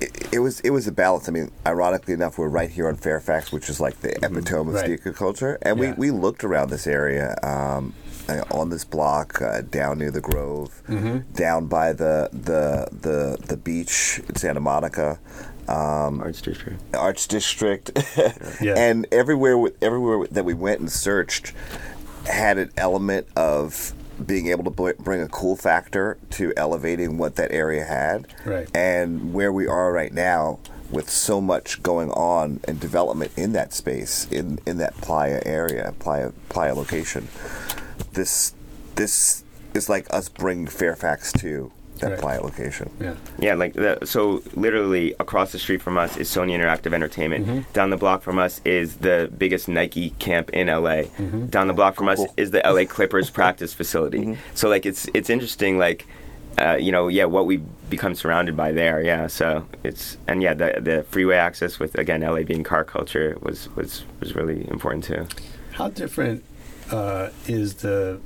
It, 0.00 0.34
it 0.34 0.38
was 0.38 0.60
it 0.60 0.70
was 0.70 0.86
a 0.86 0.92
balance. 0.92 1.28
I 1.28 1.32
mean, 1.32 1.50
ironically 1.66 2.14
enough, 2.14 2.38
we're 2.38 2.48
right 2.48 2.70
here 2.70 2.88
on 2.88 2.96
Fairfax, 2.96 3.52
which 3.52 3.68
is 3.68 3.80
like 3.80 4.00
the 4.00 4.10
epitome 4.16 4.40
of 4.40 4.46
Mm-hmm. 4.66 4.74
Right. 4.74 4.86
sneaker 4.86 5.12
culture, 5.12 5.58
and 5.62 5.78
Yeah. 5.78 5.94
we, 5.94 6.10
we 6.10 6.18
looked 6.18 6.42
around 6.44 6.70
this 6.70 6.86
area, 6.86 7.36
um, 7.42 7.92
uh, 8.28 8.42
on 8.50 8.70
this 8.70 8.84
block, 8.84 9.40
uh, 9.42 9.60
down 9.62 9.98
near 9.98 10.10
the 10.10 10.20
Grove, 10.20 10.82
Mm-hmm. 10.88 11.32
down 11.34 11.66
by 11.66 11.92
the 11.92 12.28
the 12.32 12.88
the 12.92 13.36
the 13.46 13.56
beach 13.56 14.20
in 14.28 14.36
Santa 14.36 14.60
Monica, 14.60 15.18
um, 15.68 16.20
arts 16.20 16.40
district 16.40 16.80
Arts 16.94 17.26
District, 17.26 17.90
Yeah. 18.60 18.74
and 18.76 19.06
everywhere 19.12 19.70
everywhere 19.82 20.26
that 20.30 20.44
we 20.44 20.54
went 20.54 20.80
and 20.80 20.90
searched 20.90 21.52
had 22.26 22.58
an 22.58 22.70
element 22.76 23.26
of 23.36 23.92
being 24.26 24.48
able 24.48 24.64
to 24.64 24.94
bring 24.94 25.20
a 25.20 25.28
cool 25.28 25.56
factor 25.56 26.18
to 26.30 26.52
elevating 26.56 27.18
what 27.18 27.36
that 27.36 27.52
area 27.52 27.84
had. 27.84 28.26
Right. 28.44 28.68
And 28.74 29.32
where 29.32 29.52
we 29.52 29.66
are 29.66 29.92
right 29.92 30.12
now 30.12 30.58
with 30.90 31.08
so 31.08 31.40
much 31.40 31.82
going 31.82 32.10
on 32.10 32.60
and 32.64 32.80
development 32.80 33.32
in 33.36 33.52
that 33.52 33.72
space 33.72 34.26
in 34.30 34.58
in 34.66 34.78
that 34.78 34.94
Playa 34.96 35.40
area, 35.44 35.94
Playa 35.98 36.32
Playa 36.48 36.74
location. 36.74 37.28
This 38.12 38.54
this 38.96 39.44
is 39.74 39.88
like 39.88 40.12
us 40.12 40.28
bringing 40.28 40.66
Fairfax 40.66 41.32
to 41.34 41.70
that 42.00 42.12
Right. 42.12 42.20
Playa 42.20 42.42
location. 42.42 42.90
Yeah. 43.00 43.14
Yeah, 43.38 43.54
like 43.54 43.74
the, 43.74 43.98
so 44.04 44.42
literally 44.54 45.14
across 45.20 45.52
the 45.52 45.58
street 45.58 45.82
from 45.82 45.98
us 45.98 46.16
is 46.16 46.28
Sony 46.28 46.52
Interactive 46.52 46.92
Entertainment. 46.92 47.46
Mm-hmm. 47.46 47.72
Down 47.72 47.90
the 47.90 47.96
block 47.96 48.22
from 48.22 48.38
us 48.38 48.60
is 48.64 48.96
the 48.96 49.30
biggest 49.36 49.68
Nike 49.68 50.10
camp 50.18 50.50
in 50.50 50.66
LA. 50.66 51.04
Mm-hmm. 51.18 51.46
Down 51.46 51.68
the 51.68 51.74
block 51.74 51.94
from 51.94 52.08
us 52.08 52.20
is 52.36 52.50
the 52.50 52.62
LA 52.64 52.84
Clippers 52.84 53.30
practice 53.40 53.72
facility. 53.72 54.36
So 54.54 54.68
like 54.68 54.86
it's 54.86 55.08
it's 55.14 55.30
interesting 55.30 55.78
like 55.78 56.06
uh, 56.58 56.76
you 56.76 56.92
know, 56.92 57.08
yeah, 57.08 57.24
what 57.24 57.46
we 57.46 57.58
become 57.88 58.14
surrounded 58.14 58.56
by 58.56 58.72
there, 58.72 59.00
yeah. 59.02 59.26
So 59.28 59.66
it's 59.82 60.18
and 60.26 60.42
yeah, 60.42 60.54
the 60.54 60.78
the 60.80 61.04
freeway 61.04 61.36
access 61.36 61.78
with 61.78 61.96
again 61.98 62.20
LA 62.20 62.42
being 62.42 62.64
car 62.64 62.84
culture 62.84 63.38
was 63.40 63.74
was 63.76 64.04
was 64.20 64.34
really 64.34 64.68
important 64.68 65.04
too. 65.04 65.26
How 65.72 65.88
different 65.88 66.44
uh, 66.90 67.30
is 67.46 67.74
the 67.76 68.20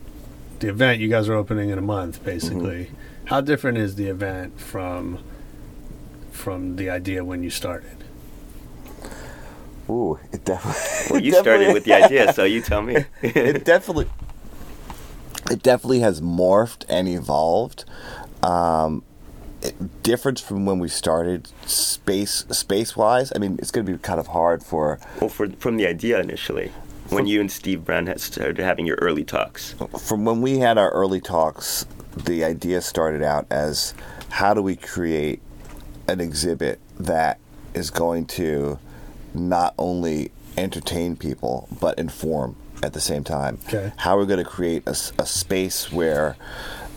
the 0.61 0.69
event 0.69 1.01
you 1.01 1.09
guys 1.09 1.29
are 1.29 1.35
opening 1.35 1.71
in 1.71 1.79
a 1.79 1.83
month, 1.83 2.25
basically? 2.25 2.91
How 3.27 3.41
different 3.41 3.79
is 3.79 3.95
the 3.97 4.07
event 4.09 4.61
from 4.61 5.19
from 6.31 6.77
the 6.77 6.91
idea 6.91 7.25
when 7.25 7.43
you 7.43 7.51
started? 7.51 7.97
Ooh, 9.89 10.19
it 10.33 10.45
definitely. 10.45 10.81
Well, 11.11 11.21
you 11.25 11.31
definitely- 11.31 11.33
started 11.33 11.75
with 11.75 11.85
the 11.85 11.93
idea, 12.05 12.33
so 12.33 12.45
you 12.45 12.61
tell 12.61 12.83
me. 12.83 13.05
it 13.23 13.65
definitely 13.65 14.09
it 15.51 15.63
definitely 15.63 16.01
has 16.01 16.21
morphed 16.23 16.85
and 16.89 17.07
evolved 17.07 17.85
um 18.43 19.03
it, 19.61 20.03
difference 20.03 20.41
from 20.41 20.65
when 20.65 20.79
we 20.79 20.89
started 20.89 21.49
space 21.67 22.47
space 22.51 22.97
wise 22.97 23.31
i 23.37 23.39
mean 23.39 23.57
it's 23.59 23.71
going 23.71 23.85
to 23.85 23.93
be 23.93 23.99
kind 23.99 24.19
of 24.19 24.29
hard 24.29 24.63
for 24.63 24.99
well, 25.21 25.29
for 25.29 25.47
from 25.59 25.77
the 25.77 25.87
idea 25.87 26.19
initially, 26.19 26.73
when 27.11 27.27
you 27.27 27.43
and 27.43 27.53
Steve 27.53 27.85
Brown 27.85 28.07
had 28.07 28.21
started 28.23 28.59
having 28.59 28.87
your 28.87 28.97
early 29.03 29.23
talks. 29.25 29.75
from 30.01 30.25
when 30.25 30.41
we 30.41 30.59
had 30.61 30.79
our 30.79 30.91
early 30.93 31.21
talks 31.21 31.85
the 32.17 32.45
idea 32.45 32.81
started 32.81 33.23
out 33.23 33.47
as 33.51 33.95
how 34.31 34.55
do 34.55 34.63
we 34.63 34.77
create 34.77 35.41
an 36.09 36.21
exhibit 36.21 36.81
that 36.99 37.39
is 37.75 37.91
going 37.91 38.27
to 38.27 38.79
not 39.33 39.75
only 39.79 40.31
entertain 40.57 41.17
people 41.17 41.69
but 41.81 41.99
inform 41.99 42.57
at 42.83 42.93
the 42.93 43.01
same 43.01 43.25
time. 43.25 43.59
Okay. 43.67 43.93
How 43.97 44.17
we're 44.17 44.27
going 44.27 44.43
to 44.43 44.49
create 44.49 44.83
a 44.87 44.95
space 44.95 45.91
where 45.93 46.37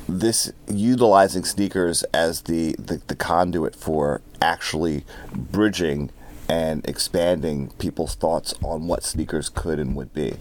this 0.08 0.52
utilizing 0.68 1.44
sneakers 1.44 2.04
as 2.14 2.42
the, 2.42 2.76
the, 2.78 3.02
the 3.08 3.16
conduit 3.16 3.76
for 3.76 4.22
actually 4.42 5.04
bridging 5.34 6.10
and 6.50 6.88
expanding 6.88 7.70
people's 7.72 8.16
thoughts 8.16 8.54
on 8.64 8.88
what 8.88 9.04
sneakers 9.04 9.50
could 9.50 9.80
and 9.80 9.96
would 9.96 10.14
be. 10.14 10.36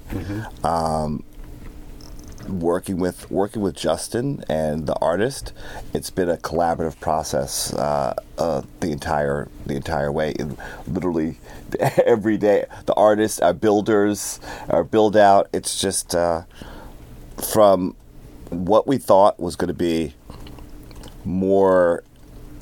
Um, 0.62 1.24
working 2.48 2.98
with 2.98 3.30
working 3.30 3.62
with 3.62 3.74
Justin 3.74 4.44
and 4.48 4.86
the 4.86 4.94
artist, 4.96 5.52
it's 5.92 6.10
been 6.10 6.28
a 6.28 6.36
collaborative 6.36 6.98
process 7.00 7.72
uh, 7.74 8.14
uh, 8.38 8.62
the 8.80 8.92
entire 8.92 9.48
the 9.64 9.74
entire 9.74 10.10
way. 10.12 10.34
And 10.38 10.56
literally 10.86 11.38
every 12.04 12.38
day, 12.38 12.66
the 12.86 12.94
artists, 12.94 13.40
our 13.40 13.54
builders, 13.54 14.40
our 14.68 14.84
build 14.84 15.16
out. 15.16 15.48
It's 15.52 15.80
just 15.80 16.14
uh, 16.14 16.42
from 17.52 17.94
what 18.50 18.86
we 18.86 18.98
thought 18.98 19.40
was 19.40 19.56
going 19.56 19.68
to 19.68 19.74
be 19.74 20.14
more 21.24 22.04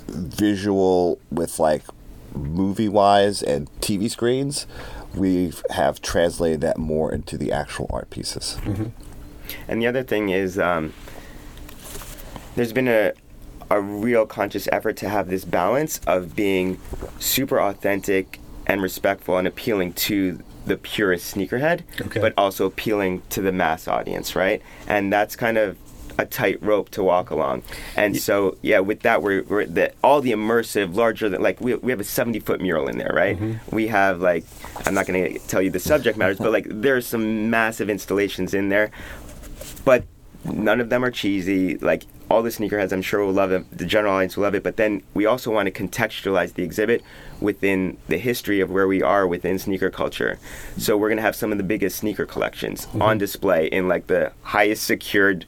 visual 0.08 1.18
with 1.30 1.58
like 1.58 1.82
movie 2.34 2.88
wise 2.88 3.42
and 3.42 3.70
TV 3.80 4.10
screens. 4.10 4.66
We 5.14 5.52
have 5.70 6.02
translated 6.02 6.60
that 6.62 6.76
more 6.76 7.12
into 7.12 7.38
the 7.38 7.52
actual 7.52 7.86
art 7.90 8.10
pieces. 8.10 8.58
And 9.68 9.80
the 9.80 9.86
other 9.86 10.02
thing 10.02 10.28
is, 10.30 10.58
um, 10.58 10.92
there's 12.56 12.72
been 12.72 12.88
a 12.88 13.12
a 13.70 13.80
real 13.80 14.26
conscious 14.26 14.68
effort 14.70 14.94
to 14.98 15.08
have 15.08 15.28
this 15.30 15.44
balance 15.44 15.98
of 16.06 16.36
being 16.36 16.78
super 17.18 17.58
authentic 17.58 18.38
and 18.66 18.82
respectful 18.82 19.38
and 19.38 19.48
appealing 19.48 19.92
to 19.94 20.38
the 20.66 20.76
purest 20.76 21.34
sneakerhead, 21.34 21.80
Okay. 22.02 22.20
but 22.20 22.34
also 22.36 22.66
appealing 22.66 23.22
to 23.30 23.40
the 23.40 23.52
mass 23.52 23.88
audience, 23.88 24.36
right? 24.36 24.60
And 24.86 25.10
that's 25.10 25.34
kind 25.34 25.56
of 25.56 25.78
a 26.18 26.26
tight 26.26 26.62
rope 26.62 26.90
to 26.90 27.02
walk 27.02 27.30
along. 27.30 27.62
And 27.96 28.16
so, 28.16 28.56
yeah, 28.62 28.78
with 28.80 29.00
that, 29.00 29.22
we're, 29.22 29.42
we're 29.44 29.64
the, 29.66 29.92
all 30.04 30.20
the 30.20 30.30
immersive, 30.32 30.94
larger 30.94 31.28
than 31.30 31.42
like 31.42 31.60
we, 31.60 31.74
we 31.76 31.90
have 31.90 32.00
a 32.00 32.04
70 32.04 32.40
foot 32.40 32.60
mural 32.60 32.86
in 32.86 32.98
there, 32.98 33.12
right? 33.14 33.36
We 33.72 33.88
have 33.88 34.20
like, 34.20 34.44
I'm 34.86 34.94
not 34.94 35.06
going 35.06 35.32
to 35.34 35.38
tell 35.48 35.60
you 35.62 35.70
the 35.70 35.80
subject 35.80 36.16
matters, 36.18 36.38
but 36.38 36.52
like 36.52 36.66
there's 36.68 37.06
some 37.06 37.50
massive 37.50 37.88
installations 37.90 38.54
in 38.54 38.68
there 38.68 38.90
but 39.84 40.04
none 40.44 40.80
of 40.80 40.90
them 40.90 41.04
are 41.04 41.10
cheesy. 41.10 41.78
Like 41.78 42.04
all 42.30 42.42
the 42.42 42.50
sneakerheads, 42.50 42.92
I'm 42.92 43.02
sure 43.02 43.24
will 43.24 43.32
love 43.32 43.52
it. 43.52 43.76
The 43.76 43.84
general 43.84 44.14
audience 44.14 44.36
will 44.36 44.44
love 44.44 44.54
it. 44.54 44.62
But 44.62 44.76
then 44.76 45.02
we 45.12 45.26
also 45.26 45.50
want 45.50 45.72
to 45.72 45.72
contextualize 45.72 46.54
the 46.54 46.62
exhibit 46.62 47.02
within 47.40 47.98
the 48.08 48.16
history 48.16 48.60
of 48.60 48.70
where 48.70 48.86
we 48.86 49.02
are 49.02 49.26
within 49.26 49.58
sneaker 49.58 49.90
culture. 49.90 50.38
So 50.78 50.96
we're 50.96 51.10
gonna 51.10 51.22
have 51.22 51.36
some 51.36 51.52
of 51.52 51.58
the 51.58 51.64
biggest 51.64 51.98
sneaker 51.98 52.24
collections 52.24 52.88
on 53.00 53.18
display 53.18 53.66
in 53.66 53.88
like 53.88 54.06
the 54.06 54.32
highest 54.42 54.84
secured, 54.84 55.44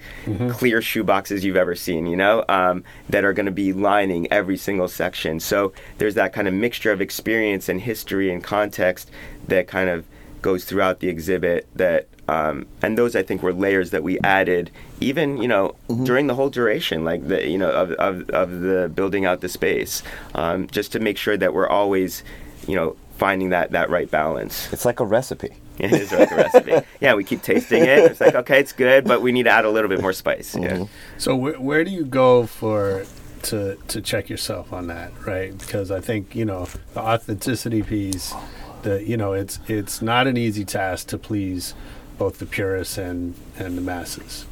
clear 0.51 0.83
shoe 0.83 1.05
boxes 1.05 1.45
you've 1.45 1.57
ever 1.57 1.75
seen. 1.75 2.07
You 2.07 2.17
know, 2.17 2.45
um, 2.49 2.85
that 3.09 3.25
are 3.25 3.33
gonna 3.33 3.51
be 3.51 3.73
lining 3.73 4.31
every 4.31 4.57
single 4.57 4.89
section. 4.89 5.41
So 5.41 5.73
there's 5.99 6.15
that 6.15 6.33
kind 6.33 6.47
of 6.47 6.55
mixture 6.55 6.93
of 6.93 7.01
experience 7.01 7.69
and 7.69 7.81
history 7.81 8.33
and 8.33 8.43
context 8.43 9.11
that 9.49 9.67
kind 9.67 9.89
of 9.89 10.05
goes 10.43 10.65
throughout 10.65 11.01
the 11.01 11.09
exhibit 11.09 11.67
that 11.75 12.07
um, 12.29 12.67
and 12.83 12.99
those 12.99 13.15
I 13.15 13.23
think 13.23 13.43
were 13.43 13.53
layers 13.53 13.91
that 13.91 14.03
we 14.03 14.19
added 14.21 14.71
even 15.01 15.39
you 15.43 15.49
know 15.49 15.75
during 16.05 16.27
the 16.27 16.35
whole 16.35 16.51
duration 16.51 17.05
like 17.05 17.27
the 17.29 17.47
you 17.49 17.59
know 17.59 17.71
of, 17.71 17.93
of, 17.93 18.29
of 18.31 18.61
the 18.61 18.91
building 18.95 19.25
out 19.25 19.41
the 19.41 19.49
space 19.49 20.03
um, 20.35 20.67
just 20.69 20.93
to 20.93 21.01
make 21.01 21.19
sure 21.19 21.37
that 21.37 21.55
we're 21.55 21.69
always 21.69 22.23
you 22.67 22.75
know 22.75 22.97
finding 23.17 23.51
that 23.51 23.71
that 23.73 23.89
right 23.91 24.11
balance 24.11 24.71
It's 24.73 24.85
like 24.85 25.01
a 25.01 25.05
recipe. 25.07 25.51
it 25.79 25.93
is 25.93 26.13
like 26.13 26.31
a 26.31 26.37
recipe 26.37 26.73
yeah 27.01 27.15
we 27.15 27.23
keep 27.25 27.43
tasting 27.43 27.83
it 27.83 27.99
it's 28.11 28.21
like 28.21 28.35
okay 28.35 28.59
it's 28.61 28.73
good 28.73 29.05
but 29.05 29.23
we 29.23 29.31
need 29.33 29.45
to 29.45 29.51
add 29.51 29.65
a 29.65 29.71
little 29.71 29.89
bit 29.89 30.01
more 30.03 30.13
spice 30.13 30.57
yeah 30.57 30.85
So 31.19 31.35
where, 31.37 31.59
where 31.61 31.85
do 31.85 31.91
you 31.91 32.05
go 32.05 32.47
for 32.47 33.05
to 33.43 33.77
to 33.89 34.01
check 34.01 34.29
yourself 34.29 34.73
on 34.73 34.89
that, 34.89 35.13
right? 35.25 35.57
Because 35.57 35.91
I 35.93 36.01
think 36.01 36.35
you 36.35 36.45
know 36.45 36.67
the 36.95 37.01
authenticity 37.01 37.83
piece. 37.83 38.35
The 38.83 39.03
you 39.05 39.17
know 39.17 39.35
it's 39.35 39.61
it's 39.69 40.03
not 40.03 40.27
an 40.27 40.37
easy 40.37 40.65
task 40.65 41.09
to 41.09 41.19
please 41.19 41.75
both 42.19 42.39
the 42.39 42.47
purists 42.47 42.99
and 42.99 43.35
and 43.59 43.77
the 43.77 43.83
masses. 43.83 44.47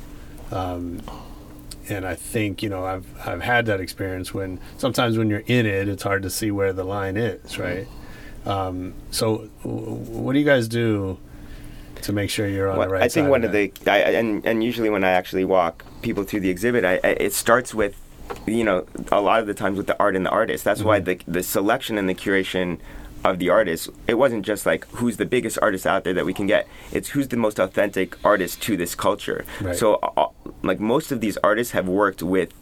Um, 0.53 1.01
and 1.89 2.07
I 2.07 2.15
think 2.15 2.63
you 2.63 2.69
know 2.69 2.85
I've 2.85 3.07
I've 3.27 3.43
had 3.43 3.67
that 3.67 3.81
experience 3.81 4.33
when 4.33 4.59
sometimes 4.79 5.19
when 5.19 5.29
you're 5.29 5.43
in 5.47 5.67
it, 5.67 5.89
it's 5.89 6.03
hard 6.03 6.23
to 6.23 6.31
see 6.31 6.51
where 6.51 6.73
the 6.73 6.85
line 6.85 7.17
is, 7.17 7.59
right? 7.59 7.87
Um, 8.47 8.95
so 9.11 9.49
w- 9.63 9.81
what 9.95 10.33
do 10.35 10.39
you 10.39 10.45
guys 10.45 10.69
do 10.69 11.19
to 12.03 12.13
make 12.13 12.29
sure 12.31 12.47
you're 12.47 12.69
on 12.71 12.77
Well, 12.79 12.89
the 12.89 12.93
right 12.95 13.03
I 13.03 13.09
think 13.09 13.29
one 13.31 13.45
of 13.45 13.53
the 13.53 13.73
I, 13.87 13.99
and 14.13 14.45
and 14.47 14.63
usually 14.63 14.91
when 14.91 15.05
I 15.05 15.11
actually 15.11 15.45
walk 15.45 15.85
people 16.03 16.25
through 16.25 16.41
the 16.41 16.51
exhibit, 16.51 16.85
I, 16.85 16.95
I 17.05 17.09
it 17.21 17.33
starts 17.33 17.75
with 17.75 17.97
you 18.47 18.65
know 18.65 18.87
a 19.13 19.21
lot 19.21 19.41
of 19.41 19.47
the 19.47 19.55
times 19.55 19.77
with 19.77 19.87
the 19.87 19.99
art 19.99 20.17
and 20.17 20.25
the 20.25 20.31
artist. 20.31 20.65
That's 20.65 20.83
why 20.83 21.01
Mm-hmm. 21.01 21.31
the 21.31 21.39
the 21.39 21.43
selection 21.43 21.99
and 21.99 22.09
the 22.09 22.15
curation 22.15 22.79
of 23.25 23.39
the 23.39 23.49
artist 23.51 23.89
it 24.07 24.15
wasn't 24.15 24.45
just 24.45 24.67
like 24.67 24.85
who's 24.97 25.17
the 25.17 25.25
biggest 25.25 25.59
artist 25.63 25.87
out 25.87 26.05
there 26.05 26.13
that 26.15 26.27
we 26.27 26.35
can 26.35 26.47
get 26.47 26.67
it's 26.93 27.09
who's 27.11 27.29
the 27.29 27.37
most 27.37 27.59
authentic 27.59 28.17
artist 28.25 28.61
to 28.63 28.77
this 28.77 28.95
culture 28.95 29.45
Right. 29.61 29.75
so 29.77 29.95
uh, 30.17 30.29
like 30.63 30.79
most 30.81 31.11
of 31.11 31.21
these 31.21 31.37
artists 31.43 31.73
have 31.73 31.89
worked 31.89 32.23
with 32.23 32.53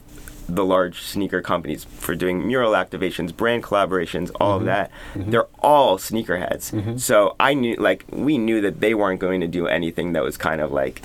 the 0.48 0.64
large 0.64 1.00
sneaker 1.02 1.40
companies 1.40 1.84
for 1.84 2.14
doing 2.16 2.44
mural 2.46 2.72
activations, 2.72 3.34
brand 3.34 3.62
collaborations, 3.62 4.30
all 4.40 4.58
Mm-hmm. 4.58 4.60
of 4.60 4.64
that. 4.66 4.90
They're 5.14 5.46
all 5.60 5.98
sneakerheads. 5.98 6.98
So 7.00 7.36
I 7.38 7.54
knew, 7.54 7.76
like, 7.76 8.04
we 8.10 8.38
knew 8.38 8.60
that 8.60 8.80
they 8.80 8.92
weren't 8.92 9.20
going 9.20 9.40
to 9.40 9.46
do 9.46 9.66
anything 9.68 10.12
that 10.14 10.22
was 10.22 10.36
kind 10.36 10.60
of 10.60 10.72
like 10.72 11.00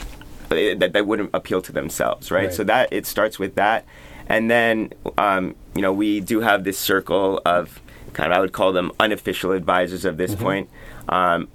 eh, 0.51 0.73
that 0.75 0.91
that 0.93 1.05
wouldn't 1.05 1.29
appeal 1.35 1.61
to 1.61 1.71
themselves, 1.71 2.31
right? 2.31 2.45
Right. 2.45 2.53
So 2.53 2.63
that 2.65 2.91
it 2.91 3.05
starts 3.05 3.37
with 3.37 3.53
that, 3.55 3.85
and 4.27 4.49
then 4.49 4.91
um, 5.19 5.55
you 5.75 5.81
know 5.83 5.93
we 5.93 6.19
do 6.19 6.41
have 6.41 6.63
this 6.63 6.79
circle 6.79 7.39
of 7.45 7.79
kind 8.17 8.31
of 8.33 8.37
I 8.37 8.41
would 8.41 8.51
call 8.59 8.73
them 8.73 8.91
unofficial 8.99 9.51
advisors 9.53 10.03
of 10.03 10.15
Mm-hmm. 10.15 10.17
this 10.33 10.35
point, 10.35 10.69
um, 11.07 11.47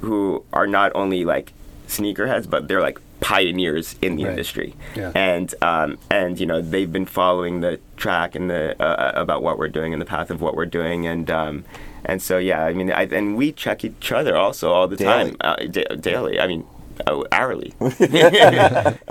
who 0.00 0.44
are 0.52 0.66
not 0.66 0.92
only 0.94 1.24
like 1.24 1.52
sneakerheads, 1.88 2.48
but 2.48 2.66
they're 2.68 2.80
like 2.80 2.98
pioneers 3.20 3.96
in 4.02 4.16
the 4.16 4.24
Right. 4.24 4.30
industry 4.32 4.74
Yeah. 4.94 5.10
and 5.14 5.54
um, 5.62 5.96
and 6.10 6.38
you 6.38 6.44
know 6.46 6.60
they've 6.60 6.92
been 6.92 7.06
following 7.06 7.60
the 7.62 7.78
track 7.96 8.34
and 8.34 8.50
the 8.50 8.64
uh, 8.82 9.12
about 9.14 9.42
what 9.42 9.56
we're 9.58 9.68
doing 9.78 9.92
and 9.94 10.00
the 10.02 10.10
path 10.16 10.30
of 10.30 10.42
what 10.42 10.54
we're 10.56 10.66
doing 10.80 11.06
and 11.06 11.30
um, 11.30 11.64
and 12.04 12.20
so 12.20 12.36
yeah 12.36 12.64
I 12.66 12.74
mean 12.74 12.90
I, 12.92 13.04
and 13.04 13.34
we 13.36 13.50
check 13.52 13.82
each 13.84 14.12
other 14.12 14.36
also 14.36 14.72
all 14.72 14.88
the 14.88 14.96
Daily. 14.96 15.30
time 15.30 15.36
uh, 15.40 15.56
da- 15.70 15.96
daily 15.96 16.38
I 16.38 16.46
mean 16.46 16.64
oh, 17.06 17.24
hourly 17.32 17.72
yeah 17.98 18.96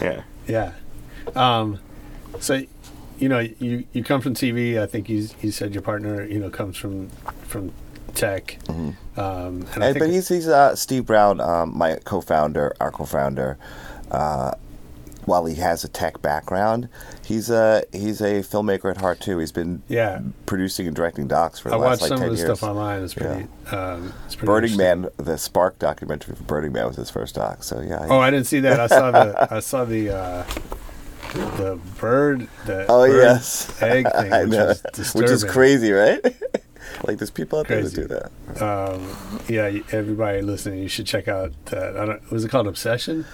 yeah 0.00 0.22
Yeah. 0.46 0.72
Um, 1.34 1.78
so, 2.38 2.62
you 3.20 3.28
know, 3.28 3.38
you, 3.38 3.84
you 3.92 4.02
come 4.02 4.20
from 4.20 4.34
TV. 4.34 4.80
I 4.80 4.86
think 4.86 5.08
you 5.08 5.28
you 5.42 5.50
said 5.50 5.72
your 5.74 5.82
partner, 5.82 6.24
you 6.24 6.38
know, 6.38 6.50
comes 6.50 6.76
from 6.76 7.08
from 7.46 7.72
tech. 8.14 8.58
Um, 8.68 8.96
and 9.16 9.84
I 9.84 9.86
And, 9.88 9.94
think 9.94 9.98
but 9.98 10.10
he's 10.10 10.28
he's 10.28 10.48
uh, 10.48 10.74
Steve 10.74 11.06
Brown, 11.06 11.40
um, 11.40 11.76
my 11.76 11.96
co-founder, 12.04 12.74
our 12.80 12.90
co-founder. 12.90 13.58
Uh, 14.10 14.52
while 15.26 15.44
he 15.44 15.56
has 15.56 15.84
a 15.84 15.88
tech 15.88 16.20
background, 16.22 16.88
he's 17.24 17.50
a 17.50 17.84
he's 17.92 18.20
a 18.22 18.40
filmmaker 18.40 18.90
at 18.90 18.96
heart 18.96 19.20
too. 19.20 19.38
He's 19.38 19.52
been 19.52 19.82
Yeah. 19.86 20.20
producing 20.46 20.86
and 20.86 20.96
directing 20.96 21.28
docs 21.28 21.60
for 21.60 21.68
the 21.68 21.76
I 21.76 21.78
last 21.78 22.00
watched 22.00 22.02
like 22.02 22.08
some 22.08 22.18
ten 22.20 22.28
of 22.30 22.32
the 22.36 22.42
years. 22.42 22.58
stuff 22.58 22.68
online. 22.68 23.02
It's 23.04 23.14
pretty. 23.14 23.46
Um, 23.70 24.12
it's 24.26 24.34
pretty 24.34 24.46
Burning. 24.46 24.76
Man, 24.76 25.08
the 25.18 25.36
Spark 25.36 25.78
documentary 25.78 26.34
for 26.34 26.42
Burning 26.44 26.72
Man 26.72 26.86
was 26.86 26.96
his 26.96 27.10
first 27.10 27.34
doc. 27.36 27.62
So 27.62 27.80
yeah. 27.80 28.06
Oh, 28.08 28.18
I 28.18 28.30
didn't 28.30 28.46
see 28.46 28.60
that. 28.60 28.80
I 28.80 28.86
saw 28.86 29.10
the 29.10 29.54
I 29.54 29.60
saw 29.60 29.84
the 29.84 30.10
uh, 30.10 30.44
the 31.32 31.78
bird 31.98 32.48
the 32.66 32.86
Oh, 32.88 33.06
bird 33.06 33.16
yes. 33.22 33.82
egg 33.82 34.06
thing, 34.12 34.32
I 34.32 34.44
which 34.44 34.50
know. 34.52 34.68
is. 34.68 35.14
Which 35.14 35.30
is 35.30 35.44
crazy, 35.44 35.92
right? 35.92 36.22
like 37.04 37.18
there's 37.18 37.30
people 37.30 37.60
out 37.60 37.66
Crazy. 37.66 37.96
there 37.96 38.06
that 38.08 38.30
do 38.48 38.54
that. 38.54 38.62
Um, 38.92 39.40
yeah, 39.48 39.70
everybody 39.92 40.42
listening, 40.42 40.80
you 40.82 40.88
should 40.88 41.06
check 41.06 41.28
out 41.28 41.52
that. 41.66 41.96
I 41.96 42.04
don't, 42.06 42.30
was 42.30 42.44
it 42.44 42.48
called 42.50 42.66
Obsession? 42.66 43.24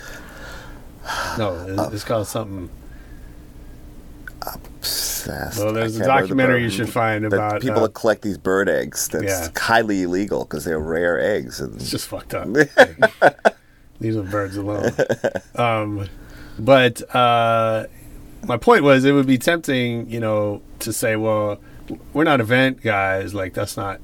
No, 1.39 1.51
Uh, 1.51 1.91
it's 1.93 2.05
called 2.05 2.27
something. 2.27 2.69
Obsessed. 4.43 5.59
Well, 5.59 5.73
there's 5.73 5.97
a 5.97 6.01
can't 6.01 6.09
the 6.13 6.21
documentary 6.21 6.63
you 6.63 6.71
should 6.71 6.89
find 6.89 7.25
the 7.25 7.29
about, 7.29 7.61
people 7.61 7.79
uh, 7.79 7.87
that 7.87 7.95
collect 7.95 8.23
these 8.23 8.39
bird 8.39 8.69
eggs. 8.69 9.09
That's 9.09 9.25
Yeah. 9.25 9.49
highly 9.57 10.03
illegal 10.03 10.45
because 10.45 10.65
they're 10.65 10.79
rare 10.79 11.21
eggs. 11.21 11.61
And 11.61 11.75
It's 11.77 11.91
just 11.91 12.07
fucked 12.07 12.35
up. 12.35 12.47
Leave 12.47 14.15
the 14.15 14.23
birds 14.31 14.57
alone. 14.57 14.93
Um, 15.57 16.09
but 16.59 17.15
uh, 17.15 17.87
my 18.47 18.57
point 18.57 18.83
was, 18.83 19.05
it 19.05 19.13
would 19.13 19.27
be 19.27 19.39
tempting, 19.39 20.09
you 20.11 20.21
know, 20.21 20.63
to 20.81 20.93
say, 20.93 21.17
well, 21.17 21.59
we're 22.13 22.25
not 22.25 22.41
event 22.41 22.83
guys. 22.83 23.35
Like 23.35 23.55
that's 23.55 23.77
not 23.77 24.01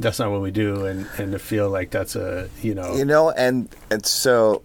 that's 0.00 0.18
not 0.18 0.30
what 0.30 0.40
we 0.40 0.50
do, 0.50 0.86
and 0.86 1.06
and 1.18 1.32
to 1.32 1.38
feel 1.38 1.68
like 1.70 1.90
that's 1.90 2.16
a 2.16 2.48
you 2.62 2.74
know, 2.74 2.94
You 2.96 3.04
know, 3.04 3.30
and 3.30 3.68
and 3.90 4.04
so 4.06 4.62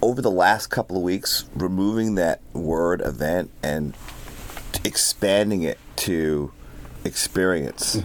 over 0.00 0.22
the 0.22 0.30
last 0.30 0.68
couple 0.68 0.96
of 0.96 1.02
weeks, 1.02 1.44
removing 1.54 2.14
that 2.16 2.40
word 2.52 3.00
event 3.02 3.50
and 3.62 3.94
expanding 4.84 5.62
it 5.62 5.78
to 5.96 6.52
experience. 7.04 8.00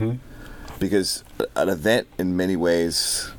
because 0.80 1.24
an 1.56 1.70
event 1.70 2.08
in 2.18 2.36
many 2.36 2.56
ways 2.58 3.32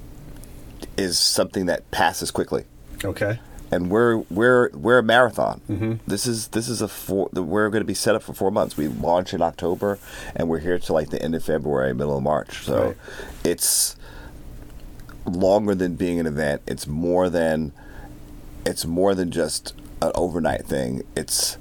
is 0.96 1.18
something 1.18 1.66
that 1.66 1.90
passes 1.90 2.30
quickly. 2.30 2.64
Okay. 3.04 3.38
And 3.70 3.90
we're 3.90 4.18
we're 4.30 4.70
we're 4.70 4.98
a 4.98 5.02
marathon. 5.02 5.60
Mhm. 5.68 5.98
This 6.06 6.26
is 6.26 6.48
this 6.48 6.68
is 6.68 6.80
a 6.82 6.88
four. 6.88 7.28
We're 7.32 7.70
going 7.70 7.80
to 7.80 7.86
be 7.86 7.94
set 7.94 8.14
up 8.14 8.22
for 8.22 8.32
four 8.32 8.50
months. 8.50 8.76
We 8.76 8.88
launch 8.88 9.34
in 9.34 9.42
October, 9.42 9.98
and 10.36 10.48
we're 10.48 10.58
here 10.60 10.78
till 10.78 10.94
like 10.94 11.10
the 11.10 11.20
end 11.20 11.34
of 11.34 11.42
February, 11.44 11.92
middle 11.94 12.16
of 12.16 12.22
March. 12.22 12.64
So 12.64 12.84
Right. 12.88 12.96
it's 13.42 13.96
longer 15.26 15.74
than 15.74 15.96
being 15.96 16.20
an 16.20 16.26
event. 16.26 16.62
It's 16.66 16.86
more 16.86 17.28
than 17.30 17.72
it's 18.66 18.84
more 18.86 19.14
than 19.14 19.30
just 19.30 19.74
an 20.02 20.12
overnight 20.14 20.66
thing. 20.66 21.02
It's 21.16 21.56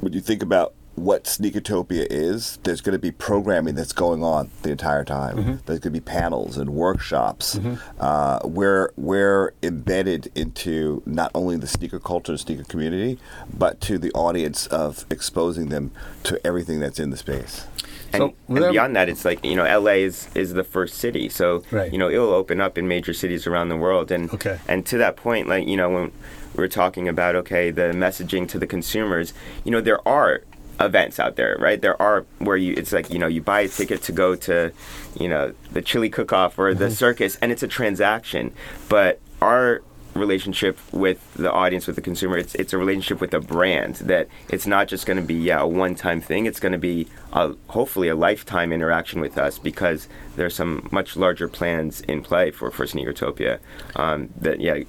when 0.00 0.12
you 0.12 0.20
think 0.20 0.42
about 0.42 0.74
what 1.00 1.24
Sneakertopia 1.24 2.06
is, 2.10 2.58
there's 2.64 2.80
going 2.80 2.92
to 2.92 2.98
be 2.98 3.10
programming 3.10 3.74
that's 3.74 3.92
going 3.92 4.22
on 4.22 4.50
the 4.62 4.70
entire 4.70 5.04
time. 5.04 5.36
Mm-hmm. 5.36 5.50
There's 5.66 5.78
going 5.78 5.80
to 5.80 5.90
be 5.90 6.00
panels 6.00 6.58
and 6.58 6.70
workshops. 6.70 7.58
Uh, 7.98 8.40
we're 8.44 8.90
we're 8.96 9.52
embedded 9.62 10.30
into 10.34 11.02
not 11.06 11.30
only 11.34 11.56
the 11.56 11.66
sneaker 11.66 11.98
culture, 11.98 12.32
and 12.32 12.40
sneaker 12.40 12.64
community, 12.64 13.18
but 13.52 13.80
to 13.82 13.98
the 13.98 14.10
audience 14.12 14.66
of 14.66 15.06
exposing 15.10 15.68
them 15.70 15.90
to 16.24 16.44
everything 16.46 16.80
that's 16.80 16.98
in 16.98 17.10
the 17.10 17.16
space. 17.16 17.66
And, 18.12 18.20
So, 18.22 18.34
and 18.48 18.72
beyond 18.72 18.96
that, 18.96 19.08
it's 19.08 19.24
like 19.24 19.44
you 19.44 19.56
know, 19.56 19.64
LA 19.64 19.92
is 20.04 20.28
is 20.34 20.52
the 20.52 20.64
first 20.64 20.94
city, 20.98 21.28
so 21.28 21.62
Right. 21.70 21.90
you 21.92 21.98
know 21.98 22.10
it'll 22.10 22.34
open 22.34 22.60
up 22.60 22.76
in 22.76 22.86
major 22.88 23.14
cities 23.14 23.46
around 23.46 23.68
the 23.70 23.76
world. 23.76 24.10
And 24.10 24.32
Okay. 24.34 24.58
and 24.68 24.84
to 24.86 24.98
that 24.98 25.16
point, 25.16 25.48
like 25.48 25.66
you 25.66 25.76
know, 25.76 25.88
when 25.88 26.12
we're 26.56 26.68
talking 26.68 27.08
about 27.08 27.36
okay, 27.36 27.70
the 27.70 27.92
messaging 27.94 28.48
to 28.48 28.58
the 28.58 28.66
consumers, 28.66 29.32
you 29.64 29.70
know, 29.70 29.80
there 29.80 30.06
are 30.06 30.42
events 30.80 31.20
out 31.20 31.36
there, 31.36 31.56
right? 31.58 31.80
There 31.80 32.00
are 32.00 32.24
where 32.38 32.56
you 32.56 32.74
it's 32.76 32.92
like 32.92 33.10
you 33.10 33.18
know 33.18 33.26
you 33.26 33.42
buy 33.42 33.60
a 33.60 33.68
ticket 33.68 34.02
to 34.02 34.12
go 34.12 34.34
to, 34.36 34.72
you 35.18 35.28
know, 35.28 35.54
the 35.72 35.82
chili 35.82 36.10
cook-off 36.10 36.58
or 36.58 36.74
the 36.74 36.90
circus, 36.90 37.36
and 37.36 37.52
it's 37.52 37.62
a 37.62 37.68
transaction. 37.68 38.52
But 38.88 39.20
our 39.40 39.82
relationship 40.14 40.78
with 40.92 41.32
the 41.34 41.50
audience 41.52 41.86
with 41.86 41.94
the 41.94 42.02
consumer 42.02 42.36
it's 42.36 42.54
it's 42.56 42.72
a 42.72 42.78
relationship 42.78 43.20
with 43.20 43.32
a 43.32 43.38
brand 43.38 43.94
that 43.96 44.26
it's 44.48 44.66
not 44.66 44.88
just 44.88 45.06
going 45.06 45.16
to 45.16 45.22
be 45.22 45.34
yeah 45.34 45.60
a 45.60 45.66
one 45.66 45.94
time 45.94 46.20
thing 46.20 46.46
it's 46.46 46.58
going 46.58 46.72
to 46.72 46.78
be 46.78 47.06
a, 47.32 47.54
hopefully 47.68 48.08
a 48.08 48.14
lifetime 48.16 48.72
interaction 48.72 49.20
with 49.20 49.38
us 49.38 49.56
because 49.58 50.08
there's 50.34 50.54
some 50.54 50.88
much 50.90 51.16
larger 51.16 51.46
plans 51.46 52.00
in 52.02 52.22
play 52.22 52.50
for 52.50 52.72
for 52.72 52.86
Sneakertopia 52.86 53.60
um, 53.94 54.30
that 54.36 54.60
yeah 54.60 54.80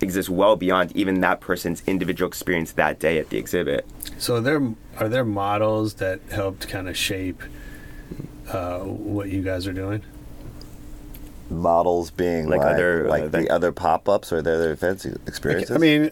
exists 0.00 0.28
well 0.30 0.56
beyond 0.56 0.90
even 0.96 1.20
that 1.20 1.40
person's 1.40 1.82
individual 1.86 2.28
experience 2.28 2.72
that 2.72 2.98
day 3.00 3.18
at 3.18 3.30
the 3.30 3.36
exhibit 3.38 3.86
So 4.18 4.36
are 4.36 4.40
there 4.40 4.74
are 4.98 5.08
there 5.08 5.24
models 5.24 5.94
that 5.94 6.20
helped 6.30 6.68
kind 6.68 6.88
of 6.88 6.96
shape 6.96 7.42
uh, 8.48 8.78
what 8.80 9.28
you 9.28 9.42
guys 9.42 9.66
are 9.66 9.72
doing? 9.72 10.02
Models 11.50 12.10
being 12.10 12.46
Like 12.48 12.60
like, 12.60 12.74
other, 12.74 13.08
like 13.08 13.24
event- 13.24 13.46
the 13.48 13.50
other 13.54 13.72
pop 13.72 14.08
ups 14.08 14.32
or 14.32 14.42
the 14.42 14.52
other 14.54 14.72
events 14.72 15.06
experiences. 15.26 15.74
I 15.74 15.78
mean, 15.78 16.10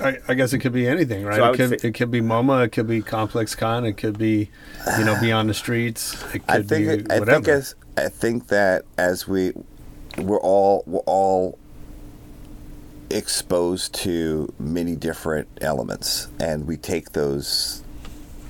I, 0.00 0.18
I 0.28 0.34
guess 0.34 0.52
it 0.52 0.58
could 0.58 0.72
be 0.72 0.86
anything, 0.86 1.24
right? 1.24 1.36
So 1.36 1.52
it 1.52 1.56
could 1.56 1.80
say- 1.80 1.88
it 1.88 1.92
could 1.94 2.10
be 2.10 2.20
MoMA, 2.20 2.64
it 2.66 2.72
could 2.72 2.86
be 2.86 3.00
Complex 3.00 3.54
Con, 3.54 3.84
it 3.86 3.94
could 3.96 4.18
be 4.18 4.50
you 4.98 5.04
know 5.04 5.18
Beyond 5.20 5.48
the 5.48 5.54
Streets, 5.54 6.14
it 6.34 6.46
could 6.46 6.50
I 6.50 6.62
think 6.62 7.06
be 7.06 7.14
I 7.14 7.18
whatever. 7.18 7.24
think 7.44 7.48
as 7.48 7.74
I 7.96 8.08
think 8.08 8.48
that 8.48 8.84
as 8.98 9.26
we 9.26 9.52
we're 10.18 10.40
all 10.40 10.82
we're 10.86 10.98
all 11.06 11.58
exposed 13.14 13.94
to 13.94 14.52
many 14.58 14.96
different 14.96 15.46
elements 15.60 16.28
and 16.40 16.66
we 16.66 16.76
take 16.76 17.12
those 17.12 17.82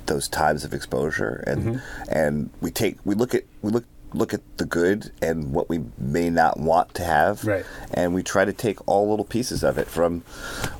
those 0.07 0.27
times 0.29 0.65
of 0.65 0.73
exposure 0.75 1.45
and 1.47 1.63
Mm-hmm. 1.65 1.79
and 2.11 2.51
we 2.61 2.71
take 2.71 2.97
we 3.05 3.15
look 3.15 3.35
at 3.35 3.45
we 3.63 3.71
look 3.71 3.85
look 4.13 4.33
at 4.33 4.41
the 4.59 4.65
good 4.65 5.11
and 5.21 5.53
what 5.53 5.69
we 5.69 5.81
may 5.99 6.31
not 6.31 6.59
want 6.61 6.95
to 6.95 7.03
have 7.05 7.45
Right. 7.45 7.65
and 7.93 8.15
we 8.15 8.23
try 8.23 8.45
to 8.45 8.53
take 8.53 8.79
all 8.89 9.11
little 9.11 9.25
pieces 9.25 9.65
of 9.65 9.77
it 9.77 9.89
from 9.89 10.21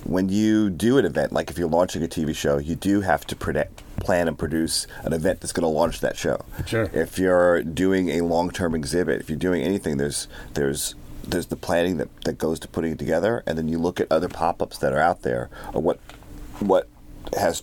when 0.05 0.29
you 0.29 0.71
do 0.71 0.99
an 0.99 1.05
event 1.05 1.33
like 1.33 1.51
if 1.51 1.59
you're 1.59 1.69
launching 1.69 2.05
a 2.05 2.07
tv 2.07 2.35
show 2.35 2.59
you 2.59 2.77
do 2.77 3.01
have 3.01 3.27
to 3.27 3.35
predict, 3.35 3.83
plan 3.99 4.29
and 4.29 4.39
produce 4.39 4.87
an 5.03 5.13
event 5.13 5.41
that's 5.41 5.53
going 5.53 5.63
to 5.65 5.69
launch 5.81 5.99
that 6.01 6.17
show 6.17 6.45
Sure. 6.65 6.89
if 6.93 7.19
you're 7.19 7.63
doing 7.65 8.09
a 8.11 8.21
long-term 8.21 8.73
exhibit 8.75 9.21
if 9.21 9.29
you're 9.29 9.39
doing 9.49 9.63
anything 9.63 9.97
there's 9.97 10.29
there's 10.55 10.95
there's 11.27 11.47
the 11.47 11.57
planning 11.57 11.97
that, 11.99 12.09
that 12.23 12.39
goes 12.39 12.59
to 12.61 12.69
putting 12.69 12.93
it 12.93 12.99
together 12.99 13.43
and 13.47 13.57
then 13.59 13.69
you 13.69 13.79
look 13.79 14.01
at 14.01 14.11
other 14.11 14.29
pop-ups 14.29 14.79
that 14.79 14.93
are 14.93 15.01
out 15.01 15.23
there 15.23 15.51
or 15.73 15.81
what 15.81 15.99
what 16.61 16.89
has 17.37 17.63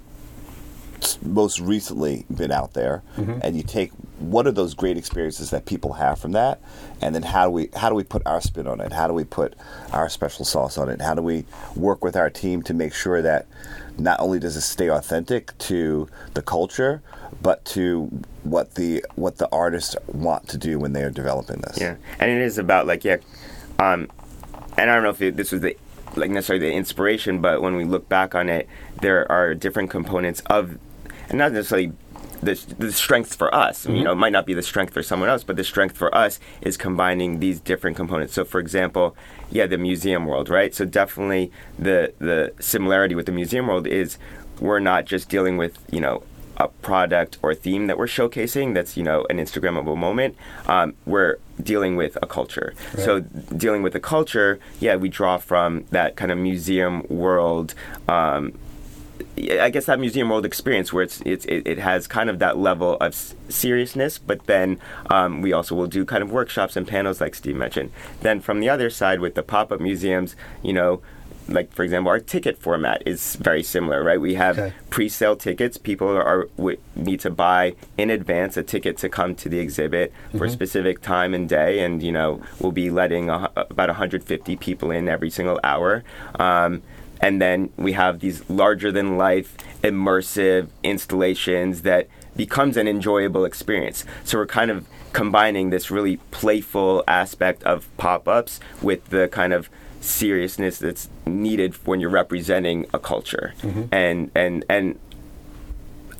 most 1.23 1.59
recently 1.59 2.25
been 2.35 2.51
out 2.51 2.73
there 2.73 3.01
mm-hmm. 3.17 3.39
and 3.41 3.57
you 3.57 3.63
take 3.63 3.91
what 4.19 4.45
are 4.45 4.51
those 4.51 4.73
great 4.73 4.97
experiences 4.97 5.49
that 5.49 5.65
people 5.65 5.93
have 5.93 6.19
from 6.19 6.31
that 6.31 6.61
and 7.01 7.15
then 7.15 7.23
how 7.23 7.45
do 7.45 7.51
we 7.51 7.69
how 7.75 7.89
do 7.89 7.95
we 7.95 8.03
put 8.03 8.21
our 8.25 8.39
spin 8.39 8.67
on 8.67 8.79
it? 8.79 8.93
How 8.93 9.07
do 9.07 9.13
we 9.13 9.23
put 9.23 9.55
our 9.91 10.09
special 10.09 10.45
sauce 10.45 10.77
on 10.77 10.89
it? 10.89 11.01
How 11.01 11.15
do 11.15 11.21
we 11.21 11.45
work 11.75 12.03
with 12.03 12.15
our 12.15 12.29
team 12.29 12.61
to 12.63 12.73
make 12.73 12.93
sure 12.93 13.21
that 13.21 13.47
not 13.97 14.19
only 14.19 14.39
does 14.39 14.55
it 14.55 14.61
stay 14.61 14.89
authentic 14.89 15.57
to 15.57 16.07
the 16.33 16.41
culture 16.41 17.01
but 17.41 17.63
to 17.65 18.03
what 18.43 18.75
the 18.75 19.03
what 19.15 19.37
the 19.37 19.49
artists 19.51 19.95
want 20.07 20.47
to 20.49 20.57
do 20.57 20.77
when 20.77 20.93
they 20.93 21.03
are 21.03 21.09
developing 21.09 21.61
this? 21.61 21.79
Yeah, 21.79 21.95
and 22.19 22.29
it 22.29 22.41
is 22.41 22.57
about 22.57 22.85
like 22.85 23.03
yeah, 23.03 23.17
um, 23.81 24.09
and 24.77 24.89
I 24.89 24.93
don't 24.93 25.03
know 25.03 25.09
if 25.09 25.21
it, 25.21 25.37
this 25.37 25.51
was 25.51 25.61
the 25.61 25.75
like 26.15 26.29
necessarily 26.29 26.67
the 26.67 26.73
inspiration, 26.73 27.41
but 27.41 27.61
when 27.61 27.75
we 27.75 27.85
look 27.85 28.09
back 28.09 28.35
on 28.35 28.49
it, 28.49 28.67
there 29.01 29.31
are 29.31 29.55
different 29.55 29.89
components 29.89 30.41
of, 30.47 30.77
and 31.29 31.37
not 31.37 31.53
necessarily 31.53 31.93
the 32.43 32.59
the 32.77 32.91
strength 32.91 33.35
for 33.35 33.53
us. 33.53 33.87
You 33.87 34.03
know, 34.03 34.11
it 34.11 34.15
might 34.15 34.33
not 34.33 34.45
be 34.45 34.53
the 34.53 34.61
strength 34.61 34.93
for 34.93 35.01
someone 35.01 35.29
else, 35.29 35.43
but 35.43 35.55
the 35.55 35.63
strength 35.63 35.97
for 35.97 36.13
us 36.13 36.39
is 36.61 36.75
combining 36.77 37.39
these 37.39 37.59
different 37.59 37.95
components. 37.97 38.33
So, 38.33 38.43
for 38.45 38.59
example, 38.59 39.15
yeah, 39.49 39.67
the 39.67 39.77
museum 39.77 40.25
world, 40.25 40.49
right? 40.49 40.73
So 40.75 40.85
definitely 40.85 41.51
the 41.79 42.13
the 42.19 42.53
similarity 42.59 43.15
with 43.15 43.25
the 43.25 43.31
museum 43.31 43.67
world 43.67 43.87
is 43.87 44.17
we're 44.59 44.79
not 44.79 45.05
just 45.05 45.29
dealing 45.29 45.57
with 45.57 45.79
you 45.91 46.01
know 46.01 46.23
a 46.57 46.67
product 46.67 47.37
or 47.41 47.55
theme 47.55 47.87
that 47.87 47.97
we're 47.97 48.05
showcasing 48.05 48.73
that's 48.75 48.95
you 48.95 49.03
know 49.03 49.25
an 49.29 49.37
instagrammable 49.37 49.97
moment 49.97 50.35
um, 50.67 50.93
we're 51.05 51.37
dealing 51.63 51.95
with 51.95 52.17
a 52.21 52.27
culture 52.27 52.73
so 52.97 53.19
dealing 53.55 53.81
with 53.83 53.95
a 53.95 53.99
culture 53.99 54.59
yeah 54.79 54.95
we 54.95 55.09
draw 55.09 55.37
from 55.37 55.83
that 55.91 56.15
kind 56.15 56.31
of 56.31 56.37
museum 56.37 57.03
world 57.09 57.73
um, 58.07 58.53
I 59.37 59.69
guess 59.69 59.85
that 59.85 59.99
museum 59.99 60.29
world 60.29 60.45
experience 60.45 60.91
where 60.91 61.03
it's, 61.03 61.21
it's 61.25 61.45
it, 61.45 61.67
it 61.67 61.77
has 61.77 62.07
kind 62.07 62.29
of 62.29 62.39
that 62.39 62.57
level 62.57 62.95
of 62.95 63.13
s- 63.13 63.35
seriousness, 63.49 64.17
but 64.17 64.45
then 64.47 64.79
um, 65.09 65.41
we 65.41 65.53
also 65.53 65.75
will 65.75 65.87
do 65.87 66.05
kind 66.05 66.23
of 66.23 66.31
workshops 66.31 66.75
and 66.75 66.87
panels 66.87 67.21
like 67.21 67.35
Steve 67.35 67.55
mentioned. 67.55 67.91
Then 68.21 68.39
from 68.41 68.59
the 68.59 68.69
other 68.69 68.89
side 68.89 69.19
with 69.19 69.35
the 69.35 69.43
pop 69.43 69.71
up 69.71 69.79
museums, 69.79 70.35
you 70.63 70.73
know, 70.73 71.01
like 71.47 71.73
for 71.73 71.83
example, 71.83 72.09
our 72.11 72.19
ticket 72.19 72.57
format 72.57 73.01
is 73.05 73.35
very 73.37 73.63
similar, 73.63 74.03
right? 74.03 74.19
We 74.21 74.35
have 74.35 74.57
Okay. 74.59 74.73
pre-sale 74.89 75.35
tickets. 75.35 75.77
People 75.77 76.07
are 76.09 76.47
w- 76.57 76.77
need 76.95 77.19
to 77.21 77.29
buy 77.29 77.75
in 77.97 78.09
advance 78.09 78.55
a 78.57 78.63
ticket 78.63 78.97
to 78.99 79.09
come 79.09 79.35
to 79.35 79.49
the 79.49 79.59
exhibit 79.59 80.13
for 80.37 80.45
a 80.45 80.49
specific 80.49 81.01
time 81.01 81.33
and 81.33 81.49
day, 81.49 81.83
and 81.83 82.01
you 82.03 82.11
know 82.11 82.41
we'll 82.59 82.71
be 82.71 82.89
letting 82.89 83.29
a, 83.29 83.49
about 83.55 83.89
150 83.89 84.55
people 84.57 84.91
in 84.91 85.07
every 85.09 85.29
single 85.29 85.59
hour. 85.63 86.03
Um, 86.39 86.81
and 87.19 87.39
then 87.41 87.69
we 87.77 87.91
have 87.93 88.19
these 88.19 88.49
larger 88.49 88.91
than 88.91 89.17
life 89.17 89.55
immersive 89.83 90.67
installations 90.83 91.81
that 91.83 92.07
becomes 92.35 92.77
an 92.77 92.87
enjoyable 92.87 93.45
experience. 93.45 94.05
So 94.23 94.37
we're 94.37 94.45
kind 94.47 94.71
of 94.71 94.87
combining 95.13 95.69
this 95.69 95.91
really 95.91 96.17
playful 96.31 97.03
aspect 97.07 97.61
of 97.63 97.87
pop-ups 97.97 98.59
with 98.81 99.05
the 99.09 99.27
kind 99.27 99.51
of 99.53 99.69
seriousness 100.01 100.79
that's 100.79 101.09
needed 101.25 101.75
when 101.87 101.99
you're 102.01 102.09
representing 102.09 102.85
a 102.93 102.99
culture. 102.99 103.53
And 103.91 104.29
and 104.35 104.65
and 104.69 104.99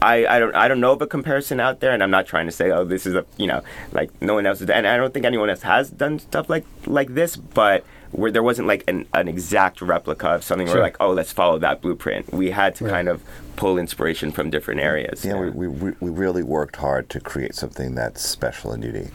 I, 0.03 0.25
I 0.25 0.39
don't 0.39 0.55
I 0.55 0.67
don't 0.67 0.79
know 0.79 0.93
of 0.93 1.01
a 1.01 1.07
comparison 1.07 1.59
out 1.59 1.79
there, 1.79 1.91
and 1.91 2.01
I'm 2.01 2.09
not 2.09 2.25
trying 2.25 2.47
to 2.47 2.51
say 2.51 2.71
oh 2.71 2.83
this 2.85 3.05
is 3.05 3.13
a 3.15 3.25
you 3.37 3.45
know 3.47 3.61
like 3.91 4.09
no 4.21 4.33
one 4.35 4.45
else 4.47 4.61
is 4.61 4.69
and 4.69 4.87
I 4.87 4.97
don't 4.97 5.13
think 5.13 5.25
anyone 5.25 5.49
else 5.49 5.61
has 5.63 5.89
done 5.91 6.17
stuff 6.19 6.49
like 6.49 6.65
like 6.87 7.13
this, 7.13 7.35
but 7.35 7.83
where 8.11 8.29
there 8.31 8.43
wasn't 8.43 8.67
like 8.67 8.83
an, 8.89 9.05
an 9.13 9.27
exact 9.27 9.81
replica 9.81 10.29
of 10.29 10.43
something 10.43 10.67
Sure. 10.67 10.75
where 10.77 10.83
like 10.83 10.97
oh 10.99 11.11
let's 11.11 11.31
follow 11.31 11.59
that 11.59 11.81
blueprint. 11.81 12.31
We 12.33 12.49
had 12.51 12.75
to 12.75 12.85
Right. 12.85 12.91
kind 12.93 13.09
of 13.09 13.21
pull 13.57 13.77
inspiration 13.77 14.31
from 14.31 14.49
different 14.49 14.79
areas. 14.81 15.23
yeah, 15.23 15.39
we, 15.39 15.67
we, 15.67 15.91
we 15.99 16.09
really 16.09 16.41
worked 16.41 16.77
hard 16.77 17.07
to 17.11 17.19
create 17.19 17.53
something 17.53 17.93
that's 17.93 18.21
special 18.27 18.71
and 18.71 18.83
unique. 18.83 19.13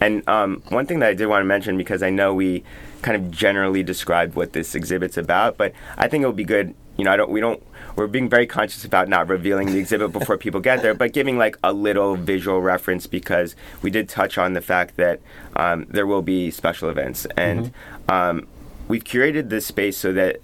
And 0.00 0.28
um, 0.28 0.60
one 0.70 0.86
thing 0.86 0.98
that 1.00 1.08
I 1.10 1.14
did 1.14 1.26
want 1.26 1.40
to 1.42 1.46
mention 1.46 1.78
because 1.78 2.02
I 2.02 2.10
know 2.10 2.34
we 2.34 2.64
kind 3.02 3.16
of 3.16 3.30
generally 3.30 3.82
described 3.82 4.34
what 4.34 4.52
this 4.52 4.74
exhibit's 4.74 5.16
about, 5.16 5.56
but 5.56 5.72
I 5.96 6.08
think 6.08 6.24
it 6.24 6.26
would 6.26 6.36
be 6.36 6.44
good. 6.44 6.74
You 6.96 7.04
know, 7.04 7.12
I 7.12 7.16
don't. 7.16 7.30
We 7.30 7.40
don't. 7.40 7.62
We're 7.94 8.06
being 8.06 8.28
very 8.28 8.46
conscious 8.46 8.84
about 8.84 9.08
not 9.08 9.28
revealing 9.28 9.68
the 9.68 9.78
exhibit 9.78 10.12
before 10.12 10.36
people 10.36 10.60
get 10.60 10.82
there, 10.82 10.94
but 10.94 11.12
giving 11.12 11.38
like 11.38 11.56
a 11.62 11.72
little 11.72 12.16
visual 12.16 12.60
reference 12.60 13.06
because 13.06 13.56
we 13.80 13.90
did 13.90 14.08
touch 14.08 14.36
on 14.36 14.52
the 14.52 14.60
fact 14.60 14.96
that 14.96 15.20
um, 15.56 15.86
there 15.88 16.06
will 16.06 16.22
be 16.22 16.50
special 16.50 16.88
events, 16.90 17.26
and 17.36 17.72
um, 18.08 18.46
we've 18.88 19.04
curated 19.04 19.48
this 19.48 19.66
space 19.66 19.96
so 19.96 20.12
that 20.12 20.40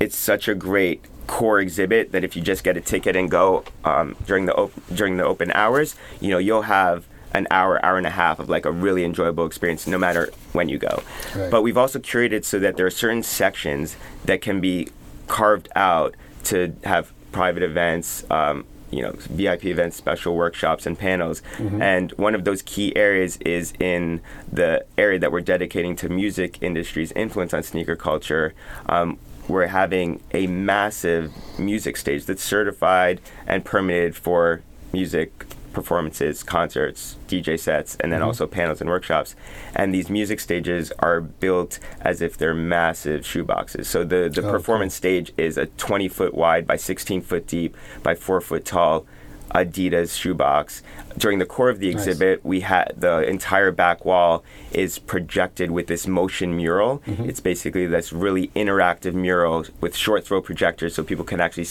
it's 0.00 0.16
such 0.16 0.48
a 0.48 0.54
great 0.54 1.04
core 1.26 1.58
exhibit 1.58 2.12
that 2.12 2.22
if 2.22 2.36
you 2.36 2.42
just 2.42 2.62
get 2.62 2.76
a 2.76 2.80
ticket 2.80 3.16
and 3.16 3.30
go 3.30 3.64
um, 3.84 4.16
during 4.26 4.46
the 4.46 4.54
op- 4.54 4.72
during 4.94 5.16
the 5.16 5.24
open 5.24 5.50
hours, 5.52 5.96
you 6.20 6.30
know, 6.30 6.38
you'll 6.38 6.62
have 6.62 7.06
an 7.36 7.46
hour, 7.50 7.84
hour 7.84 7.98
and 7.98 8.06
a 8.06 8.10
half 8.10 8.38
of 8.38 8.48
like 8.48 8.64
a 8.64 8.72
really 8.72 9.04
enjoyable 9.04 9.46
experience, 9.46 9.86
no 9.86 9.98
matter 9.98 10.30
when 10.52 10.68
you 10.68 10.78
go. 10.78 11.02
Right. 11.34 11.50
But 11.50 11.62
we've 11.62 11.76
also 11.76 11.98
curated 11.98 12.44
so 12.44 12.58
that 12.58 12.76
there 12.76 12.86
are 12.86 12.90
certain 12.90 13.22
sections 13.22 13.96
that 14.24 14.40
can 14.40 14.60
be 14.60 14.88
carved 15.28 15.68
out 15.76 16.14
to 16.44 16.74
have 16.84 17.12
private 17.32 17.62
events. 17.62 18.24
Um, 18.30 18.64
you 18.92 19.02
know, 19.02 19.12
VIP 19.18 19.66
events, 19.66 19.96
special 19.96 20.36
workshops, 20.36 20.86
and 20.86 20.96
panels. 20.96 21.42
Mm-hmm. 21.56 21.82
And 21.82 22.12
one 22.12 22.36
of 22.36 22.44
those 22.44 22.62
key 22.62 22.94
areas 22.96 23.36
is 23.38 23.74
in 23.80 24.20
the 24.50 24.86
area 24.96 25.18
that 25.18 25.32
we're 25.32 25.40
dedicating 25.40 25.96
to 25.96 26.08
music 26.08 26.58
industry's 26.62 27.10
influence 27.12 27.52
on 27.52 27.64
sneaker 27.64 27.96
culture. 27.96 28.54
Um, 28.88 29.18
we're 29.48 29.66
having 29.66 30.22
a 30.32 30.46
massive 30.46 31.32
music 31.58 31.96
stage 31.96 32.26
that's 32.26 32.42
certified 32.42 33.20
and 33.46 33.64
permitted 33.64 34.14
for 34.14 34.62
music 34.92 35.45
performances, 35.76 36.42
concerts, 36.42 37.16
DJ 37.28 37.56
sets, 37.58 37.96
and 38.00 38.10
then 38.10 38.20
Mhm. 38.22 38.26
also 38.26 38.46
panels 38.46 38.80
and 38.80 38.88
workshops. 38.88 39.36
And 39.74 39.92
these 39.94 40.08
music 40.08 40.40
stages 40.40 40.90
are 41.00 41.20
built 41.20 41.78
as 42.00 42.22
if 42.22 42.36
they're 42.38 42.54
massive 42.54 43.20
shoeboxes. 43.22 43.84
So 43.84 44.02
the, 44.02 44.30
the 44.34 44.42
Oh, 44.46 44.50
performance 44.50 44.94
stage 44.94 45.32
is 45.36 45.58
a 45.58 45.66
20 45.66 46.08
foot 46.08 46.34
wide 46.34 46.66
by 46.66 46.76
16 46.76 47.20
foot 47.20 47.46
deep 47.46 47.76
by 48.02 48.14
4 48.14 48.40
foot 48.40 48.64
tall 48.64 49.04
Adidas 49.66 50.18
shoebox. 50.18 50.82
During 51.16 51.38
the 51.38 51.46
core 51.46 51.70
of 51.70 51.78
the 51.80 51.92
Nice. 51.94 52.06
exhibit, 52.06 52.44
we 52.44 52.60
had 52.60 52.92
the 52.96 53.20
entire 53.26 53.70
back 53.72 54.04
wall 54.04 54.44
is 54.70 54.98
projected 54.98 55.70
with 55.70 55.86
this 55.86 56.06
motion 56.06 56.54
mural. 56.54 57.02
Mhm. 57.06 57.26
It's 57.28 57.40
basically 57.40 57.86
this 57.86 58.12
really 58.12 58.48
interactive 58.54 59.14
mural 59.14 59.64
with 59.80 59.96
short 59.96 60.26
throw 60.26 60.42
projectors 60.42 60.94
so 60.94 61.02
people 61.02 61.24
can 61.24 61.40
actually 61.40 61.68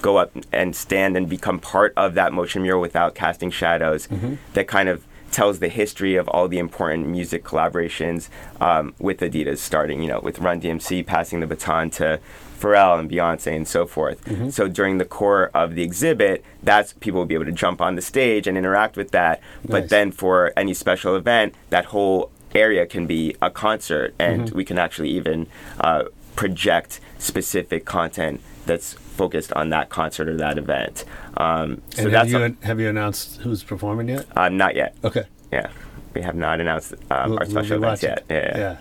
go 0.00 0.16
up 0.16 0.30
and 0.50 0.74
stand 0.74 1.14
and 1.16 1.28
become 1.28 1.58
part 1.58 1.92
of 1.96 2.14
that 2.14 2.32
motion 2.32 2.62
mural 2.62 2.80
without 2.80 3.14
casting 3.14 3.50
shadows 3.50 4.06
Mhm. 4.08 4.38
that 4.54 4.66
kind 4.66 4.88
of 4.88 5.02
tells 5.30 5.58
the 5.58 5.68
history 5.68 6.16
of 6.16 6.28
all 6.28 6.48
the 6.48 6.58
important 6.58 7.06
music 7.08 7.44
collaborations 7.44 8.28
um, 8.60 8.94
with 8.98 9.18
Adidas, 9.20 9.58
starting, 9.58 10.02
you 10.02 10.08
know, 10.08 10.20
with 10.20 10.38
Run 10.38 10.60
DMC 10.60 11.04
passing 11.04 11.40
the 11.40 11.46
baton 11.46 11.90
to 11.90 12.20
Pharrell 12.60 12.98
and 12.98 13.10
Beyonce 13.10 13.54
and 13.54 13.68
so 13.68 13.86
forth. 13.86 14.24
Mhm. 14.24 14.50
So 14.52 14.66
during 14.68 14.96
the 14.98 15.04
core 15.04 15.50
of 15.52 15.74
the 15.74 15.82
exhibit, 15.82 16.42
that's 16.62 16.94
people 16.94 17.18
will 17.20 17.26
be 17.26 17.34
able 17.34 17.44
to 17.44 17.52
jump 17.52 17.80
on 17.82 17.96
the 17.96 18.02
stage 18.02 18.46
and 18.46 18.56
interact 18.56 18.96
with 18.96 19.10
that. 19.10 19.40
But 19.64 19.88
then 19.90 20.10
for 20.10 20.52
any 20.56 20.72
special 20.72 21.16
event, 21.16 21.54
that 21.70 21.86
whole 21.86 22.30
area 22.54 22.86
can 22.86 23.06
be 23.06 23.36
a 23.42 23.50
concert, 23.50 24.14
and 24.18 24.50
Mhm. 24.50 24.54
we 24.54 24.64
can 24.64 24.78
actually 24.78 25.10
even 25.10 25.46
uh, 25.80 26.04
project 26.34 27.00
specific 27.18 27.84
content 27.84 28.40
that's 28.66 28.92
focused 28.94 29.52
on 29.54 29.70
that 29.70 29.88
concert 29.88 30.28
or 30.28 30.36
that 30.36 30.58
event. 30.58 31.04
Um, 31.36 31.80
so 31.90 32.02
and 32.04 32.12
have 32.12 32.28
that's 32.28 32.30
you 32.30 32.44
a- 32.62 32.66
have 32.66 32.80
you 32.80 32.88
announced 32.88 33.40
who's 33.42 33.62
performing 33.62 34.08
yet? 34.08 34.26
uh, 34.36 34.48
not 34.48 34.74
yet. 34.76 34.96
Okay. 35.04 35.24
Yeah, 35.52 35.70
we 36.14 36.20
have 36.22 36.34
not 36.34 36.60
announced 36.60 36.94
um, 37.10 37.30
We'll- 37.30 37.38
our 37.38 37.44
we'll 37.46 37.50
special 37.50 37.78
be 37.78 37.84
events 37.84 38.02
yet. 38.02 38.24
Yeah. 38.28 38.58
yeah. 38.58 38.76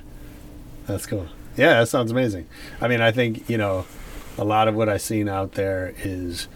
That's 0.88 1.05
cool. 1.05 1.27
Yeah, 1.57 1.79
that 1.79 1.88
sounds 1.88 2.11
amazing. 2.11 2.47
I 2.81 2.88
mean, 2.88 2.99
I 3.01 3.11
think, 3.11 3.49
you 3.49 3.57
know, 3.57 3.86
a 4.38 4.43
lot 4.43 4.67
of 4.67 4.75
what 4.75 4.89
I've 4.89 5.01
seen 5.01 5.29
out 5.29 5.53
there 5.53 5.93
is 5.99 6.47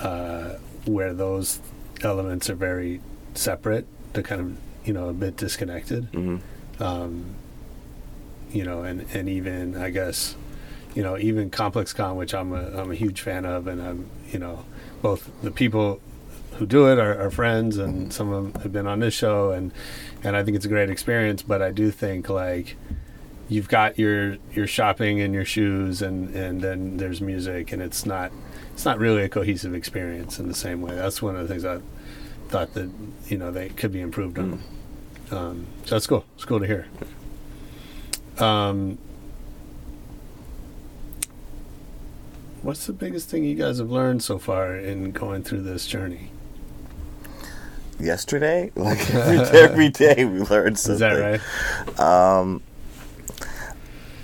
uh, 0.00 0.54
where 0.86 1.14
those 1.14 1.60
elements 2.02 2.50
are 2.50 2.54
very 2.56 3.00
separate, 3.34 3.86
they're 4.12 4.22
kind 4.24 4.40
of, 4.40 4.56
you 4.84 4.92
know, 4.92 5.08
a 5.08 5.12
bit 5.12 5.36
disconnected. 5.36 6.10
Mm-hmm. 6.12 6.82
Um, 6.82 7.36
you 8.50 8.64
know, 8.64 8.82
and, 8.82 9.06
and 9.14 9.28
even, 9.28 9.76
I 9.76 9.90
guess, 9.90 10.34
you 10.94 11.02
know, 11.02 11.18
even 11.18 11.50
Complex 11.50 11.92
Con, 11.92 12.16
which 12.16 12.34
I'm 12.34 12.52
a, 12.52 12.80
I'm 12.80 12.90
a 12.90 12.94
huge 12.94 13.20
fan 13.20 13.44
of, 13.44 13.66
and 13.66 13.82
I'm, 13.82 14.08
you 14.30 14.38
know, 14.38 14.64
both 15.02 15.30
the 15.42 15.50
people 15.50 16.00
who 16.52 16.66
do 16.66 16.90
it 16.90 16.98
are, 16.98 17.20
are 17.20 17.30
friends, 17.30 17.76
and 17.78 18.12
some 18.12 18.32
of 18.32 18.52
them 18.52 18.62
have 18.62 18.72
been 18.72 18.86
on 18.86 19.00
this 19.00 19.14
show, 19.14 19.50
and 19.50 19.72
and 20.22 20.36
I 20.36 20.44
think 20.44 20.56
it's 20.56 20.64
a 20.64 20.68
great 20.68 20.90
experience. 20.90 21.42
But 21.42 21.62
I 21.62 21.72
do 21.72 21.90
think 21.90 22.28
like 22.28 22.76
you've 23.48 23.68
got 23.68 23.98
your 23.98 24.36
your 24.52 24.66
shopping 24.66 25.20
and 25.20 25.34
your 25.34 25.44
shoes, 25.44 26.00
and 26.00 26.34
and 26.34 26.60
then 26.60 26.96
there's 26.96 27.20
music, 27.20 27.72
and 27.72 27.82
it's 27.82 28.06
not 28.06 28.30
it's 28.72 28.84
not 28.84 28.98
really 28.98 29.22
a 29.22 29.28
cohesive 29.28 29.74
experience 29.74 30.38
in 30.38 30.48
the 30.48 30.54
same 30.54 30.80
way. 30.80 30.94
That's 30.94 31.20
one 31.20 31.36
of 31.36 31.42
the 31.42 31.48
things 31.48 31.64
I 31.64 31.80
thought 32.48 32.74
that 32.74 32.90
you 33.26 33.36
know 33.36 33.50
they 33.50 33.70
could 33.70 33.92
be 33.92 34.00
improved 34.00 34.38
on. 34.38 34.62
Um, 35.30 35.66
so 35.84 35.96
that's 35.96 36.06
cool. 36.06 36.24
It's 36.36 36.44
cool 36.44 36.60
to 36.60 36.66
hear. 36.66 36.86
Um, 38.38 38.98
what's 42.64 42.86
the 42.86 42.92
biggest 42.92 43.28
thing 43.28 43.44
you 43.44 43.54
guys 43.54 43.78
have 43.78 43.90
learned 43.90 44.22
so 44.22 44.38
far 44.38 44.74
in 44.74 45.12
going 45.12 45.42
through 45.42 45.62
this 45.62 45.86
journey? 45.86 46.30
Yesterday, 48.00 48.72
like 48.76 49.08
every, 49.14 49.58
every 49.58 49.88
day, 49.90 50.24
we 50.24 50.40
learned 50.40 50.78
something. 50.78 50.94
Is 50.94 51.00
that 51.00 51.40
right? 51.98 52.00
Um, 52.00 52.62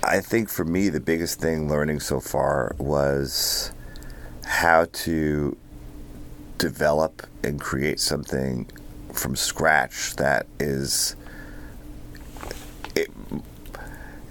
I 0.03 0.19
think 0.19 0.49
for 0.49 0.65
me, 0.65 0.89
the 0.89 0.99
biggest 0.99 1.39
thing 1.39 1.69
learning 1.69 1.99
so 1.99 2.19
far 2.19 2.75
was 2.79 3.71
how 4.43 4.87
to 4.91 5.55
develop 6.57 7.25
and 7.43 7.61
create 7.61 7.99
something 7.99 8.69
from 9.13 9.35
scratch 9.35 10.15
that 10.15 10.45
is 10.59 11.15
it, 12.95 13.09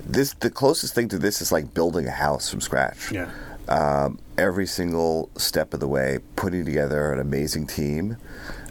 this 0.04 0.34
the 0.34 0.50
closest 0.50 0.94
thing 0.94 1.08
to 1.08 1.18
this 1.18 1.42
is 1.42 1.50
like 1.50 1.74
building 1.74 2.06
a 2.06 2.10
house 2.10 2.48
from 2.48 2.60
scratch 2.60 3.10
Yeah. 3.10 3.30
Um, 3.70 4.18
every 4.36 4.66
single 4.66 5.30
step 5.36 5.72
of 5.72 5.80
the 5.80 5.88
way 5.88 6.18
putting 6.36 6.64
together 6.64 7.12
an 7.12 7.20
amazing 7.20 7.66
team 7.66 8.16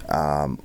um, 0.09 0.59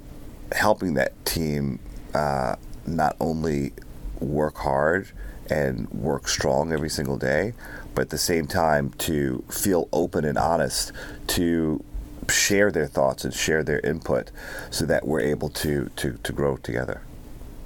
helping 0.52 0.94
that 0.94 1.24
team 1.24 1.78
uh, 2.14 2.56
not 2.86 3.16
only 3.20 3.72
work 4.20 4.56
hard 4.58 5.08
and 5.50 5.88
work 5.90 6.28
strong 6.28 6.72
every 6.72 6.88
single 6.88 7.18
day, 7.18 7.52
but 7.94 8.02
at 8.02 8.10
the 8.10 8.18
same 8.18 8.46
time 8.46 8.90
to 8.98 9.44
feel 9.50 9.88
open 9.92 10.24
and 10.24 10.38
honest 10.38 10.92
to 11.26 11.82
share 12.30 12.72
their 12.72 12.86
thoughts 12.86 13.24
and 13.24 13.34
share 13.34 13.62
their 13.62 13.80
input 13.80 14.30
so 14.70 14.86
that 14.86 15.06
we're 15.06 15.20
able 15.20 15.50
to 15.50 15.90
to, 15.96 16.18
to 16.22 16.32
grow 16.32 16.56
together. 16.56 17.02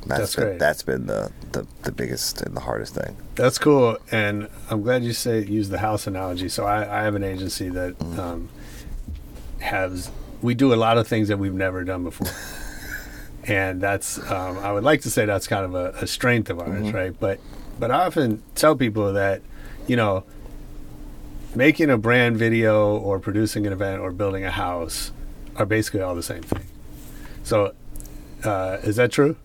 That's 0.09 0.35
been, 0.37 0.45
great. 0.45 0.59
That's 0.59 0.83
been 0.83 1.07
the, 1.07 1.31
the, 1.53 1.67
the 1.83 1.93
biggest 1.93 2.41
and 2.43 2.57
the 2.57 2.61
hardest 2.61 2.95
thing. 2.95 3.17
That's 3.35 3.59
cool, 3.59 3.99
and 4.11 4.49
I'm 4.71 4.83
glad 4.83 5.05
you 5.05 5.13
say 5.13 5.45
use 5.45 5.69
the 5.69 5.79
house 5.79 6.07
analogy. 6.07 6.49
So 6.49 6.65
I, 6.65 7.01
I 7.01 7.03
have 7.03 7.15
an 7.15 7.23
agency 7.25 7.69
that 7.69 8.01
um, 8.19 8.49
has 9.61 10.11
we 10.43 10.55
do 10.55 10.73
a 10.73 10.77
lot 10.77 10.99
of 10.99 11.07
things 11.09 11.29
that 11.29 11.39
we've 11.39 11.55
never 11.55 11.85
done 11.85 12.05
before, 12.05 12.29
and 13.45 13.81
that's 13.81 14.19
um, 14.31 14.59
I 14.59 14.73
would 14.73 14.85
like 14.85 15.03
to 15.03 15.11
say 15.11 15.25
that's 15.27 15.47
kind 15.47 15.65
of 15.65 15.75
a, 15.75 15.91
a 16.03 16.07
strength 16.07 16.49
of 16.51 16.61
ours, 16.61 16.87
Mhm. 16.87 16.95
right? 16.95 17.15
But 17.19 17.41
but 17.79 17.91
I 17.91 18.07
often 18.07 18.43
tell 18.55 18.77
people 18.77 19.13
that 19.13 19.43
you 19.87 19.97
know 19.97 20.25
making 21.55 21.91
a 21.91 21.99
brand 21.99 22.37
video 22.37 22.97
or 22.97 23.19
producing 23.19 23.67
an 23.67 23.73
event 23.73 24.01
or 24.01 24.13
building 24.13 24.45
a 24.45 24.51
house 24.51 25.13
are 25.57 25.67
basically 25.67 26.01
all 26.03 26.15
the 26.15 26.23
same 26.23 26.43
thing. 26.43 26.65
So 27.43 27.75
uh, 28.45 28.79
is 28.83 28.97
that 28.97 29.11
true? 29.11 29.37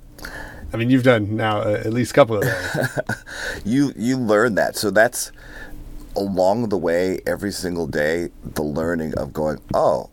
I 0.74 0.78
mean, 0.78 0.90
you've 0.90 1.04
done 1.04 1.36
now 1.36 1.60
uh, 1.60 1.82
at 1.86 1.94
least 1.94 2.12
a 2.12 2.14
couple 2.16 2.38
of 2.38 2.42
those. 2.44 3.00
you 3.66 3.94
you 3.96 4.18
learn 4.18 4.56
that. 4.56 4.76
So 4.76 4.90
that's 4.90 5.32
along 6.16 6.70
the 6.70 6.78
way 6.78 7.22
every 7.26 7.52
single 7.52 7.88
day 7.88 8.30
the 8.44 8.64
learning 8.64 9.14
of 9.16 9.34
going, 9.34 9.60
"Oh, 9.74 10.10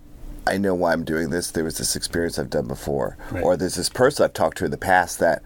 I 0.47 0.59
know 0.59 0.75
why 0.75 0.93
I'm 0.93 1.05
doing 1.05 1.31
this. 1.31 1.51
There 1.51 1.65
was 1.65 1.79
this 1.79 1.97
experience 1.97 2.39
I've 2.39 2.51
done 2.51 2.67
before 2.67 3.17
Right. 3.31 3.43
or 3.43 3.57
there's 3.57 3.77
this 3.77 3.89
person 3.89 4.25
I've 4.25 4.33
talked 4.33 4.59
to 4.59 4.65
in 4.65 4.71
the 4.71 4.77
past 4.79 5.19
that 5.21 5.43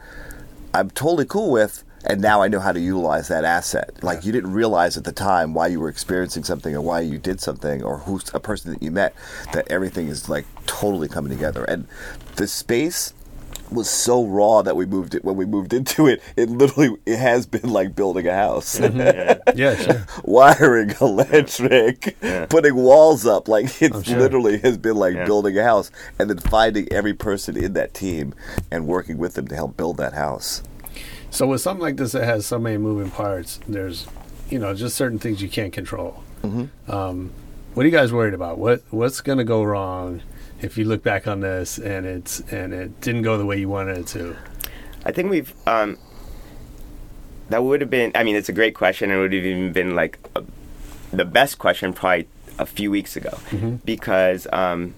I'm 0.72 0.90
totally 0.90 1.26
cool 1.26 1.50
with 1.50 1.84
and 2.06 2.20
now 2.20 2.42
I 2.42 2.48
know 2.48 2.60
how 2.60 2.72
to 2.72 2.80
utilize 2.80 3.28
that 3.28 3.44
asset. 3.44 3.90
Like 4.02 4.24
you 4.24 4.32
didn't 4.32 4.52
realize 4.52 4.96
at 4.96 5.04
the 5.04 5.12
time 5.12 5.54
why 5.54 5.68
you 5.68 5.80
were 5.80 5.88
experiencing 5.88 6.44
something 6.44 6.74
or 6.74 6.80
why 6.80 7.00
you 7.00 7.18
did 7.18 7.40
something 7.40 7.82
or 7.82 7.98
who's 7.98 8.30
a 8.34 8.40
person 8.40 8.72
that 8.72 8.82
you 8.82 8.90
met 8.90 9.14
that 9.52 9.66
everything 9.70 10.08
is 10.08 10.28
like 10.28 10.44
totally 10.66 11.08
coming 11.08 11.30
together. 11.32 11.64
And 11.64 11.86
the 12.36 12.46
space 12.46 13.14
was 13.74 13.90
so 13.90 14.24
raw 14.24 14.62
that 14.62 14.76
we 14.76 14.86
moved 14.86 15.14
it 15.14 15.24
when 15.24 15.36
we 15.36 15.44
moved 15.44 15.72
into 15.72 16.06
it. 16.06 16.22
It 16.36 16.48
literally 16.48 16.96
it 17.06 17.18
has 17.18 17.46
been 17.46 17.70
like 17.70 17.94
building 17.94 18.26
a 18.26 18.34
house. 18.34 18.78
yeah, 18.80 19.76
sure. 19.76 20.06
Wiring, 20.24 20.94
electric, 21.00 22.16
putting 22.48 22.74
walls 22.74 23.26
up. 23.26 23.48
Like 23.48 23.82
it 23.82 23.92
sure. 24.04 24.18
literally 24.18 24.58
has 24.58 24.78
been 24.78 24.96
like 24.96 25.14
Yeah. 25.14 25.26
building 25.26 25.58
a 25.58 25.62
house, 25.62 25.90
and 26.18 26.30
then 26.30 26.38
finding 26.38 26.90
every 26.92 27.14
person 27.14 27.56
in 27.56 27.72
that 27.74 27.94
team 27.94 28.34
and 28.70 28.86
working 28.86 29.18
with 29.18 29.34
them 29.34 29.46
to 29.48 29.54
help 29.54 29.76
build 29.76 29.96
that 29.98 30.12
house. 30.14 30.62
So 31.30 31.46
with 31.48 31.60
something 31.60 31.82
like 31.82 31.96
this 31.96 32.12
that 32.12 32.24
has 32.24 32.46
so 32.46 32.58
many 32.58 32.78
moving 32.78 33.10
parts, 33.10 33.58
there's, 33.66 34.06
you 34.50 34.58
know, 34.58 34.72
just 34.74 34.94
certain 34.96 35.18
things 35.18 35.42
you 35.42 35.48
can't 35.48 35.72
control. 35.72 36.22
Mm-hmm. 36.42 36.90
Um, 36.90 37.32
what 37.74 37.82
are 37.82 37.88
you 37.88 37.92
guys 37.92 38.12
worried 38.12 38.34
about? 38.34 38.58
What 38.58 38.82
What's 38.90 39.20
going 39.20 39.38
to 39.38 39.44
go 39.44 39.64
wrong 39.64 40.22
if 40.64 40.78
you 40.78 40.84
look 40.84 41.02
back 41.02 41.26
on 41.28 41.40
this 41.40 41.78
and 41.78 42.06
it's 42.06 42.40
and 42.52 42.72
it 42.72 43.00
didn't 43.00 43.22
go 43.22 43.36
the 43.38 43.46
way 43.46 43.58
you 43.58 43.68
wanted 43.68 43.98
it 43.98 44.06
to? 44.08 44.36
I 45.04 45.12
think 45.12 45.30
we've. 45.30 45.52
Um, 45.66 45.98
that 47.50 47.62
would 47.62 47.80
have 47.82 47.90
been. 47.90 48.10
I 48.14 48.24
mean, 48.24 48.36
it's 48.36 48.48
a 48.48 48.52
great 48.52 48.74
question. 48.74 49.10
and 49.10 49.18
It 49.18 49.22
would 49.22 49.32
have 49.32 49.44
even 49.44 49.72
been 49.72 49.94
like 49.94 50.18
a, 50.34 50.42
the 51.12 51.24
best 51.24 51.58
question 51.58 51.92
probably 51.92 52.26
a 52.58 52.66
few 52.66 52.90
weeks 52.90 53.16
ago, 53.16 53.36
Mhm. 53.50 53.80
because 53.84 54.46
um, 54.52 54.94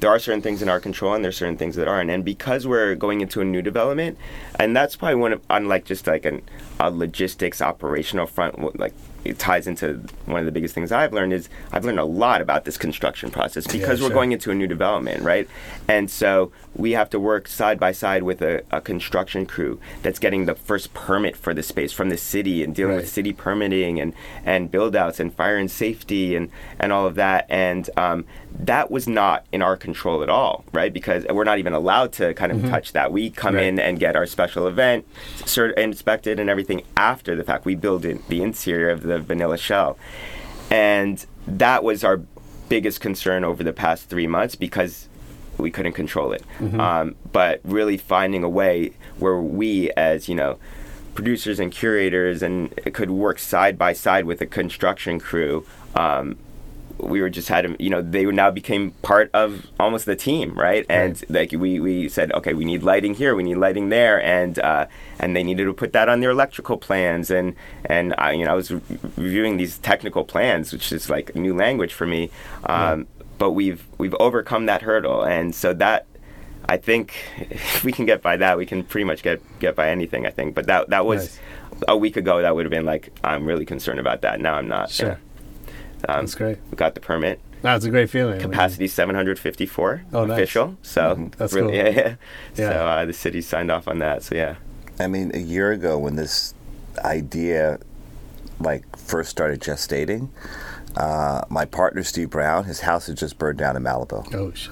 there 0.00 0.10
are 0.10 0.18
certain 0.18 0.42
things 0.42 0.60
in 0.62 0.68
our 0.68 0.80
control 0.80 1.14
and 1.14 1.22
there's 1.24 1.36
certain 1.36 1.56
things 1.56 1.76
that 1.76 1.86
aren't. 1.86 2.10
And 2.10 2.24
because 2.24 2.66
we're 2.66 2.94
going 2.94 3.20
into 3.20 3.40
a 3.40 3.44
new 3.44 3.62
development, 3.62 4.18
and 4.58 4.74
that's 4.76 4.96
probably 4.96 5.16
one 5.16 5.32
of 5.32 5.40
unlike 5.50 5.84
just 5.84 6.06
like 6.06 6.24
an, 6.24 6.42
a 6.80 6.90
logistics 6.90 7.62
operational 7.62 8.26
front, 8.26 8.78
like 8.78 8.94
it 9.24 9.38
ties 9.38 9.66
into 9.66 10.02
one 10.26 10.40
of 10.40 10.46
the 10.46 10.52
biggest 10.52 10.74
things 10.74 10.92
I've 10.92 11.12
learned 11.12 11.32
is 11.32 11.48
I've 11.72 11.84
learned 11.84 11.98
a 11.98 12.04
lot 12.04 12.40
about 12.40 12.64
this 12.64 12.76
construction 12.76 13.30
process 13.30 13.66
because 13.66 14.02
we're 14.02 14.10
going 14.10 14.32
into 14.32 14.50
a 14.50 14.54
new 14.54 14.66
development, 14.66 15.22
right? 15.22 15.48
And 15.88 16.10
so 16.10 16.52
we 16.76 16.92
have 16.92 17.08
to 17.10 17.20
work 17.20 17.48
side 17.48 17.80
by 17.80 17.92
side 17.92 18.22
with 18.22 18.42
a, 18.42 18.62
a 18.70 18.80
construction 18.80 19.46
crew 19.46 19.80
that's 20.02 20.18
getting 20.18 20.46
the 20.46 20.54
first 20.54 20.92
permit 20.92 21.36
for 21.36 21.54
the 21.54 21.62
space 21.62 21.92
from 21.92 22.10
the 22.10 22.16
city 22.16 22.62
and 22.62 22.74
dealing 22.74 22.96
with 22.96 23.08
city 23.08 23.32
permitting 23.32 24.00
and, 24.00 24.12
and 24.44 24.70
build 24.70 24.94
outs 24.94 25.20
and 25.20 25.34
fire 25.34 25.56
and 25.56 25.70
safety 25.70 26.36
and, 26.36 26.50
and 26.78 26.92
all 26.92 27.06
of 27.06 27.14
that. 27.14 27.46
And 27.48 27.88
um, 27.96 28.26
that 28.60 28.90
was 28.90 29.08
not 29.08 29.44
in 29.52 29.62
our 29.62 29.76
control 29.76 30.22
at 30.22 30.28
all, 30.28 30.64
right? 30.72 30.92
Because 30.92 31.24
we're 31.28 31.44
not 31.44 31.58
even 31.58 31.72
allowed 31.72 32.12
to 32.14 32.32
kind 32.34 32.52
of 32.52 32.62
touch 32.70 32.92
that. 32.92 33.10
We 33.12 33.30
come 33.30 33.56
Right. 33.56 33.64
in 33.64 33.78
and 33.80 33.98
get 33.98 34.14
our 34.16 34.26
special 34.26 34.66
event 34.68 35.06
cert- 35.40 35.74
inspected 35.78 36.38
and 36.38 36.48
everything 36.48 36.82
after 36.96 37.34
the 37.34 37.42
fact. 37.44 37.64
We 37.64 37.74
build 37.74 38.04
in 38.04 38.22
the 38.28 38.42
interior 38.42 38.90
of 38.90 39.02
the 39.02 39.18
vanilla 39.18 39.58
shell. 39.58 39.98
And 40.70 41.24
that 41.46 41.82
was 41.84 42.04
our 42.04 42.20
biggest 42.68 43.00
concern 43.00 43.44
over 43.44 43.62
the 43.62 43.72
past 43.72 44.08
three 44.08 44.26
months 44.26 44.54
because 44.54 45.08
we 45.58 45.70
couldn't 45.70 45.92
control 45.92 46.32
it. 46.32 46.42
Um, 46.78 47.16
but 47.32 47.60
really 47.64 47.96
finding 47.96 48.42
a 48.44 48.48
way 48.48 48.92
where 49.18 49.36
we, 49.40 49.90
as 49.92 50.28
you 50.28 50.34
know, 50.34 50.58
producers 51.14 51.60
and 51.60 51.70
curators, 51.70 52.42
and 52.42 52.74
could 52.92 53.10
work 53.10 53.38
side 53.38 53.78
by 53.78 53.92
side 53.92 54.24
with 54.24 54.40
a 54.40 54.46
construction 54.46 55.20
crew. 55.20 55.64
Um, 55.94 56.36
we 56.98 57.20
were 57.20 57.28
just 57.30 57.48
had 57.48 57.74
you 57.80 57.90
know 57.90 58.00
they 58.00 58.24
now 58.24 58.50
became 58.50 58.92
part 59.02 59.28
of 59.34 59.66
almost 59.80 60.06
the 60.06 60.14
team 60.16 60.54
right? 60.58 60.86
And 60.88 61.22
like 61.28 61.52
we, 61.52 61.80
we 61.80 62.08
said 62.08 62.32
okay 62.32 62.54
we 62.54 62.64
need 62.64 62.82
lighting 62.82 63.14
here 63.14 63.34
we 63.34 63.42
need 63.42 63.56
lighting 63.56 63.88
there 63.88 64.22
and 64.22 64.58
uh, 64.60 64.86
and 65.18 65.34
they 65.34 65.42
needed 65.42 65.64
to 65.64 65.72
put 65.74 65.92
that 65.92 66.08
on 66.08 66.20
their 66.20 66.30
electrical 66.30 66.76
plans. 66.76 67.30
And 67.30 67.54
and 67.86 68.14
I, 68.18 68.32
you 68.32 68.44
know 68.44 68.52
I 68.52 68.54
was 68.54 68.70
re- 68.70 68.80
reviewing 69.16 69.56
these 69.56 69.78
technical 69.78 70.24
plans 70.24 70.72
which 70.72 70.92
is 70.92 71.10
like 71.10 71.34
new 71.34 71.54
language 71.54 71.92
for 71.92 72.06
me. 72.06 72.30
Um, 72.64 73.06
but 73.38 73.50
we've 73.50 73.84
we've 73.98 74.14
overcome 74.20 74.66
that 74.66 74.82
hurdle. 74.82 75.22
And 75.24 75.54
so 75.54 75.72
that 75.74 76.06
I 76.68 76.76
think 76.76 77.14
if 77.50 77.82
we 77.84 77.90
can 77.92 78.06
get 78.06 78.22
by 78.22 78.36
that 78.36 78.56
we 78.56 78.66
can 78.66 78.84
pretty 78.84 79.04
much 79.04 79.22
get 79.22 79.40
get 79.58 79.74
by 79.74 79.88
anything 79.90 80.26
I 80.26 80.30
think. 80.30 80.54
But 80.54 80.66
that 80.66 80.90
that 80.90 81.04
was 81.04 81.22
Nice. 81.22 81.84
a 81.88 81.96
week 81.96 82.16
ago 82.16 82.40
that 82.40 82.54
would 82.54 82.64
have 82.64 82.70
been 82.70 82.86
like 82.86 83.10
I'm 83.24 83.44
really 83.46 83.66
concerned 83.66 83.98
about 83.98 84.20
that. 84.22 84.40
Now 84.40 84.54
I'm 84.54 84.68
not. 84.68 84.90
Sure. 84.90 85.18
Um, 86.08 86.20
That's 86.20 86.34
great. 86.34 86.58
we 86.70 86.76
got 86.76 86.94
the 86.94 87.00
permit 87.00 87.40
That's 87.62 87.84
a 87.84 87.90
great 87.90 88.10
feeling. 88.10 88.40
capacity 88.40 88.86
754 88.88 90.04
Oh, 90.12 90.24
nice. 90.24 90.36
official 90.36 90.76
so 90.82 91.30
That's 91.38 91.52
really, 91.52 91.72
cool. 91.72 91.76
yeah, 91.76 91.88
yeah. 91.96 92.14
Yeah. 92.56 92.70
so 92.70 92.86
uh, 92.86 93.04
the 93.06 93.12
city 93.12 93.40
signed 93.40 93.70
off 93.70 93.88
on 93.88 93.98
that 93.98 94.22
so 94.22 94.34
yeah 94.34 94.56
I 95.00 95.08
mean, 95.08 95.32
a 95.34 95.38
year 95.38 95.72
ago 95.72 95.98
when 95.98 96.14
this 96.14 96.54
idea 97.04 97.80
like 98.60 98.96
first 98.96 99.28
started 99.28 99.60
gestating, 99.60 100.28
uh, 100.96 101.42
my 101.48 101.64
partner 101.64 102.04
Steve 102.04 102.30
Brown, 102.30 102.62
his 102.64 102.78
house 102.80 103.08
had 103.08 103.16
just 103.16 103.36
burned 103.36 103.58
down 103.58 103.76
in 103.76 103.82
Malibu. 103.82 104.32
Oh 104.32 104.52
shit. 104.54 104.70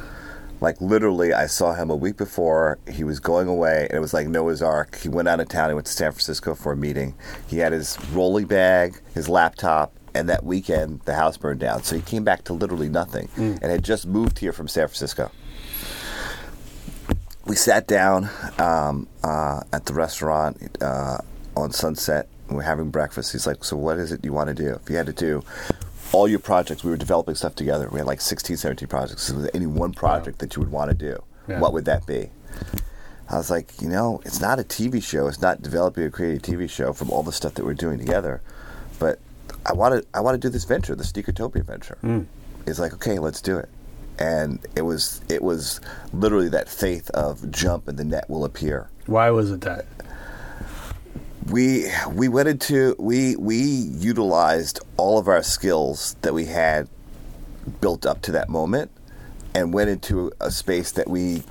Like 0.61 0.81
literally, 0.81 1.33
I 1.33 1.47
saw 1.47 1.75
him 1.75 1.91
a 1.91 1.97
week 1.97 2.17
before. 2.17 2.79
He 2.89 3.03
was 3.03 3.19
going 3.19 3.49
away, 3.49 3.89
and 3.91 3.97
it 3.97 4.01
was 4.01 4.15
like 4.15 4.29
Noah's 4.29 4.63
Ark. 4.63 4.97
He 5.03 5.09
went 5.09 5.27
out 5.27 5.41
of 5.41 5.49
town. 5.49 5.71
He 5.71 5.75
went 5.75 5.87
to 5.89 5.93
San 5.93 6.13
Francisco 6.13 6.55
for 6.55 6.71
a 6.71 6.77
meeting. 6.77 7.17
He 7.49 7.59
had 7.59 7.73
his 7.73 7.99
rolling 8.13 8.47
bag, 8.47 9.01
his 9.15 9.29
laptop, 9.29 9.93
and 10.15 10.29
that 10.29 10.45
weekend 10.45 11.01
the 11.05 11.15
house 11.15 11.37
burned 11.37 11.61
down. 11.61 11.83
So 11.83 11.97
he 11.97 12.03
came 12.03 12.25
back 12.25 12.45
to 12.45 12.53
literally 12.53 12.89
nothing, 12.89 13.29
and 13.37 13.63
had 13.63 13.83
just 13.85 14.07
moved 14.07 14.39
here 14.39 14.53
from 14.53 14.69
San 14.69 14.87
Francisco. 14.89 15.31
We 17.45 17.57
sat 17.57 17.87
down 17.89 18.29
um, 18.59 19.09
uh, 19.25 19.63
at 19.73 19.87
the 19.87 19.95
restaurant 19.95 20.79
uh, 20.81 21.19
on 21.57 21.73
Sunset. 21.73 22.29
and 22.49 22.57
We're 22.57 22.63
having 22.63 22.91
breakfast. 22.91 23.33
He's 23.33 23.47
like, 23.47 23.65
"So 23.65 23.77
what 23.77 23.99
is 23.99 24.13
it 24.13 24.25
you 24.25 24.33
want 24.33 24.49
to 24.49 24.55
do? 24.55 24.75
If 24.83 24.89
you 24.89 24.97
had 24.97 25.07
to 25.07 25.13
do 25.13 25.43
all 26.13 26.29
your 26.29 26.39
projects, 26.39 26.85
we 26.85 26.91
were 26.91 26.97
developing 26.97 27.35
stuff 27.35 27.55
together. 27.57 27.89
We 27.91 27.99
had 27.99 28.07
like 28.07 28.21
16, 28.21 28.57
17 28.59 28.87
projects. 28.87 29.23
So 29.25 29.49
any 29.55 29.67
one 29.67 29.93
project 29.93 30.39
that 30.39 30.55
you 30.55 30.61
would 30.61 30.71
want 30.71 30.91
to 30.91 30.97
do, 30.97 31.23
Yeah. 31.49 31.59
what 31.59 31.73
would 31.73 31.87
that 31.87 32.07
be? 32.07 32.29
I 33.31 33.37
was 33.39 33.51
like, 33.51 33.81
you 33.81 33.89
know, 33.89 34.21
it's 34.27 34.39
not 34.41 34.61
a 34.61 34.63
TV 34.63 35.03
show. 35.03 35.27
It's 35.27 35.41
not 35.41 35.63
developing 35.63 36.05
a 36.05 36.11
creative 36.11 36.43
TV 36.43 36.69
show 36.69 36.93
from 36.93 37.11
all 37.11 37.23
the 37.23 37.33
stuff 37.33 37.55
that 37.55 37.65
we're 37.65 37.73
doing 37.75 37.99
together. 37.99 38.43
But 38.99 39.19
I 39.67 39.73
want 39.73 40.03
to, 40.03 40.09
I 40.15 40.21
want 40.21 40.35
to 40.35 40.39
do 40.39 40.51
this 40.51 40.65
venture, 40.65 40.95
the 40.95 41.05
Sneakertopia 41.05 41.65
venture. 41.65 41.99
Hmm. 42.01 42.23
It's 42.67 42.79
like, 42.79 42.95
okay, 42.95 43.19
let's 43.19 43.41
do 43.41 43.59
it. 43.59 43.69
And 44.19 44.59
it 44.77 44.83
was, 44.83 45.21
it 45.29 45.43
was 45.43 45.81
literally 46.13 46.49
that 46.51 46.69
faith 46.69 47.11
of 47.11 47.51
jump 47.51 47.89
and 47.89 47.99
the 47.99 48.05
net 48.05 48.29
will 48.29 48.45
appear 48.45 48.89
Why 49.07 49.31
was 49.31 49.51
it 49.51 49.63
that? 49.63 49.87
we 51.51 51.91
we 52.13 52.29
went 52.29 52.49
into 52.49 52.95
we 52.99 53.37
we 53.37 53.57
utilized 53.57 54.81
all 54.97 55.19
of 55.19 55.29
our 55.29 55.43
skills 55.43 56.15
that 56.23 56.35
we 56.35 56.45
had 56.45 56.89
built 57.81 58.07
up 58.07 58.23
to 58.23 58.33
that 58.33 58.49
moment 58.49 58.91
and 59.55 59.73
went 59.75 59.91
into 59.91 60.31
a 60.41 60.51
space 60.51 60.93
that 60.93 61.09
we 61.09 61.43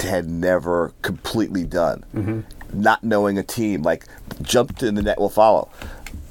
had 0.00 0.28
never 0.28 0.92
completely 1.02 1.64
done 1.64 2.04
mm-hmm. 2.14 2.40
not 2.72 3.02
knowing 3.02 3.38
a 3.38 3.42
team 3.42 3.82
like 3.82 4.06
jumped 4.42 4.82
in 4.82 4.94
the 4.94 5.02
net 5.02 5.18
will 5.18 5.28
follow 5.28 5.68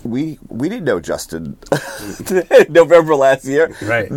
we 0.03 0.39
we 0.47 0.69
didn't 0.69 0.85
know 0.85 0.99
Justin 0.99 1.57
November 2.69 3.15
last 3.15 3.45
year. 3.45 3.75
Right. 3.81 4.11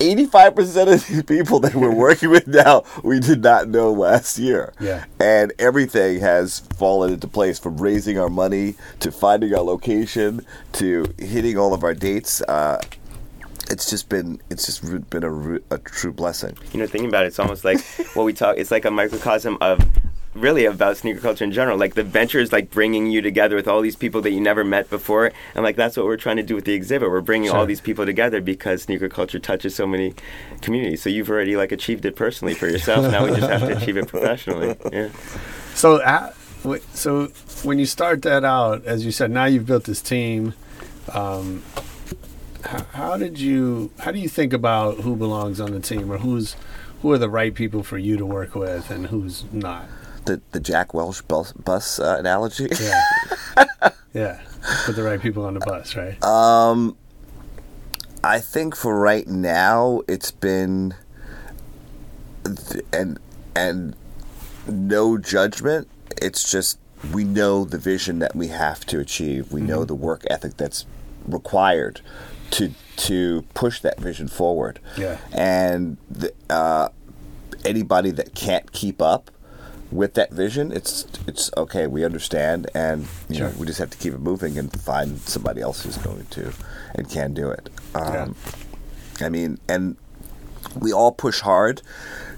Eighty-five 0.00 0.54
percent 0.54 0.90
of 0.90 1.06
these 1.06 1.22
people 1.22 1.60
that 1.60 1.74
we're 1.74 1.94
working 1.94 2.30
with 2.30 2.46
now, 2.46 2.84
we 3.02 3.20
did 3.20 3.42
not 3.42 3.68
know 3.68 3.92
last 3.92 4.38
year. 4.38 4.72
Yeah. 4.80 5.04
And 5.20 5.52
everything 5.58 6.20
has 6.20 6.60
fallen 6.78 7.12
into 7.12 7.28
place 7.28 7.58
from 7.58 7.76
raising 7.78 8.18
our 8.18 8.28
money 8.28 8.74
to 9.00 9.10
finding 9.12 9.54
our 9.54 9.62
location 9.62 10.44
to 10.72 11.06
hitting 11.18 11.58
all 11.58 11.72
of 11.74 11.84
our 11.84 11.94
dates. 11.94 12.42
Uh, 12.42 12.80
it's 13.70 13.90
just 13.90 14.08
been 14.08 14.40
it's 14.50 14.66
just 14.66 15.10
been 15.10 15.24
a, 15.24 15.74
a 15.74 15.78
true 15.78 16.12
blessing. 16.12 16.56
you 16.72 16.78
know 16.78 16.86
thinking 16.86 17.08
about 17.08 17.24
it 17.24 17.28
it's 17.28 17.38
almost 17.40 17.64
like 17.64 17.80
what 18.14 18.22
we 18.24 18.32
talk 18.32 18.56
it's 18.58 18.70
like 18.70 18.84
a 18.84 18.90
microcosm 18.90 19.58
of 19.60 19.80
really 20.36 20.64
about 20.66 20.96
sneaker 20.96 21.20
culture 21.20 21.44
in 21.44 21.50
general 21.52 21.78
like 21.78 21.94
the 21.94 22.02
venture 22.04 22.38
is 22.38 22.52
like 22.52 22.70
bringing 22.70 23.10
you 23.10 23.20
together 23.22 23.56
with 23.56 23.66
all 23.66 23.80
these 23.80 23.96
people 23.96 24.20
that 24.20 24.30
you 24.30 24.40
never 24.40 24.62
met 24.64 24.88
before 24.90 25.32
and 25.54 25.64
like 25.64 25.76
that's 25.76 25.96
what 25.96 26.04
we're 26.06 26.16
trying 26.16 26.36
to 26.36 26.42
do 26.42 26.54
with 26.54 26.64
the 26.64 26.74
exhibit 26.74 27.08
we're 27.10 27.20
bringing 27.20 27.50
all 27.50 27.64
these 27.66 27.80
people 27.80 28.04
together 28.04 28.40
because 28.40 28.82
sneaker 28.82 29.08
culture 29.08 29.38
touches 29.38 29.74
so 29.74 29.86
many 29.86 30.14
communities 30.60 31.02
so 31.02 31.08
you've 31.08 31.30
already 31.30 31.56
like 31.56 31.72
achieved 31.72 32.04
it 32.04 32.14
personally 32.16 32.54
for 32.54 32.68
yourself 32.68 33.10
now 33.10 33.24
we 33.24 33.30
just 33.30 33.48
have 33.48 33.62
to 33.62 33.76
achieve 33.76 33.96
it 33.96 34.06
professionally 34.08 34.76
yeah 34.92 35.08
So, 35.74 35.96
uh, 36.02 36.32
so 36.94 37.26
when 37.62 37.78
you 37.78 37.84
start 37.86 38.22
that 38.22 38.44
out, 38.44 38.84
as 38.86 39.04
you 39.04 39.12
said, 39.12 39.30
now 39.30 39.44
you've 39.44 39.66
built 39.66 39.84
this 39.84 40.00
team. 40.00 40.54
Um, 41.12 41.62
how, 42.64 42.84
how 42.92 43.16
did 43.18 43.38
you? 43.38 43.90
How 44.00 44.10
do 44.10 44.18
you 44.18 44.28
think 44.28 44.52
about 44.54 45.00
who 45.00 45.16
belongs 45.16 45.60
on 45.60 45.72
the 45.72 45.80
team, 45.80 46.10
or 46.10 46.16
who's 46.18 46.56
who 47.02 47.12
are 47.12 47.18
the 47.18 47.28
right 47.28 47.54
people 47.54 47.82
for 47.82 47.98
you 47.98 48.16
to 48.16 48.24
work 48.24 48.54
with, 48.54 48.90
and 48.90 49.08
who's 49.08 49.44
not? 49.52 49.84
The 50.26 50.40
the 50.52 50.60
Jack 50.60 50.92
Welch 50.92 51.26
bus, 51.28 51.52
bus 51.52 51.98
uh, 51.98 52.16
analogy. 52.18 52.68
Yeah, 52.80 53.02
yeah. 54.14 54.40
Put 54.84 54.96
the 54.96 55.02
right 55.02 55.20
people 55.20 55.44
on 55.44 55.54
the 55.54 55.60
bus, 55.60 55.94
right? 55.94 56.22
Um, 56.24 56.96
I 58.24 58.40
think 58.40 58.74
for 58.74 58.98
right 58.98 59.26
now, 59.28 60.02
it's 60.08 60.32
been 60.32 60.94
th- 62.44 62.84
and 62.92 63.18
and 63.54 63.94
no 64.66 65.16
judgment. 65.16 65.88
It's 66.20 66.50
just 66.50 66.78
we 67.12 67.24
know 67.24 67.64
the 67.64 67.78
vision 67.78 68.18
that 68.18 68.34
we 68.34 68.48
have 68.48 68.84
to 68.86 68.98
achieve. 68.98 69.52
We 69.52 69.60
know 69.60 69.84
the 69.84 69.94
work 69.94 70.24
ethic 70.28 70.56
that's 70.56 70.86
required 71.26 72.00
to 72.52 72.72
to 72.96 73.44
push 73.54 73.80
that 73.80 74.00
vision 74.00 74.28
forward. 74.28 74.80
Yeah. 74.96 75.18
And 75.32 75.98
the, 76.10 76.32
uh, 76.48 76.88
anybody 77.64 78.10
that 78.12 78.34
can't 78.34 78.72
keep 78.72 79.02
up 79.02 79.30
with 79.96 80.14
that 80.14 80.30
vision, 80.30 80.72
it's 80.72 81.06
it's 81.26 81.50
okay. 81.56 81.86
We 81.86 82.04
understand, 82.04 82.68
and 82.74 83.06
you 83.28 83.40
know, 83.40 83.52
we 83.58 83.66
just 83.66 83.78
have 83.78 83.90
to 83.90 83.98
keep 83.98 84.12
it 84.12 84.20
moving 84.20 84.58
and 84.58 84.72
find 84.80 85.18
somebody 85.20 85.60
else 85.60 85.82
who's 85.82 85.96
going 85.98 86.26
to 86.26 86.52
and 86.94 87.08
can 87.08 87.34
do 87.34 87.50
it. 87.50 87.70
Um, 87.94 88.36
I 89.20 89.28
mean, 89.28 89.58
and 89.68 89.96
we 90.78 90.92
all 90.92 91.12
push 91.12 91.40
hard. 91.40 91.82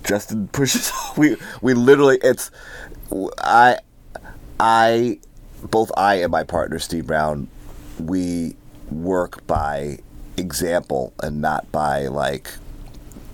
Justin 0.05 0.49
pushes. 0.53 0.93
We 1.17 1.37
we 1.61 1.75
literally 1.75 2.19
it's 2.23 2.51
I 3.39 3.79
I 4.61 5.19
both 5.63 5.91
I 5.97 6.17
and 6.17 6.31
my 6.31 6.45
partner 6.45 6.79
Steve 6.79 7.07
Brown 7.07 7.49
we 7.99 8.57
work 8.91 9.47
by 9.47 9.99
example 10.37 11.13
and 11.23 11.41
not 11.41 11.71
by 11.73 12.07
like 12.07 12.51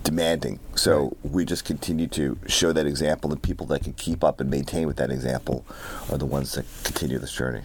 demanding. 0.05 0.59
So 0.75 1.17
we 1.23 1.43
just 1.43 1.65
continue 1.65 2.07
to 2.07 2.37
show 2.47 2.71
that 2.71 2.85
example, 2.85 3.33
and 3.33 3.41
people 3.41 3.65
that 3.67 3.83
can 3.83 3.93
keep 3.93 4.23
up 4.23 4.39
and 4.39 4.49
maintain 4.49 4.87
with 4.87 4.95
that 4.97 5.11
example 5.11 5.65
are 6.09 6.17
the 6.17 6.25
ones 6.25 6.53
that 6.53 6.65
continue 6.83 7.19
this 7.19 7.33
journey. 7.33 7.63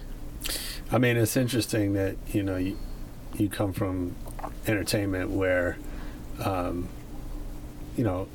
I 0.91 0.99
mean, 0.99 1.16
it's 1.16 1.36
interesting 1.36 1.93
that 1.93 2.16
you 2.32 2.43
know 2.43 2.57
you, 2.57 2.76
you 3.36 3.49
come 3.49 3.72
from 3.72 4.16
entertainment 4.66 5.30
where, 5.30 5.78
um, 6.45 6.88
you 7.97 8.03
know, 8.03 8.26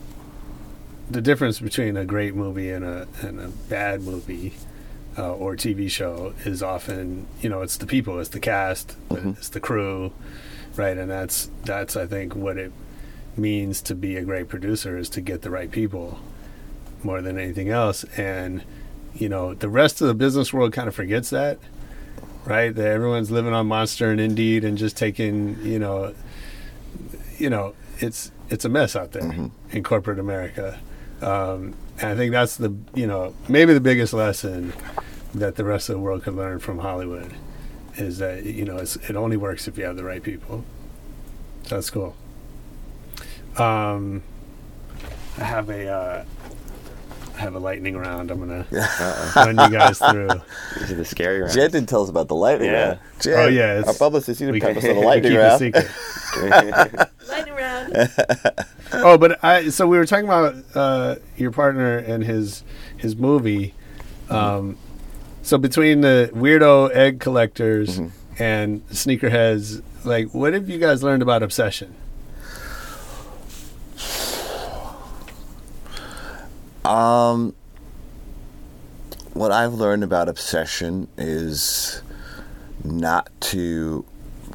the 1.09 1.21
difference 1.21 1.59
between 1.59 1.97
a 1.97 2.05
great 2.05 2.35
movie 2.35 2.69
and 2.69 2.85
a 2.85 3.07
and 3.21 3.39
a 3.41 3.47
bad 3.49 4.03
movie 4.03 4.53
uh, 5.17 5.33
or 5.33 5.55
TV 5.55 5.89
show 5.89 6.33
is 6.45 6.61
often 6.61 7.25
you 7.41 7.49
know 7.49 7.61
it's 7.63 7.77
the 7.77 7.87
people, 7.87 8.19
it's 8.19 8.29
the 8.29 8.39
cast, 8.39 8.95
it's 9.09 9.49
the 9.49 9.59
crew, 9.59 10.13
right? 10.75 10.97
And 10.97 11.09
that's 11.09 11.49
that's 11.63 11.95
I 11.97 12.05
think 12.05 12.35
what 12.35 12.57
it 12.57 12.71
means 13.37 13.81
to 13.83 13.95
be 13.95 14.15
a 14.17 14.23
great 14.23 14.47
producer 14.47 14.97
is 14.97 15.09
to 15.09 15.21
get 15.21 15.41
the 15.41 15.49
right 15.49 15.71
people 15.71 16.19
more 17.03 17.21
than 17.21 17.37
anything 17.37 17.69
else. 17.69 18.03
And 18.17 18.63
you 19.13 19.29
know 19.29 19.53
the 19.53 19.69
rest 19.69 20.01
of 20.01 20.07
the 20.07 20.13
business 20.13 20.51
world 20.51 20.73
kind 20.73 20.87
of 20.87 20.95
forgets 20.95 21.29
that, 21.29 21.59
right? 22.45 22.73
That 22.73 22.87
everyone's 22.87 23.31
living 23.31 23.53
on 23.53 23.67
Monster 23.67 24.11
and 24.11 24.19
Indeed 24.19 24.63
and 24.63 24.77
just 24.77 24.97
taking 24.97 25.61
you 25.63 25.79
know, 25.79 26.13
you 27.37 27.49
know 27.49 27.75
it's 27.99 28.31
it's 28.49 28.65
a 28.65 28.69
mess 28.69 28.95
out 28.95 29.11
there 29.11 29.49
in 29.71 29.83
corporate 29.83 30.19
America. 30.19 30.79
Um, 31.21 31.75
and 31.99 32.09
I 32.09 32.15
think 32.15 32.31
that's 32.33 32.57
the 32.57 32.75
you 32.93 33.07
know 33.07 33.33
maybe 33.47 33.73
the 33.73 33.79
biggest 33.79 34.13
lesson 34.13 34.73
that 35.33 35.55
the 35.55 35.63
rest 35.63 35.89
of 35.89 35.95
the 35.95 35.99
world 35.99 36.23
could 36.23 36.35
learn 36.35 36.59
from 36.59 36.79
Hollywood 36.79 37.33
is 37.95 38.17
that 38.17 38.43
you 38.45 38.65
know 38.65 38.77
it's, 38.77 38.95
it 38.97 39.15
only 39.15 39.37
works 39.37 39.67
if 39.67 39.77
you 39.77 39.85
have 39.85 39.95
the 39.95 40.03
right 40.03 40.21
people. 40.21 40.65
So 41.63 41.75
that's 41.75 41.89
cool. 41.89 42.15
Um, 43.57 44.23
I 45.37 45.43
have 45.43 45.69
a 45.69 45.87
uh, 45.87 46.25
I 47.35 47.39
have 47.39 47.55
a 47.55 47.59
lightning 47.59 47.97
round. 47.97 48.31
I'm 48.31 48.39
gonna 48.39 48.65
run 49.35 49.57
you 49.57 49.77
guys 49.77 49.99
through. 49.99 50.29
These 50.79 50.91
are 50.91 50.95
the 50.95 51.05
scary 51.05 51.39
rounds. 51.41 51.53
Jed 51.55 51.71
didn't 51.71 51.89
tell 51.89 52.03
us 52.03 52.09
about 52.09 52.27
the 52.27 52.35
lightning 52.35 52.71
Yeah. 52.71 52.87
round. 52.87 52.99
Jed, 53.19 53.33
Oh, 53.39 53.47
yeah, 53.47 53.83
our 53.85 53.93
publicist, 53.93 54.39
he 54.39 54.45
didn't 54.45 54.61
can- 54.61 54.75
pep 54.75 54.83
us 54.83 54.89
on 54.89 54.95
the 54.95 55.01
lightning 55.05 55.31
keep 55.33 55.39
it 55.39 55.43
round. 55.43 55.59
secret. 55.59 57.09
Lightning 57.29 57.53
round. 57.55 58.09
oh, 58.93 59.17
but 59.17 59.43
I 59.43 59.69
so 59.69 59.87
we 59.87 59.97
were 59.97 60.05
talking 60.05 60.25
about 60.25 60.55
uh, 60.75 61.15
your 61.37 61.51
partner 61.51 61.97
and 61.97 62.23
his 62.23 62.63
his 62.97 63.15
movie. 63.15 63.73
Um, 64.29 64.77
so 65.43 65.57
between 65.57 66.01
the 66.01 66.29
weirdo 66.33 66.91
egg 66.93 67.19
collectors 67.19 67.99
and 68.39 68.85
sneakerheads, 68.89 69.81
like, 70.03 70.33
what 70.33 70.53
have 70.53 70.69
you 70.69 70.77
guys 70.77 71.03
learned 71.03 71.21
about 71.21 71.41
obsession? 71.43 71.95
Um, 76.85 77.55
what 79.33 79.51
I've 79.51 79.73
learned 79.73 80.03
about 80.03 80.29
obsession 80.29 81.07
is 81.17 82.01
not 82.83 83.29
to 83.41 84.05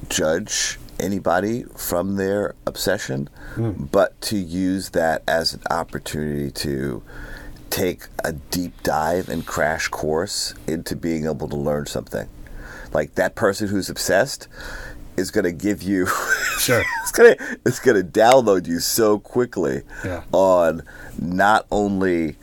judge 0.08 0.78
anybody 0.98 1.64
from 1.76 2.16
their 2.16 2.54
obsession, 2.66 3.28
but 3.56 4.20
to 4.22 4.36
use 4.36 4.90
that 4.90 5.22
as 5.26 5.54
an 5.54 5.62
opportunity 5.70 6.50
to 6.50 7.02
take 7.68 8.04
a 8.24 8.32
deep 8.32 8.82
dive 8.82 9.28
and 9.28 9.46
crash 9.46 9.88
course 9.88 10.54
into 10.66 10.94
being 10.96 11.24
able 11.26 11.48
to 11.48 11.56
learn 11.56 11.86
something. 11.86 12.28
Like 12.92 13.14
that 13.14 13.34
person 13.34 13.68
who's 13.68 13.88
obsessed 13.90 14.48
is 15.20 15.30
going 15.30 15.44
to 15.44 15.52
give 15.52 15.82
you 15.82 16.06
Sure. 16.58 16.82
it's 17.02 17.12
gonna 17.12 17.36
it's 17.64 17.78
gonna 17.78 18.02
download 18.02 18.66
you 18.66 18.80
so 18.80 19.18
quickly 19.18 19.82
Yeah. 20.04 20.22
on 20.32 20.82
not 21.18 21.66
only 21.70 22.36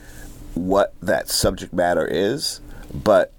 what 0.54 0.94
that 1.02 1.28
subject 1.28 1.72
matter 1.72 2.06
is, 2.06 2.60
but 2.92 3.32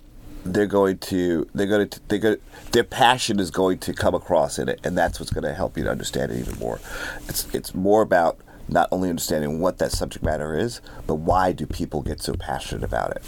they're 0.46 0.66
going 0.68 0.98
to 1.00 1.48
they're 1.54 1.68
going 1.68 1.90
to 1.90 2.00
they're 2.08 2.20
going 2.20 2.38
their 2.72 2.84
passion 2.86 3.40
is 3.40 3.52
going 3.52 3.78
to 3.80 3.94
come 3.94 4.14
across 4.16 4.58
in 4.60 4.70
it, 4.70 4.80
and 4.86 4.98
that's 4.98 5.20
what's 5.20 5.32
going 5.32 5.44
to 5.44 5.54
help 5.54 5.76
you 5.78 5.84
to 5.84 5.90
understand 5.92 6.32
it 6.32 6.40
even 6.40 6.58
more. 6.60 6.80
It's 7.28 7.46
it's 7.54 7.74
more 7.76 8.02
about 8.02 8.38
not 8.70 8.88
only 8.92 9.10
understanding 9.10 9.60
what 9.60 9.80
that 9.80 9.92
subject 9.92 10.24
matter 10.24 10.58
is, 10.58 10.80
but 11.08 11.16
why 11.16 11.52
do 11.52 11.66
people 11.66 12.02
get 12.04 12.22
so 12.22 12.36
passionate 12.36 12.84
about 12.84 13.12
it? 13.12 13.24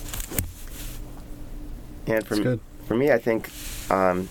And 2.07 2.25
for, 2.25 2.35
That's 2.35 2.39
good. 2.43 2.59
for 2.87 2.95
me, 2.95 3.11
I 3.11 3.17
think, 3.17 3.49
um, 3.89 4.29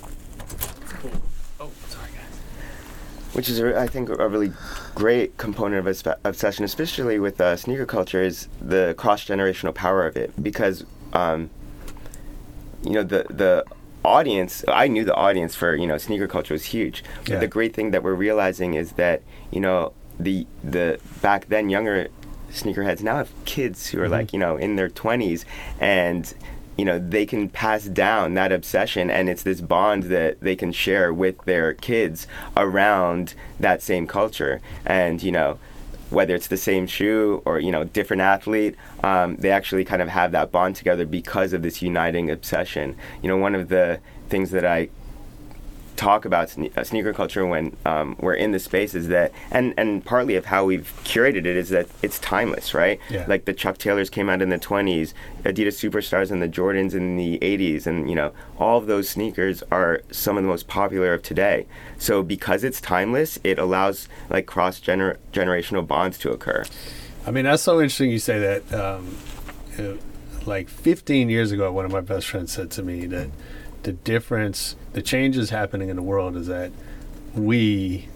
which 3.32 3.48
is, 3.48 3.60
I 3.60 3.86
think, 3.86 4.08
a 4.08 4.28
really 4.28 4.52
great 4.94 5.36
component 5.38 5.78
of 5.78 5.86
obs- 5.86 6.18
obsession, 6.24 6.64
especially 6.64 7.18
with 7.18 7.40
uh, 7.40 7.56
sneaker 7.56 7.86
culture, 7.86 8.22
is 8.22 8.48
the 8.60 8.94
cross 8.98 9.24
generational 9.24 9.74
power 9.74 10.06
of 10.06 10.16
it. 10.16 10.30
Because, 10.42 10.84
um, 11.12 11.50
you 12.82 12.92
know, 12.92 13.02
the 13.02 13.26
the 13.30 13.64
audience, 14.04 14.64
I 14.68 14.88
knew 14.88 15.04
the 15.04 15.14
audience 15.14 15.54
for 15.54 15.74
you 15.76 15.86
know 15.86 15.98
sneaker 15.98 16.26
culture 16.26 16.54
was 16.54 16.64
huge. 16.66 17.04
But 17.20 17.28
Yeah. 17.34 17.38
the 17.40 17.48
great 17.48 17.74
thing 17.74 17.90
that 17.92 18.02
we're 18.02 18.14
realizing 18.14 18.74
is 18.74 18.92
that 18.92 19.22
you 19.50 19.60
know 19.60 19.92
the 20.18 20.46
the 20.64 20.98
back 21.22 21.46
then 21.48 21.68
younger 21.70 22.08
sneakerheads 22.50 23.00
now 23.02 23.16
have 23.18 23.30
kids 23.44 23.88
who 23.88 24.02
are 24.02 24.08
like 24.08 24.32
you 24.32 24.38
know 24.38 24.56
in 24.56 24.74
their 24.74 24.88
20s 24.88 25.44
and 25.78 26.34
you 26.80 26.86
know 26.86 26.98
they 26.98 27.26
can 27.26 27.46
pass 27.46 27.84
down 27.84 28.32
that 28.32 28.52
obsession 28.52 29.10
and 29.10 29.28
it's 29.28 29.42
this 29.42 29.60
bond 29.60 30.04
that 30.04 30.40
they 30.40 30.56
can 30.56 30.72
share 30.72 31.12
with 31.12 31.36
their 31.44 31.74
kids 31.74 32.26
around 32.56 33.34
that 33.58 33.82
same 33.82 34.06
culture. 34.06 34.62
And 34.86 35.22
you 35.22 35.30
know 35.30 35.58
whether 36.08 36.34
it's 36.34 36.46
the 36.48 36.56
same 36.56 36.86
shoe 36.86 37.42
or 37.44 37.60
you 37.60 37.70
know 37.70 37.84
different 37.84 38.22
athlete 38.22 38.76
um, 39.04 39.36
they 39.36 39.50
actually 39.50 39.84
kind 39.84 40.00
of 40.00 40.08
have 40.08 40.32
that 40.32 40.50
bond 40.50 40.74
together 40.74 41.04
because 41.04 41.52
of 41.52 41.60
this 41.60 41.82
uniting 41.82 42.30
obsession. 42.30 42.96
You 43.20 43.28
know 43.28 43.36
one 43.36 43.54
of 43.54 43.68
the 43.68 44.00
things 44.30 44.50
that 44.52 44.64
i 44.64 44.88
talk 46.00 46.24
about 46.24 46.48
sne- 46.48 46.74
uh, 46.78 46.82
sneaker 46.82 47.12
culture 47.12 47.44
when 47.44 47.76
um, 47.84 48.16
we're 48.20 48.32
in 48.44 48.52
the 48.52 48.58
space 48.58 48.94
is 48.94 49.08
that 49.08 49.30
and 49.50 49.74
and 49.76 50.02
partly 50.04 50.34
of 50.34 50.46
how 50.46 50.64
we've 50.64 50.90
curated 51.04 51.44
it 51.50 51.56
is 51.62 51.68
that 51.68 51.86
it's 52.02 52.18
timeless 52.20 52.72
right 52.72 52.98
Yeah. 53.10 53.26
like 53.28 53.44
the 53.44 53.52
chuck 53.52 53.76
taylors 53.76 54.08
came 54.08 54.30
out 54.30 54.40
in 54.40 54.48
the 54.48 54.58
20s 54.58 55.12
adidas 55.44 55.76
superstars 55.84 56.30
and 56.30 56.40
the 56.40 56.48
jordans 56.48 56.94
in 56.94 57.16
the 57.16 57.38
80s 57.40 57.86
and 57.86 58.08
you 58.08 58.16
know 58.16 58.32
all 58.58 58.78
of 58.78 58.86
those 58.86 59.08
sneakers 59.10 59.62
are 59.70 60.00
some 60.10 60.38
of 60.38 60.42
the 60.42 60.48
most 60.48 60.66
popular 60.68 61.12
of 61.12 61.22
today 61.22 61.66
so 61.98 62.22
because 62.22 62.64
it's 62.64 62.80
timeless 62.80 63.38
it 63.44 63.58
allows 63.58 64.08
like 64.30 64.46
cross 64.46 64.80
generational 64.80 65.86
bonds 65.86 66.16
to 66.18 66.30
occur 66.30 66.64
I 67.26 67.30
mean, 67.32 67.44
that's 67.44 67.62
so 67.62 67.74
interesting 67.82 68.10
you 68.10 68.18
say 68.18 68.38
that. 68.38 68.72
Um, 68.72 69.14
uh, 69.78 69.92
like 70.46 70.70
15 70.70 71.28
years 71.28 71.52
ago, 71.52 71.70
one 71.70 71.84
of 71.84 71.92
my 71.92 72.00
best 72.00 72.26
friends 72.28 72.50
said 72.50 72.70
to 72.72 72.82
me 72.82 73.04
that 73.08 73.28
the 73.82 73.92
difference, 73.92 74.76
the 74.92 75.02
changes 75.02 75.50
happening 75.50 75.88
in 75.88 75.96
the 75.96 76.02
world 76.02 76.36
is 76.36 76.46
that 76.46 76.70
we 77.34 78.08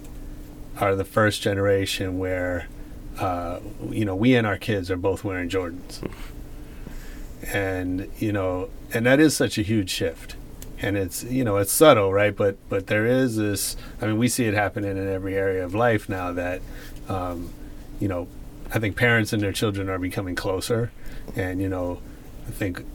are 0.77 0.95
the 0.95 1.05
first 1.05 1.41
generation 1.41 2.17
where, 2.19 2.67
uh, 3.19 3.59
you 3.89 4.05
know, 4.05 4.15
we 4.15 4.35
and 4.35 4.45
our 4.45 4.57
kids 4.57 4.91
are 4.91 4.97
both 4.97 5.23
wearing 5.23 5.49
Jordans. 5.49 6.01
And, 7.53 8.09
you 8.17 8.31
know, 8.31 8.69
and 8.93 9.05
that 9.05 9.19
is 9.19 9.35
such 9.35 9.57
a 9.57 9.61
huge 9.61 9.89
shift. 9.89 10.35
And 10.81 10.97
it's, 10.97 11.23
you 11.23 11.43
know, 11.43 11.57
it's 11.57 11.71
subtle, 11.71 12.11
right? 12.11 12.35
But, 12.35 12.57
but 12.69 12.87
there 12.87 13.05
is 13.05 13.37
this, 13.37 13.77
I 14.01 14.07
mean, 14.07 14.17
we 14.17 14.27
see 14.27 14.45
it 14.45 14.53
happening 14.53 14.97
in 14.97 15.07
every 15.07 15.35
area 15.35 15.63
of 15.63 15.73
life 15.73 16.09
now 16.09 16.33
that, 16.33 16.61
um, 17.07 17.51
you 17.99 18.07
know, 18.07 18.27
I 18.73 18.79
think 18.79 18.97
parents 18.97 19.31
and 19.31 19.41
their 19.41 19.53
children 19.53 19.89
are 19.89 19.99
becoming 19.99 20.35
closer. 20.35 20.91
And, 21.35 21.61
you 21.61 21.69
know, 21.69 22.01
I 22.47 22.51
think, 22.51 22.85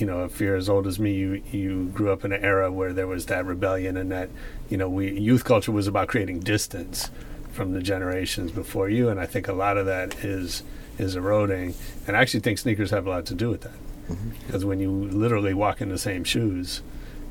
you 0.00 0.06
know, 0.06 0.24
if 0.24 0.40
you're 0.40 0.56
as 0.56 0.68
old 0.68 0.86
as 0.86 0.98
me, 0.98 1.12
you, 1.12 1.42
you 1.52 1.90
grew 1.94 2.10
up 2.10 2.24
in 2.24 2.32
an 2.32 2.42
era 2.42 2.72
where 2.72 2.92
there 2.92 3.06
was 3.06 3.26
that 3.26 3.44
rebellion 3.44 3.96
and 3.96 4.10
that, 4.10 4.30
you 4.68 4.76
know, 4.76 4.88
we 4.88 5.18
youth 5.18 5.44
culture 5.44 5.72
was 5.72 5.86
about 5.86 6.08
creating 6.08 6.40
distance 6.40 7.10
from 7.52 7.72
the 7.72 7.80
generations 7.80 8.50
before 8.50 8.88
you. 8.88 9.08
And 9.08 9.20
I 9.20 9.26
think 9.26 9.46
a 9.46 9.52
lot 9.52 9.76
of 9.76 9.86
that 9.86 10.24
is 10.24 10.62
is 10.98 11.16
eroding. 11.16 11.74
And 12.06 12.16
I 12.16 12.20
actually 12.20 12.40
think 12.40 12.58
sneakers 12.58 12.90
have 12.90 13.06
a 13.06 13.10
lot 13.10 13.26
to 13.26 13.34
do 13.34 13.50
with 13.50 13.62
that. 13.62 13.78
Mm-hmm. 14.08 14.30
Because 14.46 14.64
when 14.64 14.80
you 14.80 14.90
literally 14.90 15.54
walk 15.54 15.80
in 15.80 15.88
the 15.88 15.98
same 15.98 16.24
shoes, 16.24 16.82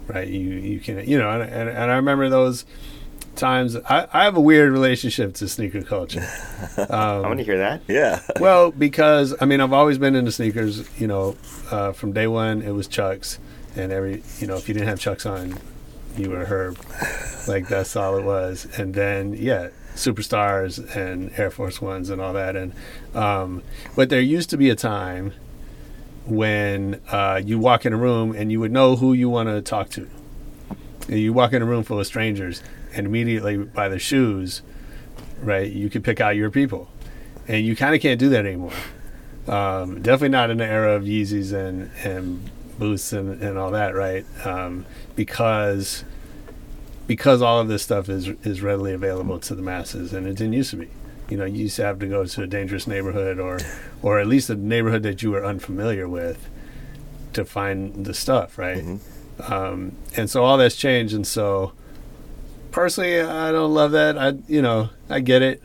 right, 0.07 0.27
you, 0.27 0.39
you 0.39 0.79
can, 0.79 1.07
you 1.07 1.17
know, 1.17 1.29
and, 1.29 1.43
and, 1.43 1.69
and 1.69 1.91
I 1.91 1.95
remember 1.95 2.29
those 2.29 2.65
times. 3.39 3.75
I, 3.75 4.07
I 4.13 4.23
have 4.25 4.37
a 4.37 4.41
weird 4.41 4.71
relationship 4.71 5.33
to 5.35 5.47
sneaker 5.47 5.81
culture. 5.81 6.27
i 6.89 7.19
want 7.21 7.39
to 7.39 7.43
hear 7.45 7.57
that 7.57 7.81
Yeah. 7.87 8.21
well, 8.39 8.71
because 8.71 9.33
I 9.41 9.45
mean, 9.45 9.61
I've 9.61 9.73
always 9.73 9.97
been 9.97 10.15
into 10.15 10.31
sneakers. 10.31 10.87
You 10.99 11.07
know, 11.07 11.37
uh, 11.71 11.93
from 11.93 12.13
day 12.13 12.27
one, 12.27 12.61
it 12.61 12.71
was 12.71 12.87
Chucks, 12.87 13.39
and 13.75 13.91
every 13.91 14.23
you 14.39 14.47
know, 14.47 14.57
if 14.57 14.67
you 14.67 14.73
didn't 14.73 14.89
have 14.89 14.99
Chucks 14.99 15.25
on, 15.25 15.57
you 16.17 16.29
were 16.29 16.45
Herb. 16.45 16.77
like 17.47 17.67
that's 17.67 17.95
all 17.95 18.17
it 18.17 18.23
was. 18.23 18.67
And 18.77 18.93
then 18.93 19.33
yeah, 19.33 19.69
superstars 19.95 20.95
and 20.95 21.31
Air 21.37 21.49
Force 21.51 21.81
Ones 21.81 22.09
and 22.09 22.21
all 22.21 22.33
that. 22.33 22.55
And 22.55 22.73
um, 23.15 23.63
but 23.95 24.09
there 24.09 24.21
used 24.21 24.49
to 24.51 24.57
be 24.57 24.69
a 24.69 24.75
time 24.75 25.33
when 26.25 27.01
uh, 27.09 27.41
you 27.43 27.57
walk 27.57 27.85
in 27.85 27.93
a 27.93 27.97
room 27.97 28.35
and 28.35 28.51
you 28.51 28.59
would 28.59 28.71
know 28.71 28.95
who 28.95 29.13
you 29.13 29.29
want 29.29 29.49
to 29.49 29.61
talk 29.61 29.89
to. 29.91 30.07
You 31.07 31.33
walk 31.33 31.53
in 31.53 31.61
a 31.61 31.65
room 31.65 31.83
full 31.83 31.99
of 31.99 32.05
strangers, 32.05 32.61
and 32.93 33.05
immediately 33.05 33.57
by 33.57 33.87
the 33.89 33.99
shoes, 33.99 34.61
right, 35.41 35.71
you 35.71 35.89
could 35.89 36.03
pick 36.03 36.19
out 36.21 36.35
your 36.35 36.49
people 36.51 36.89
and 37.47 37.65
you 37.65 37.75
kind 37.75 37.95
of 37.95 38.01
can't 38.01 38.19
do 38.19 38.29
that 38.29 38.45
anymore. 38.45 38.73
Um, 39.47 40.01
definitely 40.01 40.29
not 40.29 40.49
in 40.51 40.57
the 40.57 40.65
era 40.65 40.95
of 40.95 41.03
Yeezys 41.03 41.53
and 41.53 41.89
and 42.03 42.49
boosts 42.77 43.13
and, 43.13 43.41
and 43.41 43.57
all 43.57 43.71
that, 43.71 43.95
right? 43.95 44.25
Um, 44.45 44.85
because 45.15 46.03
because 47.07 47.41
all 47.41 47.59
of 47.59 47.67
this 47.67 47.81
stuff 47.81 48.09
is 48.09 48.27
is 48.43 48.61
readily 48.61 48.93
available 48.93 49.39
to 49.39 49.55
the 49.55 49.61
masses, 49.63 50.13
and 50.13 50.27
it 50.27 50.33
didn't 50.35 50.53
used 50.53 50.69
to 50.71 50.77
be. 50.77 50.89
you 51.29 51.37
know, 51.37 51.45
you 51.45 51.63
used 51.63 51.75
to 51.75 51.83
have 51.85 51.99
to 51.99 52.07
go 52.07 52.25
to 52.25 52.43
a 52.43 52.47
dangerous 52.47 52.87
neighborhood 52.87 53.39
or, 53.39 53.59
or 54.01 54.19
at 54.19 54.27
least 54.27 54.49
a 54.49 54.55
neighborhood 54.55 55.03
that 55.03 55.21
you 55.21 55.31
were 55.31 55.45
unfamiliar 55.45 56.07
with 56.07 56.49
to 57.33 57.45
find 57.45 58.05
the 58.05 58.13
stuff, 58.13 58.57
right? 58.57 58.83
Um, 59.47 59.95
and 60.17 60.29
so 60.29 60.43
all 60.43 60.57
that's 60.57 60.75
changed, 60.75 61.13
and 61.13 61.25
so 61.25 61.73
personally, 62.71 63.21
I 63.21 63.51
don't 63.51 63.73
love 63.73 63.91
that. 63.91 64.17
I, 64.17 64.33
you 64.47 64.61
know, 64.61 64.89
I 65.09 65.19
get 65.19 65.41
it. 65.41 65.61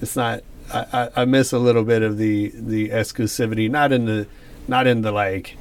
It's 0.00 0.16
not. 0.16 0.42
I, 0.72 0.86
I, 0.92 1.22
I 1.22 1.24
miss 1.24 1.52
a 1.52 1.58
little 1.58 1.84
bit 1.84 2.02
of 2.02 2.16
the 2.16 2.52
the 2.54 2.90
exclusivity, 2.90 3.70
not 3.70 3.92
in 3.92 4.06
the, 4.06 4.26
not 4.68 4.86
in 4.86 5.02
the 5.02 5.12
like, 5.12 5.56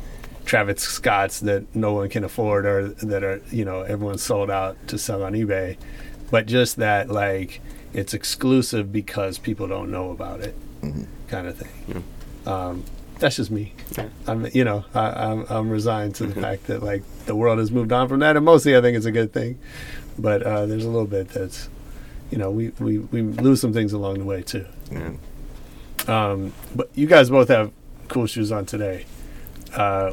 Travis 0.49 0.81
Scotts 0.81 1.41
that 1.41 1.75
no 1.75 1.93
one 1.93 2.09
can 2.09 2.23
afford 2.23 2.65
or 2.65 2.87
that 2.87 3.23
are 3.23 3.39
you 3.51 3.63
know 3.63 3.81
everyone's 3.81 4.23
sold 4.23 4.49
out 4.49 4.75
to 4.87 4.97
sell 4.97 5.23
on 5.23 5.33
eBay, 5.33 5.77
but 6.31 6.47
just 6.47 6.77
that 6.77 7.09
like 7.09 7.61
it's 7.93 8.15
exclusive 8.15 8.91
because 8.91 9.37
people 9.37 9.67
don't 9.67 9.91
know 9.91 10.09
about 10.09 10.39
it, 10.41 10.55
kind 11.27 11.45
of 11.45 11.55
thing. 11.55 12.03
Um, 12.47 12.83
that's 13.19 13.35
just 13.35 13.51
me. 13.51 13.73
I'm 14.25 14.47
you 14.51 14.63
know 14.63 14.85
I, 14.95 15.09
I'm 15.09 15.45
I'm 15.49 15.69
resigned 15.69 16.15
to 16.15 16.25
the 16.25 16.41
fact 16.41 16.65
that 16.65 16.81
like 16.81 17.03
the 17.27 17.35
world 17.35 17.59
has 17.59 17.69
moved 17.71 17.91
on 17.91 18.07
from 18.09 18.19
that, 18.21 18.35
and 18.35 18.43
mostly 18.43 18.75
I 18.75 18.81
think 18.81 18.97
it's 18.97 19.05
a 19.05 19.11
good 19.11 19.31
thing. 19.31 19.59
But 20.19 20.43
uh, 20.43 20.65
there's 20.65 20.85
a 20.85 20.89
little 20.89 21.07
bit 21.07 21.29
that's 21.29 21.69
you 22.31 22.37
know 22.37 22.51
we, 22.51 22.69
we, 22.79 22.99
we 22.99 23.21
lose 23.21 23.59
some 23.61 23.73
things 23.73 23.93
along 23.93 24.19
the 24.19 24.25
way 24.25 24.41
too. 24.43 24.65
Um, 26.07 26.53
but 26.75 26.89
you 26.95 27.07
guys 27.07 27.29
both 27.29 27.49
have 27.49 27.71
cool 28.07 28.25
shoes 28.25 28.51
on 28.51 28.65
today. 28.65 29.05
Uh, 29.73 30.11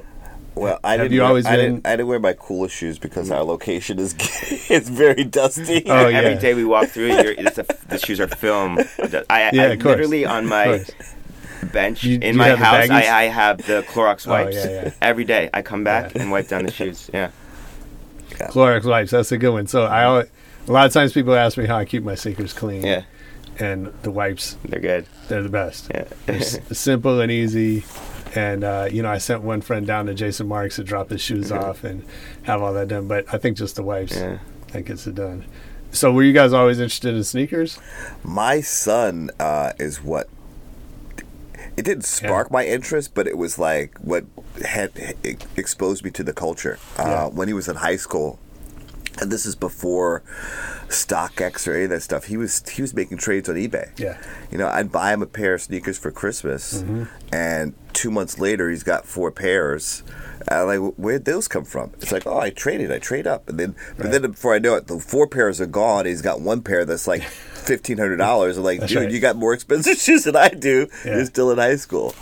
Well, 0.55 0.79
I 0.85 0.97
didn't. 0.97 1.13
you 1.13 1.21
wear, 1.21 1.29
always 1.29 1.47
I 1.47 1.57
been- 1.57 1.75
didn't. 1.75 1.87
I 1.87 1.91
didn't 1.93 2.07
wear 2.09 2.19
my 2.21 2.33
coolest 2.35 2.75
shoes 2.75 2.99
because 2.99 3.31
our 3.31 3.43
location 3.43 3.99
is 3.99 4.15
it's 4.71 4.89
very 4.89 5.25
dusty. 5.25 5.83
Oh, 5.87 6.09
yeah. 6.09 6.35
day 6.35 6.55
we 6.55 6.65
walk 6.65 6.89
through, 6.89 7.09
you're, 7.09 7.33
it's 7.33 7.59
a, 7.59 7.67
the 7.89 7.99
shoes 7.99 8.21
are 8.21 8.29
film. 8.29 8.79
I, 9.29 9.51
Yeah, 9.53 9.63
I 9.63 9.67
of 9.67 9.81
course. 9.81 9.93
literally 9.97 10.25
on 10.25 10.47
my 10.47 10.85
bench 11.73 12.05
You- 12.05 12.17
in 12.21 12.35
you 12.35 12.39
my 12.39 12.55
house. 12.57 12.91
I, 12.91 13.25
I 13.25 13.25
have 13.25 13.59
the 13.59 13.83
Clorox 13.89 14.27
Oh, 14.27 14.31
wipes. 14.31 14.57
yeah, 14.57 14.71
yeah. 14.71 14.91
Every 15.03 15.25
day 15.25 15.49
I 15.55 15.63
come 15.63 15.85
back 15.85 16.15
and 16.15 16.31
wipe 16.31 16.49
down 16.49 16.65
the 16.65 16.73
shoes. 16.73 17.11
Yeah. 17.15 17.31
Clorox 18.39 18.85
wipes. 18.85 19.11
That's 19.11 19.33
a 19.33 19.39
good 19.39 19.51
one. 19.51 19.67
So 19.67 19.85
I 19.85 20.05
always, 20.05 20.27
a 20.69 20.73
lot 20.73 20.87
of 20.87 20.93
times 20.93 21.13
people 21.13 21.35
ask 21.35 21.57
me 21.59 21.67
how 21.67 21.77
I 21.77 21.85
keep 21.85 22.03
my 22.03 22.15
sneakers 22.15 22.53
clean. 22.53 22.85
Yeah. 22.85 23.03
And 23.59 23.87
the 24.03 24.11
wipes, 24.11 24.57
They're 24.65 24.81
good. 24.81 25.07
they're 25.29 25.43
the 25.43 25.49
best. 25.49 25.91
Yeah. 25.95 26.05
They're 26.27 26.37
s- 26.37 26.59
simple 26.79 27.21
and 27.21 27.33
easy. 27.33 27.85
And 28.35 28.65
uh, 28.65 28.89
you 28.91 29.03
know, 29.03 29.09
I 29.11 29.17
sent 29.19 29.43
one 29.43 29.63
friend 29.63 29.87
down 29.87 30.07
to 30.07 30.15
Jason 30.15 30.47
Markk 30.49 30.75
to 30.75 30.85
drop 30.85 31.09
his 31.11 31.23
shoes 31.23 31.51
off 31.51 31.83
and 31.85 32.05
have 32.43 32.61
all 32.61 32.75
that 32.75 32.89
done. 32.89 33.09
But 33.09 33.25
I 33.33 33.39
think 33.39 33.57
just 33.57 33.77
the 33.77 33.83
wipes 33.83 34.15
Yeah. 34.15 34.39
that 34.73 34.83
gets 34.83 35.07
it 35.07 35.15
done. 35.15 35.47
So 35.91 36.13
were 36.13 36.23
you 36.25 36.35
guys 36.35 36.53
always 36.53 36.79
interested 36.81 37.15
in 37.15 37.25
sneakers? 37.25 37.79
My 38.23 38.61
son 38.61 39.31
uh, 39.41 39.73
is 39.79 40.03
what. 40.03 40.29
It 41.77 41.85
didn't 41.85 42.05
spark 42.05 42.51
my 42.51 42.65
interest, 42.67 43.15
but 43.15 43.27
it 43.27 43.37
was 43.37 43.59
like 43.59 43.99
what 43.99 44.25
had 44.65 44.91
exposed 45.57 46.05
me 46.05 46.11
to 46.13 46.23
the 46.25 46.33
culture. 46.33 46.79
Uh, 46.99 47.03
Yeah. 47.07 47.27
When 47.29 47.49
he 47.49 47.55
was 47.55 47.69
in 47.69 47.77
high 47.77 47.97
school, 47.97 48.39
and 49.21 49.31
this 49.33 49.47
is 49.47 49.55
before 49.55 50.23
StockX 50.89 51.67
or 51.67 51.75
any 51.75 51.85
of 51.85 51.91
that 51.91 52.03
stuff. 52.03 52.25
He 52.25 52.37
was 52.37 52.67
he 52.69 52.83
was 52.83 52.95
making 52.95 53.19
trades 53.19 53.49
on 53.49 53.57
eBay. 53.57 53.91
Yeah. 53.99 54.19
You 54.51 54.59
know, 54.59 54.69
I'd 54.69 54.93
buy 54.93 55.13
him 55.13 55.23
a 55.23 55.27
pair 55.27 55.55
of 55.55 55.63
sneakers 55.63 55.99
for 55.99 56.11
Christmas, 56.11 56.83
Mm-hmm. 56.83 57.05
and 57.35 57.75
two 57.93 58.11
months 58.11 58.39
later, 58.39 58.71
he's 58.71 58.83
got 58.83 59.07
four 59.07 59.31
pairs. 59.31 60.03
And 60.49 60.61
I'm 60.61 60.67
like, 60.85 60.95
where'd 60.97 61.25
those 61.25 61.49
come 61.49 61.65
from? 61.65 61.91
It's 62.01 62.13
like, 62.13 62.25
oh, 62.27 62.39
I 62.39 62.51
traded, 62.51 62.93
I 62.93 62.99
trade 63.01 63.27
up, 63.27 63.49
and 63.49 63.59
then, 63.59 63.75
but 63.99 64.13
then 64.13 64.23
before 64.23 64.55
I 64.55 64.59
know 64.61 64.77
it, 64.77 64.87
the 64.87 65.01
four 65.01 65.27
pairs 65.27 65.61
are 65.61 65.67
gone. 65.67 66.07
He's 66.07 66.23
got 66.23 66.41
one 66.41 66.61
pair 66.63 66.85
that's 66.85 67.09
like 67.09 67.23
fifteen 67.67 67.99
hundred 67.99 68.17
dollars. 68.17 68.57
I'm 68.57 68.65
like, 68.65 68.81
That's 68.81 68.93
dude, 68.93 69.03
right. 69.03 69.11
you 69.11 69.21
got 69.21 69.37
more 69.37 69.53
expensive 69.53 69.97
shoes 69.99 70.25
than 70.25 70.37
I 70.37 70.49
do. 70.49 70.89
Yeah. 71.05 71.17
You're 71.17 71.27
still 71.27 71.51
in 71.51 71.59
high 71.59 71.77
school. 71.77 72.15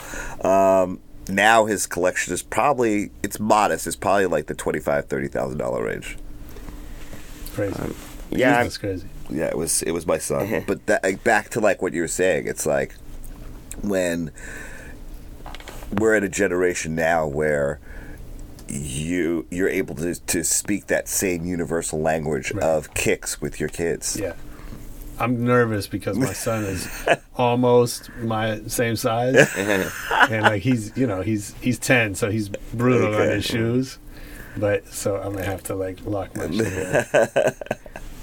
Um, 0.42 1.00
now 1.28 1.66
his 1.66 1.86
collection 1.86 2.34
is 2.34 2.42
probably 2.42 3.10
it's 3.22 3.40
modest. 3.40 3.86
It's 3.86 3.96
probably 3.96 4.26
like 4.26 4.46
the 4.46 4.54
twenty 4.54 4.80
five, 4.80 5.06
thirty 5.06 5.28
thousand 5.28 5.58
dollar 5.58 5.84
range. 5.84 6.16
Crazy. 7.54 7.94
yeah, 8.30 8.62
that's 8.62 8.78
crazy. 8.78 9.08
Yeah, 9.30 9.46
it 9.46 9.56
was 9.56 9.82
it 9.82 9.92
was 9.92 10.06
my 10.06 10.18
son. 10.18 10.64
but 10.66 10.84
that 10.86 11.02
like, 11.02 11.24
back 11.24 11.50
to 11.50 11.60
like 11.60 11.80
what 11.82 11.92
you 11.92 12.02
were 12.02 12.08
saying, 12.08 12.46
it's 12.46 12.66
like 12.66 12.94
when 13.82 14.30
we're 15.92 16.16
in 16.16 16.24
a 16.24 16.28
generation 16.28 16.94
now 16.94 17.26
where 17.26 17.80
you 18.68 19.46
you're 19.50 19.68
able 19.68 19.94
to 19.94 20.14
to 20.14 20.42
speak 20.42 20.86
that 20.86 21.08
same 21.08 21.44
universal 21.44 22.00
language 22.00 22.52
of 22.52 22.92
kicks 22.94 23.40
with 23.40 23.60
your 23.60 23.68
kids. 23.68 24.18
Yeah. 24.18 24.34
I'm 25.18 25.44
nervous 25.44 25.86
because 25.86 26.18
my 26.18 26.32
son 26.32 26.64
is 26.64 26.88
almost 27.36 28.10
my 28.16 28.60
same 28.66 28.96
size, 28.96 29.36
and 29.56 30.42
like 30.42 30.62
he's 30.62 30.96
you 30.96 31.06
know 31.06 31.22
he's 31.22 31.54
he's 31.60 31.78
ten, 31.78 32.14
so 32.14 32.30
he's 32.30 32.48
brutal 32.48 33.14
on 33.14 33.28
his 33.28 33.44
shoes. 33.44 33.98
But 34.56 34.86
so 34.88 35.16
I'm 35.16 35.32
gonna 35.32 35.44
have 35.44 35.62
to 35.64 35.74
like 35.74 36.04
lock 36.04 36.36
my 36.36 36.50
shoes. 36.50 37.54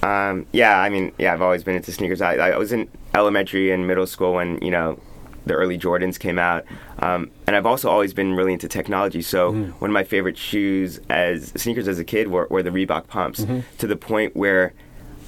Um, 0.03 0.47
yeah, 0.51 0.79
I 0.79 0.89
mean, 0.89 1.11
yeah, 1.19 1.31
I've 1.31 1.43
always 1.43 1.63
been 1.63 1.75
into 1.75 1.91
sneakers. 1.91 2.21
I, 2.21 2.33
I 2.33 2.57
was 2.57 2.71
in 2.71 2.89
elementary 3.13 3.69
and 3.71 3.85
middle 3.85 4.07
school 4.07 4.33
when 4.33 4.57
you 4.59 4.71
know 4.71 4.99
the 5.45 5.53
early 5.53 5.77
Jordans 5.77 6.17
came 6.19 6.39
out, 6.39 6.65
um, 6.97 7.29
and 7.45 7.55
I've 7.55 7.67
also 7.67 7.87
always 7.87 8.11
been 8.11 8.33
really 8.33 8.53
into 8.53 8.67
technology. 8.67 9.21
So 9.21 9.51
one 9.51 9.91
of 9.91 9.93
my 9.93 10.03
favorite 10.03 10.39
shoes 10.39 10.99
as 11.09 11.49
sneakers 11.55 11.87
as 11.87 11.99
a 11.99 12.03
kid 12.03 12.29
were, 12.29 12.47
were 12.49 12.63
the 12.63 12.71
Reebok 12.71 13.07
pumps, 13.07 13.45
to 13.77 13.85
the 13.85 13.95
point 13.95 14.35
where 14.35 14.73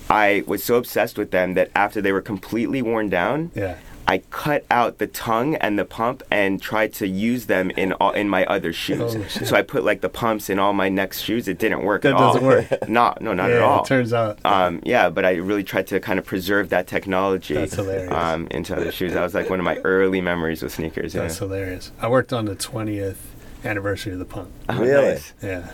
I 0.10 0.44
was 0.48 0.64
so 0.64 0.76
obsessed 0.76 1.18
with 1.18 1.32
them 1.32 1.54
that 1.56 1.72
after 1.76 2.02
they 2.02 2.12
were 2.12 2.22
completely 2.22 2.82
worn 2.82 3.10
down, 3.10 3.52
Yeah. 3.56 3.76
I 4.06 4.18
cut 4.32 4.66
out 4.70 4.98
the 4.98 5.08
tongue 5.08 5.56
and 5.56 5.80
the 5.80 5.86
pump 5.86 6.24
and 6.30 6.62
tried 6.62 6.92
to 6.96 7.08
use 7.08 7.46
them 7.46 7.70
in 7.72 7.94
all, 7.94 8.12
in 8.12 8.28
my 8.28 8.44
other 8.48 8.74
shoes. 8.74 9.16
Oh, 9.16 9.24
so 9.46 9.56
I 9.56 9.62
put 9.62 9.86
like 9.86 10.02
the 10.02 10.10
pumps 10.10 10.50
in 10.50 10.60
all 10.60 10.74
my 10.74 10.90
next 10.90 11.22
shoes. 11.22 11.48
It 11.48 11.58
didn't 11.58 11.84
work 11.84 12.02
That 12.02 12.16
at 12.16 12.18
doesn't 12.18 12.44
work. 12.44 12.66
No, 12.90 13.14
no, 13.22 13.34
not 13.34 13.50
yeah, 13.50 13.56
at 13.56 13.62
all. 13.62 13.82
it 13.84 13.88
turns 13.88 14.12
out 14.12 14.40
Um, 14.44 14.82
yeah, 14.84 15.10
but 15.10 15.24
I 15.24 15.36
really 15.36 15.64
tried 15.64 15.88
to 15.88 16.02
kind 16.02 16.20
of 16.20 16.26
preserve 16.26 16.68
that 16.70 16.86
technology 16.86 17.54
That's 17.54 17.76
hilarious. 17.76 18.12
um, 18.14 18.48
into 18.52 18.76
other 18.76 18.92
shoes. 18.92 19.14
That 19.14 19.24
was 19.24 19.34
like 19.34 19.50
one 19.50 19.60
of 19.60 19.64
my 19.66 19.78
early 19.86 20.20
memories 20.20 20.62
with 20.62 20.74
sneakers. 20.74 21.16
Yeah. 21.16 21.22
that's 21.22 21.38
hilarious. 21.38 21.94
I 22.02 22.10
worked 22.10 22.34
on 22.34 22.44
the 22.44 22.58
20th 22.58 23.16
anniversary 23.64 24.12
of 24.12 24.20
the 24.20 24.26
pump. 24.26 24.50
Oh, 24.68 24.80
Really? 24.82 25.12
nice. 25.14 25.34
Yeah. 25.42 25.72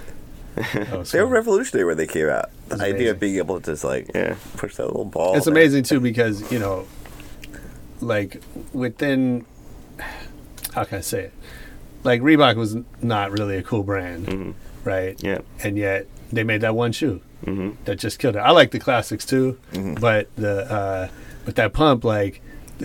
Was 0.91 1.12
They 1.12 1.20
were 1.22 1.28
revolutionary 1.28 1.86
when 1.86 1.97
they 1.97 2.07
came 2.07 2.30
out. 2.30 2.49
The 2.68 2.76
idea 2.76 2.88
amazing. 2.89 3.07
of 3.10 3.20
being 3.20 3.36
able 3.38 3.60
to 3.62 3.72
just 3.72 3.84
like 3.84 4.12
Yeah. 4.14 4.36
push 4.57 4.76
that 4.76 4.88
little 4.88 5.05
ball. 5.05 5.36
It's 5.36 5.45
there. 5.45 5.53
amazing 5.53 5.84
too 5.84 5.99
because 5.99 6.51
you 6.51 6.60
know, 6.60 6.86
like 8.01 8.41
within, 8.74 9.45
how 10.74 10.84
can 10.84 10.99
I 10.99 11.01
say 11.01 11.24
it? 11.26 11.34
Like 12.03 12.22
Reebok 12.22 12.55
was 12.55 12.78
not 13.01 13.32
really 13.32 13.57
a 13.57 13.64
cool 13.64 13.84
brand, 13.84 14.55
right? 14.84 15.18
Mm-hmm. 15.18 15.26
Yeah. 15.26 15.39
And 15.64 15.78
yet 15.78 16.07
they 16.32 16.43
made 16.43 16.62
that 16.62 16.76
one 16.76 16.91
shoe 16.91 17.22
hmm 17.43 17.72
that 17.86 17.97
just 17.97 18.20
killed 18.20 18.36
it. 18.36 18.39
I 18.39 18.51
like 18.51 18.72
the 18.72 18.80
classics 18.80 19.26
too, 19.26 19.57
Mm-hmm. 19.72 19.95
but 19.95 20.28
the 20.36 20.72
uh, 20.72 21.07
but 21.45 21.55
that 21.55 21.74
pump, 21.74 22.03
like 22.03 22.41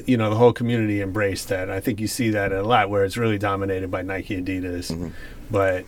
you 0.07 0.17
know, 0.17 0.29
the 0.31 0.37
whole 0.37 0.53
community 0.53 1.01
embraced 1.01 1.49
that. 1.49 1.71
I 1.71 1.79
think 1.81 2.01
you 2.01 2.09
see 2.09 2.31
that 2.31 2.51
a 2.53 2.63
lot 2.63 2.91
where 2.91 3.05
it's 3.05 3.17
really 3.17 3.39
dominated 3.39 3.91
by 3.91 4.03
Nike, 4.03 4.41
Adidas, 4.41 4.91
Mm-hmm. 4.91 5.09
but 5.51 5.85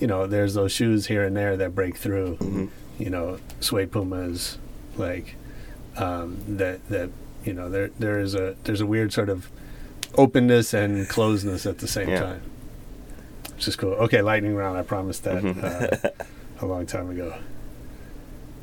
you 0.00 0.06
know, 0.06 0.26
there's 0.26 0.54
those 0.54 0.72
shoes 0.72 1.06
here 1.06 1.24
and 1.24 1.36
there 1.36 1.56
that 1.56 1.74
break 1.74 1.96
through. 1.96 2.36
Mm-hmm. 2.36 2.66
You 2.98 3.10
know, 3.10 3.38
suede 3.60 3.92
Pumas, 3.92 4.58
like 4.96 5.36
um, 5.96 6.38
that 6.48 6.86
that 6.88 7.10
you 7.44 7.52
know 7.52 7.68
there 7.70 7.88
there 7.98 8.18
is 8.20 8.34
a 8.34 8.56
there's 8.64 8.80
a 8.80 8.86
weird 8.86 9.12
sort 9.12 9.28
of 9.28 9.48
openness 10.14 10.74
and 10.74 11.08
closeness 11.08 11.64
at 11.66 11.78
the 11.78 11.86
same 11.88 12.08
Yeah. 12.08 12.20
time. 12.20 12.42
Which 13.54 13.68
is 13.68 13.76
cool. 13.76 13.92
Okay, 13.94 14.22
lightning 14.22 14.54
round. 14.54 14.78
I 14.78 14.82
promised 14.82 15.24
that 15.24 15.42
Mm-hmm. 15.42 15.64
uh, 15.64 16.24
a 16.60 16.66
long 16.66 16.86
time 16.86 17.10
ago. 17.10 17.34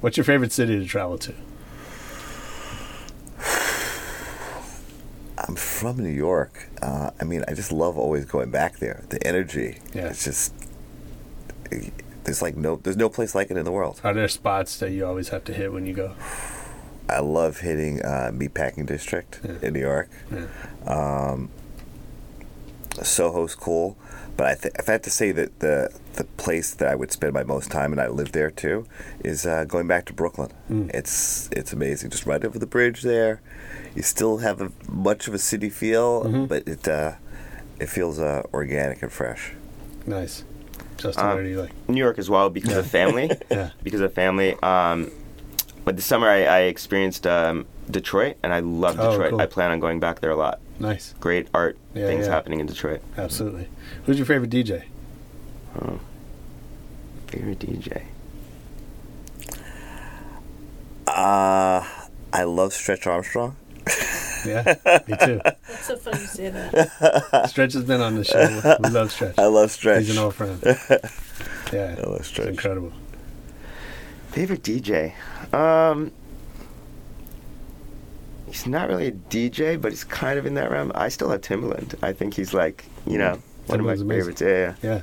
What's 0.02 0.18
your 0.18 0.24
favorite 0.26 0.52
city 0.52 0.78
to 0.80 0.86
travel 0.86 1.18
to? 1.20 1.34
I'm 5.38 5.56
from 5.56 5.98
New 5.98 6.10
York. 6.10 6.70
Uh, 6.82 7.12
I 7.20 7.24
mean, 7.24 7.44
I 7.48 7.54
just 7.54 7.72
love 7.72 7.98
always 7.98 8.26
going 8.26 8.52
back 8.52 8.78
there. 8.78 9.04
The 9.10 9.26
energy. 9.28 9.80
Yeah. 9.94 10.08
It's 10.08 10.24
just 10.24 10.54
there's 12.24 12.42
like 12.42 12.56
no 12.56 12.78
there's 12.78 12.98
no 12.98 13.10
place 13.10 13.36
like 13.36 13.52
it 13.52 13.58
in 13.58 13.66
the 13.66 13.72
world. 13.72 14.02
Are 14.04 14.14
there 14.14 14.28
spots 14.28 14.78
that 14.80 14.92
you 14.92 15.06
always 15.06 15.30
have 15.30 15.44
to 15.46 15.54
hit 15.54 15.72
when 15.72 15.86
you 15.86 15.94
go? 15.94 16.16
I 17.08 17.20
love 17.20 17.60
hitting 17.60 18.02
uh, 18.02 18.32
Meatpacking 18.34 18.88
District 18.88 19.40
in 19.62 19.74
New 19.74 19.80
York. 19.80 20.10
Um, 20.88 21.50
Soho's 23.04 23.56
cool, 23.56 23.98
but 24.38 24.48
I 24.48 24.56
th- 24.56 24.74
if 24.80 24.88
I 24.90 24.94
had 24.94 25.04
to 25.04 25.12
say 25.12 25.32
that 25.34 25.60
the 25.60 25.90
the 26.14 26.24
place 26.24 26.74
that 26.74 26.88
I 26.88 26.96
would 26.96 27.12
spend 27.12 27.34
my 27.34 27.44
most 27.44 27.70
time, 27.70 27.92
and 27.92 28.00
I 28.02 28.08
live 28.08 28.32
there 28.32 28.50
too, 28.50 28.88
is 29.24 29.46
uh, 29.46 29.66
going 29.66 29.86
back 29.88 30.06
to 30.06 30.14
Brooklyn. 30.14 30.52
It's 30.94 31.50
it's 31.52 31.74
amazing, 31.74 32.10
just 32.10 32.26
right 32.26 32.44
over 32.44 32.58
the 32.58 32.66
bridge 32.66 33.02
there. 33.02 33.42
You 33.96 34.02
still 34.02 34.38
have 34.38 34.62
a, 34.62 34.72
much 34.90 35.28
of 35.28 35.34
a 35.34 35.40
city 35.40 35.70
feel, 35.70 36.48
but 36.48 36.68
it 36.68 36.88
uh, 36.88 37.16
it 37.80 37.90
feels 37.90 38.18
uh, 38.18 38.44
organic 38.54 39.04
and 39.04 39.12
fresh. 39.12 39.52
Nice. 40.08 40.44
Justin, 40.98 41.26
Um, 41.26 41.34
where 41.36 41.44
do 41.44 41.50
you 41.50 41.62
like? 41.62 41.72
New 41.90 42.00
York 42.00 42.18
as 42.20 42.30
well 42.30 42.50
because 42.50 42.76
of 42.78 42.88
family. 42.88 43.30
Yeah. 43.52 43.72
Because 43.84 44.02
of 44.02 44.14
family. 44.14 44.56
Um, 44.64 45.12
but 45.84 45.96
this 45.98 46.06
summer 46.06 46.28
I, 46.28 46.44
I 46.46 46.60
experienced 46.62 47.28
um, 47.28 47.66
Detroit, 47.90 48.38
and 48.44 48.54
I 48.54 48.60
love 48.60 49.00
Oh, 49.00 49.12
Detroit. 49.12 49.32
cool. 49.32 49.42
I 49.42 49.46
plan 49.46 49.72
on 49.72 49.80
going 49.80 50.00
back 50.00 50.20
there 50.22 50.32
a 50.32 50.36
lot. 50.36 50.60
Nice. 50.80 51.14
Great 51.20 51.48
art 51.54 51.78
Yeah, 51.94 52.08
things 52.08 52.26
yeah. 52.28 52.34
happening 52.34 52.60
in 52.60 52.66
Detroit. 52.66 53.02
Absolutely. 53.18 53.68
Who's 54.06 54.18
your 54.18 54.26
favorite 54.26 54.50
DJ? 54.50 54.84
Oh. 55.82 56.00
Favorite 57.28 57.60
DJ. 57.60 58.04
Uh, 61.08 61.86
I 62.34 62.44
love 62.44 62.74
Stretch 62.74 63.06
Armstrong. 63.08 63.56
Yeah, 64.46 64.76
me 65.08 65.16
too. 65.24 65.42
That's 65.88 66.04
so 66.04 66.12
funny 66.12 66.22
you 66.22 66.28
say 66.28 66.50
that. 66.50 67.46
Stretch 67.50 67.74
has 67.74 67.84
been 67.84 68.02
on 68.02 68.16
the 68.16 68.24
show. 68.24 68.78
We 68.84 68.90
love 68.90 69.12
Stretch. 69.12 69.38
I 69.38 69.46
love 69.46 69.72
Stretch. 69.72 70.06
He's 70.06 70.18
an 70.18 70.24
old 70.24 70.36
friend. 70.36 70.62
Yeah, 71.74 71.96
I 71.98 72.02
love 72.08 72.20
it's 72.20 72.28
Stretch. 72.28 72.48
incredible. 72.50 72.94
Favorite 74.30 74.62
DJ. 74.62 75.14
Um, 75.54 76.12
he's 78.48 78.68
not 78.68 78.88
really 78.88 79.08
a 79.08 79.12
DJ, 79.12 79.82
but 79.82 79.92
he's 79.92 80.04
kind 80.04 80.38
of 80.38 80.46
in 80.46 80.54
that 80.54 80.70
realm. 80.72 80.92
I 80.96 81.10
still 81.10 81.30
have 81.32 81.42
Timbaland. 81.42 81.96
I 82.04 82.14
think 82.14 82.36
he's 82.36 82.54
like, 82.54 82.86
you 83.08 83.18
know, 83.18 83.40
one 83.66 83.80
of 83.80 83.86
my 83.86 83.94
Timbaland's 83.94 84.02
amazing. 84.02 84.34
favorites. 84.36 84.42
Yeah, 84.42 84.76
yeah. 84.84 85.02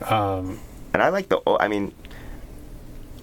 Yeah. 0.00 0.34
Um, 0.34 0.58
And 0.94 1.02
I 1.02 1.10
like 1.10 1.28
the. 1.28 1.40
Old, 1.46 1.58
I 1.60 1.68
mean, 1.68 1.92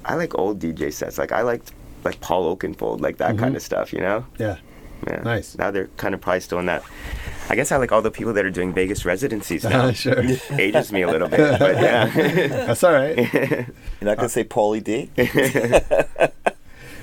I 0.05 0.15
like 0.15 0.37
old 0.37 0.59
DJ 0.59 0.93
sets. 0.93 1.17
Like 1.17 1.31
I 1.31 1.41
liked 1.41 1.71
like 2.03 2.21
Paul 2.21 2.55
Oakenfold, 2.55 3.01
like 3.01 3.17
that 3.17 3.37
kind 3.37 3.55
of 3.55 3.61
stuff. 3.63 3.91
You 3.93 3.99
know. 3.99 4.25
yeah. 4.37 4.57
Yeah. 5.07 5.21
Nice. 5.23 5.57
Now 5.57 5.71
they're 5.71 5.87
kind 5.97 6.13
of 6.15 6.21
probably 6.21 6.39
still 6.41 6.59
in 6.59 6.65
that. 6.67 6.83
I 7.49 7.55
guess 7.55 7.71
I 7.71 7.77
like 7.77 7.91
all 7.91 8.01
the 8.01 8.11
people 8.11 8.31
that 8.33 8.45
are 8.45 8.49
doing 8.51 8.73
Vegas 8.73 9.03
residencies 9.05 9.63
now. 9.69 9.91
sure. 10.03 10.23
Ages 10.51 10.91
me 10.91 11.01
a 11.01 11.07
little 11.09 11.27
bit, 11.27 11.59
but 11.59 11.75
yeah. 11.75 12.05
That's 12.65 12.83
all 12.83 12.93
right. 12.93 13.17
You're 13.33 13.65
not 14.01 14.17
gonna 14.17 14.29
say 14.29 14.43
Pauly 14.43 14.83
D? 14.83 15.09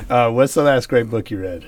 Uh, 0.09 0.30
what's 0.30 0.55
the 0.55 0.62
last 0.62 0.88
great 0.88 1.09
book 1.09 1.30
you 1.30 1.38
read? 1.40 1.64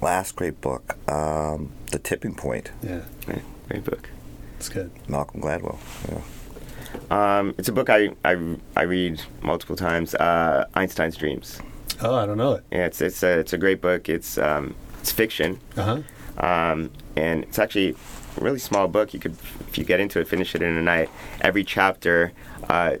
Last 0.00 0.34
great 0.34 0.60
book, 0.60 0.96
um, 1.08 1.70
The 1.92 1.98
Tipping 2.00 2.34
Point, 2.34 2.72
Yeah, 2.82 3.02
Great, 3.24 3.42
great 3.68 3.84
book. 3.84 4.08
it's 4.56 4.68
good. 4.68 4.90
Malcolm 5.08 5.40
Gladwell. 5.40 5.78
Yeah. 6.10 7.38
Um, 7.38 7.54
it's 7.56 7.68
a 7.68 7.72
book 7.72 7.88
I, 7.88 8.10
I, 8.24 8.56
I 8.76 8.82
read 8.82 9.22
multiple 9.42 9.76
times. 9.76 10.14
Uh, 10.16 10.66
Einstein's 10.74 11.16
Dreams. 11.16 11.60
Oh, 12.02 12.14
I 12.14 12.26
don't 12.26 12.36
know 12.38 12.54
it. 12.54 12.64
Yeah, 12.72 12.86
it's 12.86 13.00
it's 13.00 13.22
a 13.22 13.38
it's 13.38 13.52
a 13.52 13.58
great 13.58 13.80
book. 13.80 14.08
It's 14.08 14.38
um, 14.38 14.74
it's 15.00 15.12
fiction, 15.12 15.60
Uh 15.76 16.02
huh. 16.38 16.44
um, 16.46 16.90
and 17.16 17.44
it's 17.44 17.58
actually 17.58 17.90
a 18.36 18.40
really 18.40 18.58
small 18.58 18.88
book. 18.88 19.14
You 19.14 19.20
could, 19.20 19.36
if 19.68 19.78
you 19.78 19.84
get 19.84 20.00
into 20.00 20.18
it, 20.20 20.26
finish 20.28 20.54
it 20.54 20.62
in 20.62 20.76
a 20.76 20.82
night. 20.82 21.10
Every 21.40 21.64
chapter 21.64 22.32
uh, 22.68 22.96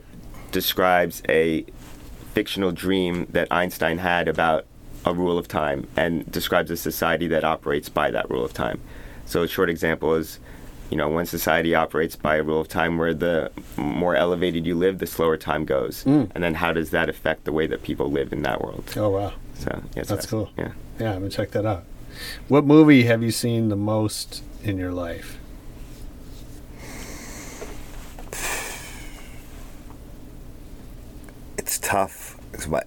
describes 0.52 1.22
a 1.28 1.64
fictional 2.34 2.72
dream 2.72 3.26
that 3.30 3.48
Einstein 3.50 3.98
had 3.98 4.28
about 4.28 4.66
a 5.04 5.12
rule 5.12 5.36
of 5.36 5.48
time, 5.48 5.88
and 5.96 6.30
describes 6.30 6.70
a 6.70 6.76
society 6.76 7.26
that 7.28 7.42
operates 7.44 7.88
by 7.88 8.10
that 8.12 8.30
rule 8.30 8.44
of 8.44 8.52
time. 8.52 8.80
So 9.24 9.42
a 9.42 9.48
short 9.48 9.68
example 9.68 10.14
is, 10.14 10.38
you 10.92 10.98
know, 10.98 11.08
one 11.08 11.24
society 11.24 11.74
operates 11.74 12.16
by 12.16 12.36
a 12.36 12.42
rule 12.42 12.60
of 12.60 12.68
time 12.68 12.98
where 12.98 13.14
the 13.14 13.50
more 13.78 14.14
elevated 14.14 14.66
you 14.66 14.74
live, 14.74 14.98
the 14.98 15.06
slower 15.06 15.38
time 15.38 15.64
goes, 15.64 16.04
and 16.04 16.30
then 16.44 16.52
how 16.52 16.70
does 16.70 16.90
that 16.90 17.08
affect 17.08 17.44
the 17.44 17.52
way 17.52 17.66
that 17.66 17.82
people 17.82 18.10
live 18.10 18.30
in 18.30 18.42
that 18.42 18.60
world? 18.60 18.84
Oh 18.94 19.08
wow, 19.08 19.32
So 19.54 19.82
yeah, 19.96 20.02
That's 20.02 20.26
cool. 20.26 20.50
Yeah. 20.58 20.72
yeah, 21.00 21.12
I'm 21.14 21.20
gonna 21.20 21.30
check 21.30 21.52
that 21.52 21.64
out. 21.64 21.84
What 22.48 22.66
movie 22.66 23.04
have 23.04 23.22
you 23.22 23.30
seen 23.30 23.70
the 23.70 23.76
most 23.76 24.42
in 24.62 24.76
your 24.76 24.92
life? 24.92 25.38
It's 31.56 31.78
tough 31.78 32.38
because 32.50 32.68
my, 32.68 32.82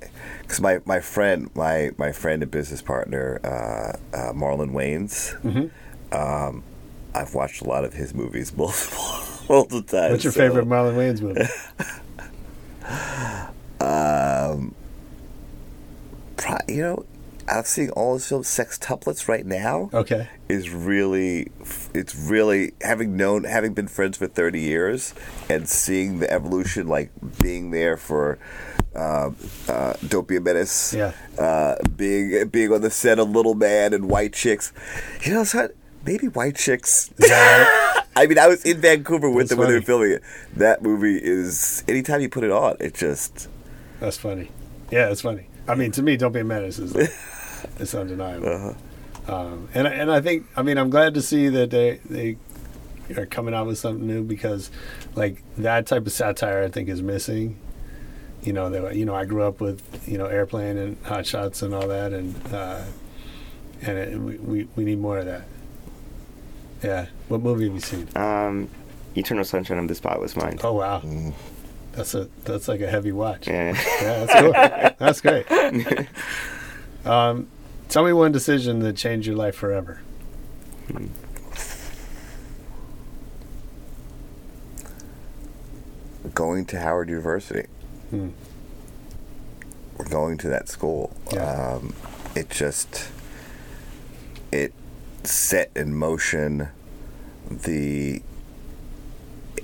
cause 0.47 0.62
my, 0.62 0.80
my 0.86 0.99
friend, 0.99 1.49
my, 1.56 1.89
my 1.97 2.12
friend 2.12 2.43
and 2.43 2.51
business 2.51 2.82
partner, 2.84 3.39
uh, 3.43 4.16
uh, 4.16 4.34
Marlon 4.34 4.72
Wayans. 4.72 5.34
Um, 6.14 6.64
I've 7.16 7.34
watched 7.34 7.61
a 7.61 7.68
lot 7.68 7.86
of 7.86 7.93
his 7.93 8.13
movies 8.13 8.53
multiple, 8.57 9.03
multiple 9.49 9.82
times. 9.84 10.11
What's 10.11 10.24
your 10.24 10.34
so, 10.34 10.39
favorite 10.39 10.68
Marlon 10.68 10.95
Wayans 10.95 11.22
movie? 11.22 11.41
Um, 13.80 14.74
pro- 16.38 16.57
you 16.68 16.82
know, 16.82 17.05
I'm 17.47 17.63
seeing 17.66 17.89
all 17.91 18.13
his 18.16 18.28
films. 18.28 18.47
Sex 18.47 18.78
Sextuplets 18.80 19.28
right 19.28 19.45
now 19.45 19.89
Okay. 19.93 20.28
is 20.49 20.70
really, 20.70 21.51
it's 21.93 22.16
really 22.16 22.74
having 22.82 23.16
known, 23.18 23.43
having 23.43 23.74
been 23.74 23.88
friends 23.88 24.18
for 24.18 24.28
30 24.28 24.61
years, 24.61 25.13
and 25.49 25.68
seeing 25.70 26.20
the 26.20 26.32
evolution, 26.32 26.88
like 26.88 27.11
being 27.41 27.72
there 27.72 27.97
for. 27.97 28.38
Uh, 28.95 29.32
uh, 29.68 29.91
Don't 30.07 30.26
be 30.26 30.38
a 30.38 30.41
menace. 30.41 30.93
Yeah. 30.93 31.11
Uh, 31.38 31.76
being 31.97 32.47
being 32.47 32.72
on 32.72 32.80
the 32.80 32.89
set 32.89 33.20
of 33.20 33.30
Little 33.30 33.53
Man 33.53 33.93
and 33.93 34.09
White 34.09 34.32
Chicks. 34.32 34.72
You 35.22 35.34
know 35.34 35.43
what? 35.43 35.76
Maybe 36.06 36.28
White 36.28 36.56
Chicks. 36.56 37.10
I 38.18 38.28
mean, 38.28 38.38
I 38.39 38.47
was 38.47 38.64
in 38.64 38.80
Vancouver 38.80 39.30
with 39.30 39.49
That's 39.49 39.49
them 39.49 39.60
when 39.60 39.68
they 39.70 39.76
were 39.76 39.82
filming 39.82 40.12
it. 40.12 40.24
That 40.56 40.82
movie 40.82 41.18
is 41.22 41.84
anytime 41.88 42.22
you 42.22 42.30
put 42.30 42.43
it 42.43 42.51
on, 42.51 42.78
it 42.80 42.93
just 42.93 43.49
That's 43.99 44.18
funny. 44.18 44.49
Yeah, 44.91 45.10
it's 45.10 45.22
funny. 45.22 45.47
I 45.68 45.76
mean, 45.76 45.91
to 45.93 46.03
me, 46.03 46.16
"Don't 46.16 46.32
Be 46.32 46.39
a 46.41 46.43
Menace" 46.43 46.78
is 46.80 46.95
it's 47.80 47.93
undeniable. 47.95 48.76
Um, 49.28 49.68
and 49.74 49.88
I- 49.88 49.93
and 49.93 50.12
I 50.12 50.22
think 50.22 50.45
I 50.56 50.62
mean 50.62 50.78
I'm 50.78 50.89
glad 50.91 51.14
to 51.16 51.22
see 51.22 51.49
that 51.49 51.72
they 51.72 51.99
they 52.10 52.38
are 53.18 53.26
coming 53.26 53.53
out 53.53 53.66
with 53.68 53.78
something 53.80 54.06
new 54.06 54.24
because 54.24 54.70
like 55.16 55.41
that 55.58 55.88
type 55.88 56.06
of 56.06 56.12
satire 56.12 56.64
I 56.64 56.70
think 56.70 56.88
is 56.89 57.01
missing. 57.01 57.58
You 58.43 58.53
know, 58.53 58.70
that 58.70 58.95
you 58.95 59.06
know 59.06 59.16
I 59.16 59.26
grew 59.26 59.41
up 59.41 59.60
with 59.60 59.82
you 60.08 60.20
know 60.20 60.28
airplane 60.28 60.78
and 60.78 60.97
hot 61.03 61.26
shots 61.26 61.64
and 61.64 61.74
all 61.74 61.88
that, 61.88 62.14
and 62.14 62.36
uh, 62.53 62.84
and 63.82 63.97
it, 63.97 64.18
we, 64.20 64.38
we 64.38 64.68
we 64.76 64.84
need 64.86 64.99
more 64.99 65.18
of 65.18 65.26
that. 65.26 65.47
Yeah. 66.84 67.07
What 67.28 67.41
movie 67.41 67.65
have 67.65 67.73
you 67.73 67.80
seen? 67.80 68.07
Um, 68.15 68.69
Eternal 69.15 69.45
Sunshine 69.45 69.80
of 69.80 69.88
the 69.88 69.95
Spotless 69.95 70.36
Mind. 70.36 70.61
Oh 70.63 70.73
wow, 70.73 71.01
that's 71.93 72.13
a 72.13 72.30
that's 72.43 72.67
like 72.67 72.82
a 72.82 72.88
heavy 72.88 73.11
watch. 73.11 73.47
Yeah. 73.47 73.73
Yeah, 74.01 74.26
that's 74.26 74.41
cool. 74.41 74.51
that's 74.99 75.21
great. 75.21 76.07
Um, 77.05 77.49
tell 77.88 78.03
me 78.03 78.13
one 78.13 78.32
decision 78.32 78.80
that 78.80 78.97
changed 78.97 79.28
your 79.28 79.36
life 79.36 79.55
forever. 79.55 80.01
going 86.36 86.65
to 86.65 86.80
Howard 86.80 87.09
University. 87.09 87.67
Hmm. 88.09 88.30
We're 89.97 90.09
going 90.09 90.38
to 90.39 90.49
that 90.49 90.67
school. 90.67 91.15
Yeah. 91.32 91.78
Um, 91.78 91.95
it 92.36 92.49
just 92.49 93.09
it 94.51 94.73
set 95.28 95.71
in 95.76 95.93
motion 95.95 96.69
the 97.49 98.21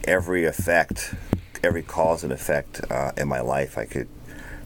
every 0.05 0.45
effect, 0.45 1.13
every 1.63 1.83
cause 1.83 2.23
and 2.23 2.31
effect 2.33 2.81
uh, 2.89 3.11
in 3.17 3.27
my 3.27 3.41
life. 3.41 3.77
I 3.77 3.85
could 3.85 4.07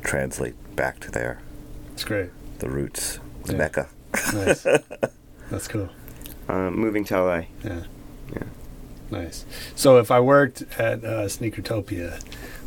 translate 0.03 0.55
back 0.75 0.99
to 1.01 1.11
there. 1.11 1.39
It's 1.93 2.03
great. 2.03 2.29
The 2.59 2.69
roots, 2.69 3.19
the 3.45 3.53
Yeah. 3.53 3.57
Mecca. 3.57 3.87
Nice. 4.33 4.63
that's 5.49 5.67
cool. 5.67 5.89
Um, 6.47 6.77
moving 6.77 7.03
to 7.05 7.21
LA. 7.21 7.41
Yeah. 7.63 7.83
Yeah. 8.33 8.43
Nice. 9.11 9.45
So 9.75 9.97
if 9.97 10.11
I 10.11 10.19
worked 10.19 10.63
at 10.77 11.03
uh, 11.03 11.25
Sneakertopia, 11.25 12.21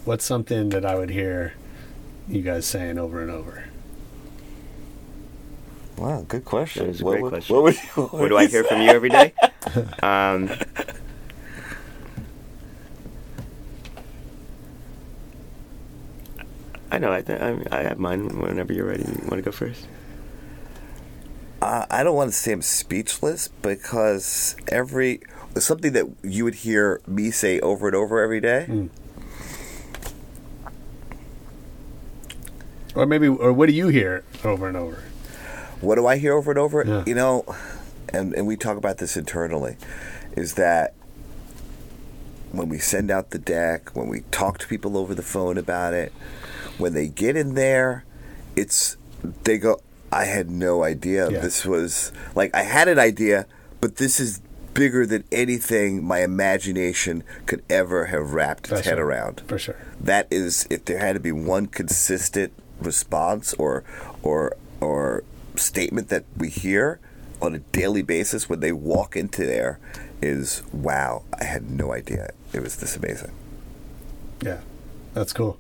what's 0.05 0.25
something 0.25 0.69
that 0.71 0.85
I 0.85 0.95
would 0.97 1.11
hear 1.11 1.55
you 2.29 2.43
guys 2.43 2.67
saying 2.67 2.99
over 2.99 3.23
and 3.23 3.31
over? 3.31 3.65
Wow, 5.99 6.25
good 6.29 6.45
question. 6.45 6.85
That 6.87 6.91
is 6.91 7.01
a 7.01 7.05
What 7.05 7.11
great 7.13 7.23
would- 7.23 7.33
question. 7.33 7.57
What, 7.57 7.63
would, 7.65 7.77
What 8.21 8.29
do 8.29 8.37
I 8.37 8.47
hear 8.47 8.65
from 8.65 8.81
you 8.83 8.89
every 8.91 9.11
day? 9.11 9.33
Um, 10.03 10.49
I 16.91 16.99
know. 16.99 17.13
I, 17.13 17.23
th- 17.23 17.41
I, 17.41 17.63
I 17.71 17.83
have 17.83 17.99
mine. 17.99 18.29
Whenever 18.41 18.73
you're 18.73 18.87
ready, 18.87 19.03
you 19.05 19.19
want 19.29 19.37
to 19.37 19.43
go 19.43 19.53
first? 19.53 19.87
Uh, 21.61 21.85
I 21.91 22.03
don't 22.03 22.15
want 22.17 22.31
to 22.31 22.37
say 22.37 22.53
I'm 22.53 22.63
speechless 22.63 23.49
because 23.49 24.57
every 24.69 25.21
something 25.57 25.93
that 25.93 26.07
you 26.23 26.45
would 26.45 26.55
hear 26.57 27.01
me 27.07 27.31
say 27.31 27.59
over 27.61 27.89
and 27.89 27.97
over 27.97 28.23
every 28.23 28.41
day. 28.41 28.89
Or 32.95 33.07
maybe, 33.07 33.29
or 33.29 33.53
what 33.53 33.67
do 33.67 33.73
you 33.73 33.89
hear 33.89 34.25
over 34.45 34.67
and 34.69 34.77
over? 34.77 35.03
What 35.81 35.95
do 35.97 36.07
I 36.07 36.17
hear 36.19 36.33
over 36.35 36.51
and 36.51 36.59
over? 36.59 36.85
Yeah. 36.87 37.05
You 37.07 37.15
know, 37.15 37.45
and 38.11 38.35
and 38.35 38.47
we 38.47 38.57
talk 38.57 38.77
about 38.77 38.99
this 38.99 39.17
internally, 39.17 39.77
is 40.37 40.55
that 40.55 40.95
when 42.53 42.69
we 42.69 42.79
send 42.79 43.11
out 43.11 43.31
the 43.31 43.39
deck, 43.39 43.91
when 43.95 44.09
we 44.09 44.21
talk 44.31 44.59
to 44.59 44.67
people 44.67 44.97
over 44.97 45.15
the 45.15 45.23
phone 45.23 45.59
about 45.59 45.95
it, 45.95 46.13
when 46.79 46.95
they 46.95 47.07
get 47.09 47.37
in 47.37 47.55
there, 47.55 48.05
it's 48.57 48.97
they 49.45 49.59
go. 49.59 49.81
I 50.11 50.25
had 50.25 50.51
no 50.51 50.83
idea 50.85 51.31
Yeah. 51.31 51.41
this 51.41 51.67
was 51.67 52.13
like 52.35 52.55
I 52.55 52.63
had 52.63 52.89
an 52.89 52.99
idea, 52.99 53.47
but 53.81 53.97
this 53.97 54.19
is 54.19 54.41
bigger 54.73 55.05
than 55.05 55.25
anything 55.33 56.03
my 56.05 56.23
imagination 56.23 57.25
could 57.47 57.63
ever 57.69 58.07
have 58.07 58.33
wrapped 58.33 58.61
its 58.67 58.71
That's 58.71 58.87
head 58.87 58.93
right. 58.99 59.03
around. 59.03 59.43
For 59.47 59.59
sure. 59.59 59.77
That 60.01 60.29
is, 60.31 60.67
if 60.71 60.85
there 60.87 60.99
had 60.99 61.15
to 61.15 61.21
be 61.21 61.33
one 61.33 61.67
consistent 61.67 62.53
response 62.81 63.53
or 63.55 63.85
or 64.23 64.57
or 64.81 65.25
statement 65.59 66.09
that 66.09 66.25
we 66.37 66.49
hear 66.49 67.01
on 67.41 67.55
a 67.55 67.59
daily 67.59 68.03
basis 68.03 68.49
when 68.49 68.61
they 68.61 68.73
walk 68.73 69.17
into 69.17 69.45
there 69.45 69.79
is 70.21 70.63
wow 70.73 71.23
i 71.41 71.45
had 71.45 71.71
no 71.71 71.93
idea 71.93 72.31
it 72.53 72.61
was 72.61 72.77
this 72.77 72.97
amazing 72.97 73.33
Yeah, 74.43 74.61
that's 75.15 75.33
cool. 75.33 75.59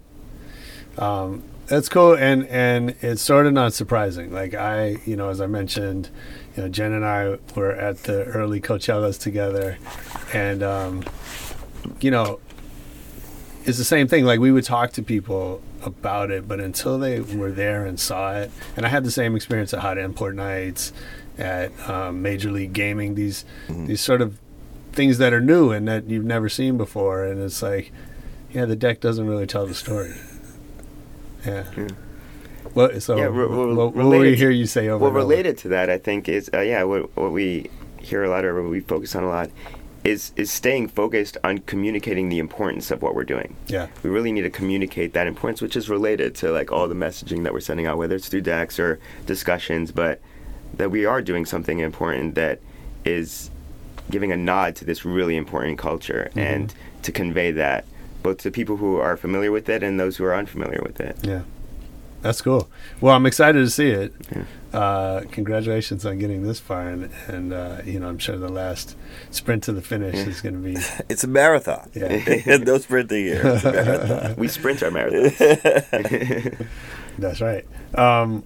Um, 0.96 1.42
that's 1.66 1.88
cool, 1.88 2.14
and 2.14 2.46
and 2.46 2.94
it's 3.02 3.20
sort 3.22 3.46
of 3.46 3.52
not 3.52 3.72
surprising. 3.72 4.32
Like 4.32 4.54
I, 4.54 4.98
you 5.04 5.16
know, 5.16 5.28
as 5.28 5.40
I 5.40 5.46
mentioned, 5.46 6.08
you 6.56 6.62
know, 6.62 6.68
Jen 6.68 6.92
and 6.92 7.04
I 7.04 7.38
were 7.54 7.72
at 7.72 8.04
the 8.04 8.24
early 8.24 8.60
Coachellas 8.60 9.20
together, 9.20 9.78
and 10.32 10.62
um, 10.62 11.04
you 12.00 12.10
know, 12.10 12.40
it's 13.64 13.78
the 13.78 13.84
same 13.84 14.08
thing. 14.08 14.24
Like 14.24 14.40
we 14.40 14.52
would 14.52 14.64
talk 14.64 14.92
to 14.92 15.02
people 15.02 15.60
about 15.82 16.30
it, 16.30 16.48
but 16.48 16.60
until 16.60 16.98
they 16.98 17.20
were 17.20 17.50
there 17.50 17.86
and 17.86 17.98
saw 17.98 18.34
it, 18.34 18.50
and 18.76 18.84
I 18.84 18.88
had 18.88 19.04
the 19.04 19.10
same 19.10 19.36
experience 19.36 19.72
at 19.72 19.80
Hot 19.80 19.98
Import 19.98 20.34
Nights, 20.34 20.92
at 21.38 21.72
um, 21.88 22.22
Major 22.22 22.50
League 22.50 22.72
Gaming. 22.72 23.14
These 23.14 23.44
these 23.68 24.00
sort 24.00 24.20
of 24.20 24.38
things 24.92 25.18
that 25.18 25.32
are 25.32 25.40
new 25.40 25.70
and 25.70 25.86
that 25.86 26.08
you've 26.08 26.24
never 26.24 26.48
seen 26.48 26.76
before, 26.76 27.24
and 27.24 27.40
it's 27.42 27.62
like, 27.62 27.92
yeah, 28.52 28.64
the 28.64 28.76
deck 28.76 29.00
doesn't 29.00 29.26
really 29.26 29.46
tell 29.46 29.66
the 29.66 29.74
story. 29.74 30.14
Yeah. 31.46 31.64
What? 32.74 33.02
So 33.02 33.16
Yeah, 33.16 33.28
what, 33.28 33.94
what 33.94 34.04
we 34.20 34.36
hear 34.36 34.50
you 34.50 34.66
say 34.66 34.88
over? 34.88 34.98
Well, 34.98 35.10
over? 35.10 35.18
related 35.18 35.56
to 35.58 35.68
that, 35.68 35.88
I 35.88 35.98
think 35.98 36.28
is 36.28 36.50
uh, 36.52 36.60
yeah, 36.60 36.82
what, 36.82 37.16
what 37.16 37.32
we 37.32 37.70
hear 38.00 38.24
a 38.24 38.28
lot 38.28 38.44
or 38.44 38.62
what 38.62 38.70
we 38.70 38.80
focus 38.80 39.14
on 39.14 39.24
a 39.24 39.28
lot 39.28 39.50
is 40.08 40.32
is 40.36 40.50
staying 40.50 40.88
focused 40.88 41.36
on 41.44 41.58
communicating 41.58 42.28
the 42.30 42.38
importance 42.38 42.90
of 42.90 43.02
what 43.02 43.14
we're 43.14 43.24
doing. 43.24 43.56
Yeah. 43.66 43.88
We 44.02 44.10
really 44.10 44.32
need 44.32 44.42
to 44.42 44.50
communicate 44.50 45.12
that 45.12 45.26
importance, 45.26 45.60
which 45.60 45.76
is 45.76 45.88
related 45.90 46.34
to 46.36 46.50
like 46.50 46.72
all 46.72 46.88
the 46.88 46.94
messaging 46.94 47.44
that 47.44 47.52
we're 47.52 47.60
sending 47.60 47.86
out, 47.86 47.98
whether 47.98 48.16
it's 48.16 48.28
through 48.28 48.42
decks 48.42 48.78
or 48.78 48.98
discussions, 49.26 49.92
but 49.92 50.20
that 50.74 50.90
we 50.90 51.04
are 51.04 51.20
doing 51.22 51.44
something 51.46 51.78
important 51.80 52.34
that 52.34 52.60
is 53.04 53.50
giving 54.10 54.32
a 54.32 54.36
nod 54.36 54.74
to 54.76 54.84
this 54.84 55.04
really 55.04 55.36
important 55.36 55.78
culture 55.78 56.24
Mm-hmm. 56.30 56.38
and 56.38 56.74
to 57.02 57.12
convey 57.12 57.52
that 57.52 57.84
both 58.22 58.38
to 58.38 58.50
people 58.50 58.76
who 58.76 58.96
are 58.96 59.16
familiar 59.16 59.52
with 59.52 59.68
it 59.68 59.82
and 59.82 60.00
those 60.00 60.16
who 60.16 60.24
are 60.24 60.34
unfamiliar 60.34 60.80
with 60.82 61.00
it. 61.00 61.16
Yeah. 61.22 61.42
That's 62.20 62.42
cool. 62.42 62.68
Well, 63.00 63.14
I'm 63.14 63.26
excited 63.26 63.60
to 63.60 63.70
see 63.70 63.88
it. 63.90 64.12
Uh, 64.72 65.22
congratulations 65.30 66.04
on 66.04 66.18
getting 66.18 66.42
this 66.42 66.58
far, 66.60 66.88
and, 66.88 67.10
and 67.28 67.52
uh, 67.52 67.78
you 67.84 68.00
know, 68.00 68.08
I'm 68.08 68.18
sure 68.18 68.36
the 68.36 68.48
last 68.48 68.96
sprint 69.30 69.62
to 69.64 69.72
the 69.72 69.80
finish 69.80 70.16
is 70.26 70.40
going 70.40 70.54
to 70.54 70.60
be. 70.60 70.76
it's 71.08 71.24
a 71.24 71.28
marathon 71.28 71.88
Yeah. 71.94 72.56
no 72.58 72.78
sprinting 72.78 73.24
here 73.24 73.42
It's 73.44 73.64
a 73.64 73.72
marathon. 73.72 74.34
We 74.36 74.48
sprint 74.48 74.82
our 74.82 74.90
marathons. 74.90 76.66
That's 77.18 77.40
right. 77.40 77.64
Um, 77.94 78.44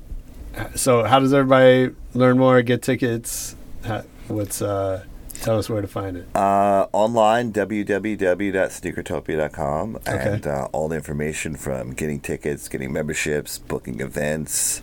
so, 0.74 1.02
how 1.04 1.18
does 1.18 1.32
everybody 1.32 1.94
learn 2.14 2.38
more, 2.38 2.60
get 2.62 2.82
tickets? 2.82 3.56
How, 3.84 4.04
what's 4.28 4.60
uh, 4.62 5.04
tell 5.42 5.58
us 5.58 5.68
where 5.68 5.82
to 5.82 5.88
find 5.88 6.16
it? 6.16 6.26
Uh, 6.34 6.86
online, 6.92 7.52
www.sneakertopia.com, 7.52 9.96
Okay. 9.96 10.32
and 10.34 10.46
uh, 10.46 10.68
all 10.72 10.88
the 10.88 10.96
information 10.96 11.56
from 11.56 11.92
getting 11.92 12.20
tickets, 12.20 12.68
getting 12.68 12.92
memberships, 12.92 13.58
booking 13.58 14.00
events, 14.00 14.80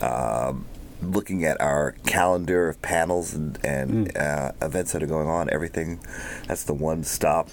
um, 0.00 0.64
looking 1.02 1.44
at 1.44 1.60
our 1.60 1.92
calendar 2.06 2.68
of 2.70 2.80
panels 2.82 3.34
and, 3.34 3.58
and 3.64 4.16
uh, 4.16 4.52
events 4.62 4.92
that 4.92 5.02
are 5.02 5.06
going 5.06 5.28
on, 5.28 5.50
everything. 5.50 6.00
That's 6.46 6.64
the 6.64 6.74
one 6.74 7.04
stop 7.04 7.48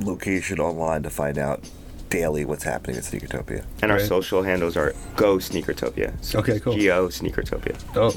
location 0.00 0.60
online 0.60 1.02
to 1.02 1.10
find 1.10 1.38
out 1.38 1.68
daily 2.08 2.44
what's 2.44 2.62
happening 2.64 2.96
at 2.96 3.02
Sneakertopia. 3.02 3.64
And 3.82 3.90
our 3.90 3.98
Right. 3.98 4.06
social 4.06 4.42
handles 4.42 4.76
are 4.76 4.94
Go 5.16 5.38
Sneakertopia. 5.38 6.12
So 6.22 6.38
Okay, 6.38 6.60
cool. 6.60 6.76
Go 6.76 7.08
Sneakertopia. 7.08 7.76
Oh, 7.96 8.14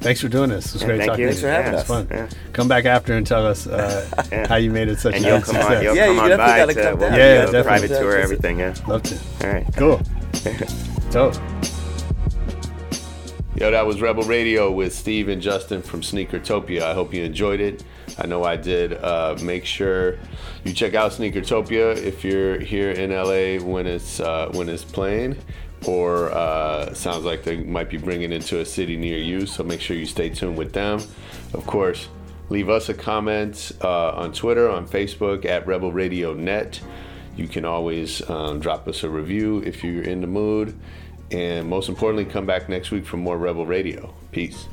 thanks 0.00 0.20
for 0.20 0.28
doing 0.28 0.50
this. 0.50 0.66
It 0.66 0.72
was 0.74 0.82
Yeah, 0.82 0.88
great 0.88 0.98
thank 0.98 1.10
talking 1.10 1.24
you. 1.24 1.30
to 1.30 1.34
you. 1.34 1.40
Thanks 1.40 1.40
for 1.40 1.48
having 1.50 1.72
Yeah, 1.72 1.78
us. 1.78 1.80
it's 1.82 1.88
fun. 1.88 2.08
Yeah. 2.10 2.52
Come 2.52 2.68
back 2.68 2.84
after 2.86 3.12
and 3.14 3.26
tell 3.26 3.46
us 3.46 3.66
uh, 3.66 4.26
Yeah. 4.32 4.46
how 4.48 4.56
you 4.56 4.70
made 4.70 4.88
it 4.88 4.98
such 4.98 5.14
And 5.16 5.24
a 5.24 5.28
you'll 5.28 5.36
huge 5.38 5.46
come 5.46 5.56
on, 5.56 5.62
success. 5.62 5.82
you'll 5.84 5.96
Yeah, 5.96 6.06
come 6.06 6.14
you 6.16 6.20
on 6.22 6.28
definitely 6.30 6.74
gotta 6.74 6.90
come 6.90 6.98
we'll 7.00 7.08
down. 7.10 7.18
do 7.18 7.24
Yeah, 7.24 7.32
a 7.32 7.38
definitely. 7.52 7.62
private 7.62 7.88
tour, 8.00 8.16
everything. 8.16 8.58
Yeah. 8.58 8.74
Love 8.88 9.02
to. 9.04 9.18
All 9.46 9.52
right. 9.52 9.66
Cool. 9.76 10.00
Dope. 11.10 11.34
Yo, 13.56 13.70
that 13.70 13.84
was 13.84 14.00
Rebel 14.00 14.22
Radio 14.22 14.70
with 14.70 14.94
Steve 14.94 15.28
and 15.28 15.42
Justin 15.42 15.82
from 15.82 16.00
Sneakertopia. 16.00 16.80
I 16.82 16.94
hope 16.94 17.12
you 17.12 17.22
enjoyed 17.24 17.60
it. 17.60 17.84
I 18.18 18.26
know 18.26 18.42
I 18.42 18.56
did. 18.56 18.94
Uh, 18.94 19.36
make 19.42 19.66
sure 19.66 20.18
you 20.64 20.72
check 20.72 20.94
out 20.94 21.12
Sneakertopia 21.12 21.94
if 21.96 22.24
you're 22.24 22.58
here 22.58 22.90
in 22.90 23.10
LA 23.10 23.62
when 23.62 23.86
it's 23.86 24.18
uh, 24.18 24.48
when 24.54 24.68
it's 24.70 24.82
playing, 24.84 25.36
or 25.86 26.30
uh, 26.32 26.92
sounds 26.94 27.24
like 27.24 27.42
they 27.42 27.56
might 27.56 27.88
be 27.88 27.96
bringing 27.96 28.32
into 28.32 28.60
a 28.60 28.64
city 28.64 28.96
near 28.96 29.18
you. 29.18 29.46
So 29.46 29.64
make 29.64 29.80
sure 29.80 29.96
you 29.96 30.06
stay 30.06 30.28
tuned 30.28 30.56
with 30.56 30.72
them. 30.72 31.00
Of 31.54 31.66
course, 31.66 32.08
leave 32.48 32.68
us 32.68 32.88
a 32.88 32.94
comment 32.94 33.72
uh, 33.82 34.10
on 34.10 34.32
Twitter, 34.32 34.68
on 34.68 34.86
Facebook 34.86 35.44
at 35.44 35.66
Rebel 35.66 35.92
Radio 35.92 36.34
Net. 36.34 36.80
You 37.36 37.48
can 37.48 37.64
always 37.64 38.28
um, 38.28 38.60
drop 38.60 38.86
us 38.88 39.02
a 39.02 39.08
review 39.08 39.58
if 39.58 39.82
you're 39.82 40.02
in 40.02 40.20
the 40.20 40.26
mood. 40.26 40.78
And 41.30 41.68
most 41.68 41.88
importantly, 41.88 42.24
come 42.24 42.44
back 42.44 42.68
next 42.68 42.90
week 42.90 43.06
for 43.06 43.16
more 43.16 43.38
Rebel 43.38 43.64
Radio. 43.64 44.12
Peace. 44.32 44.66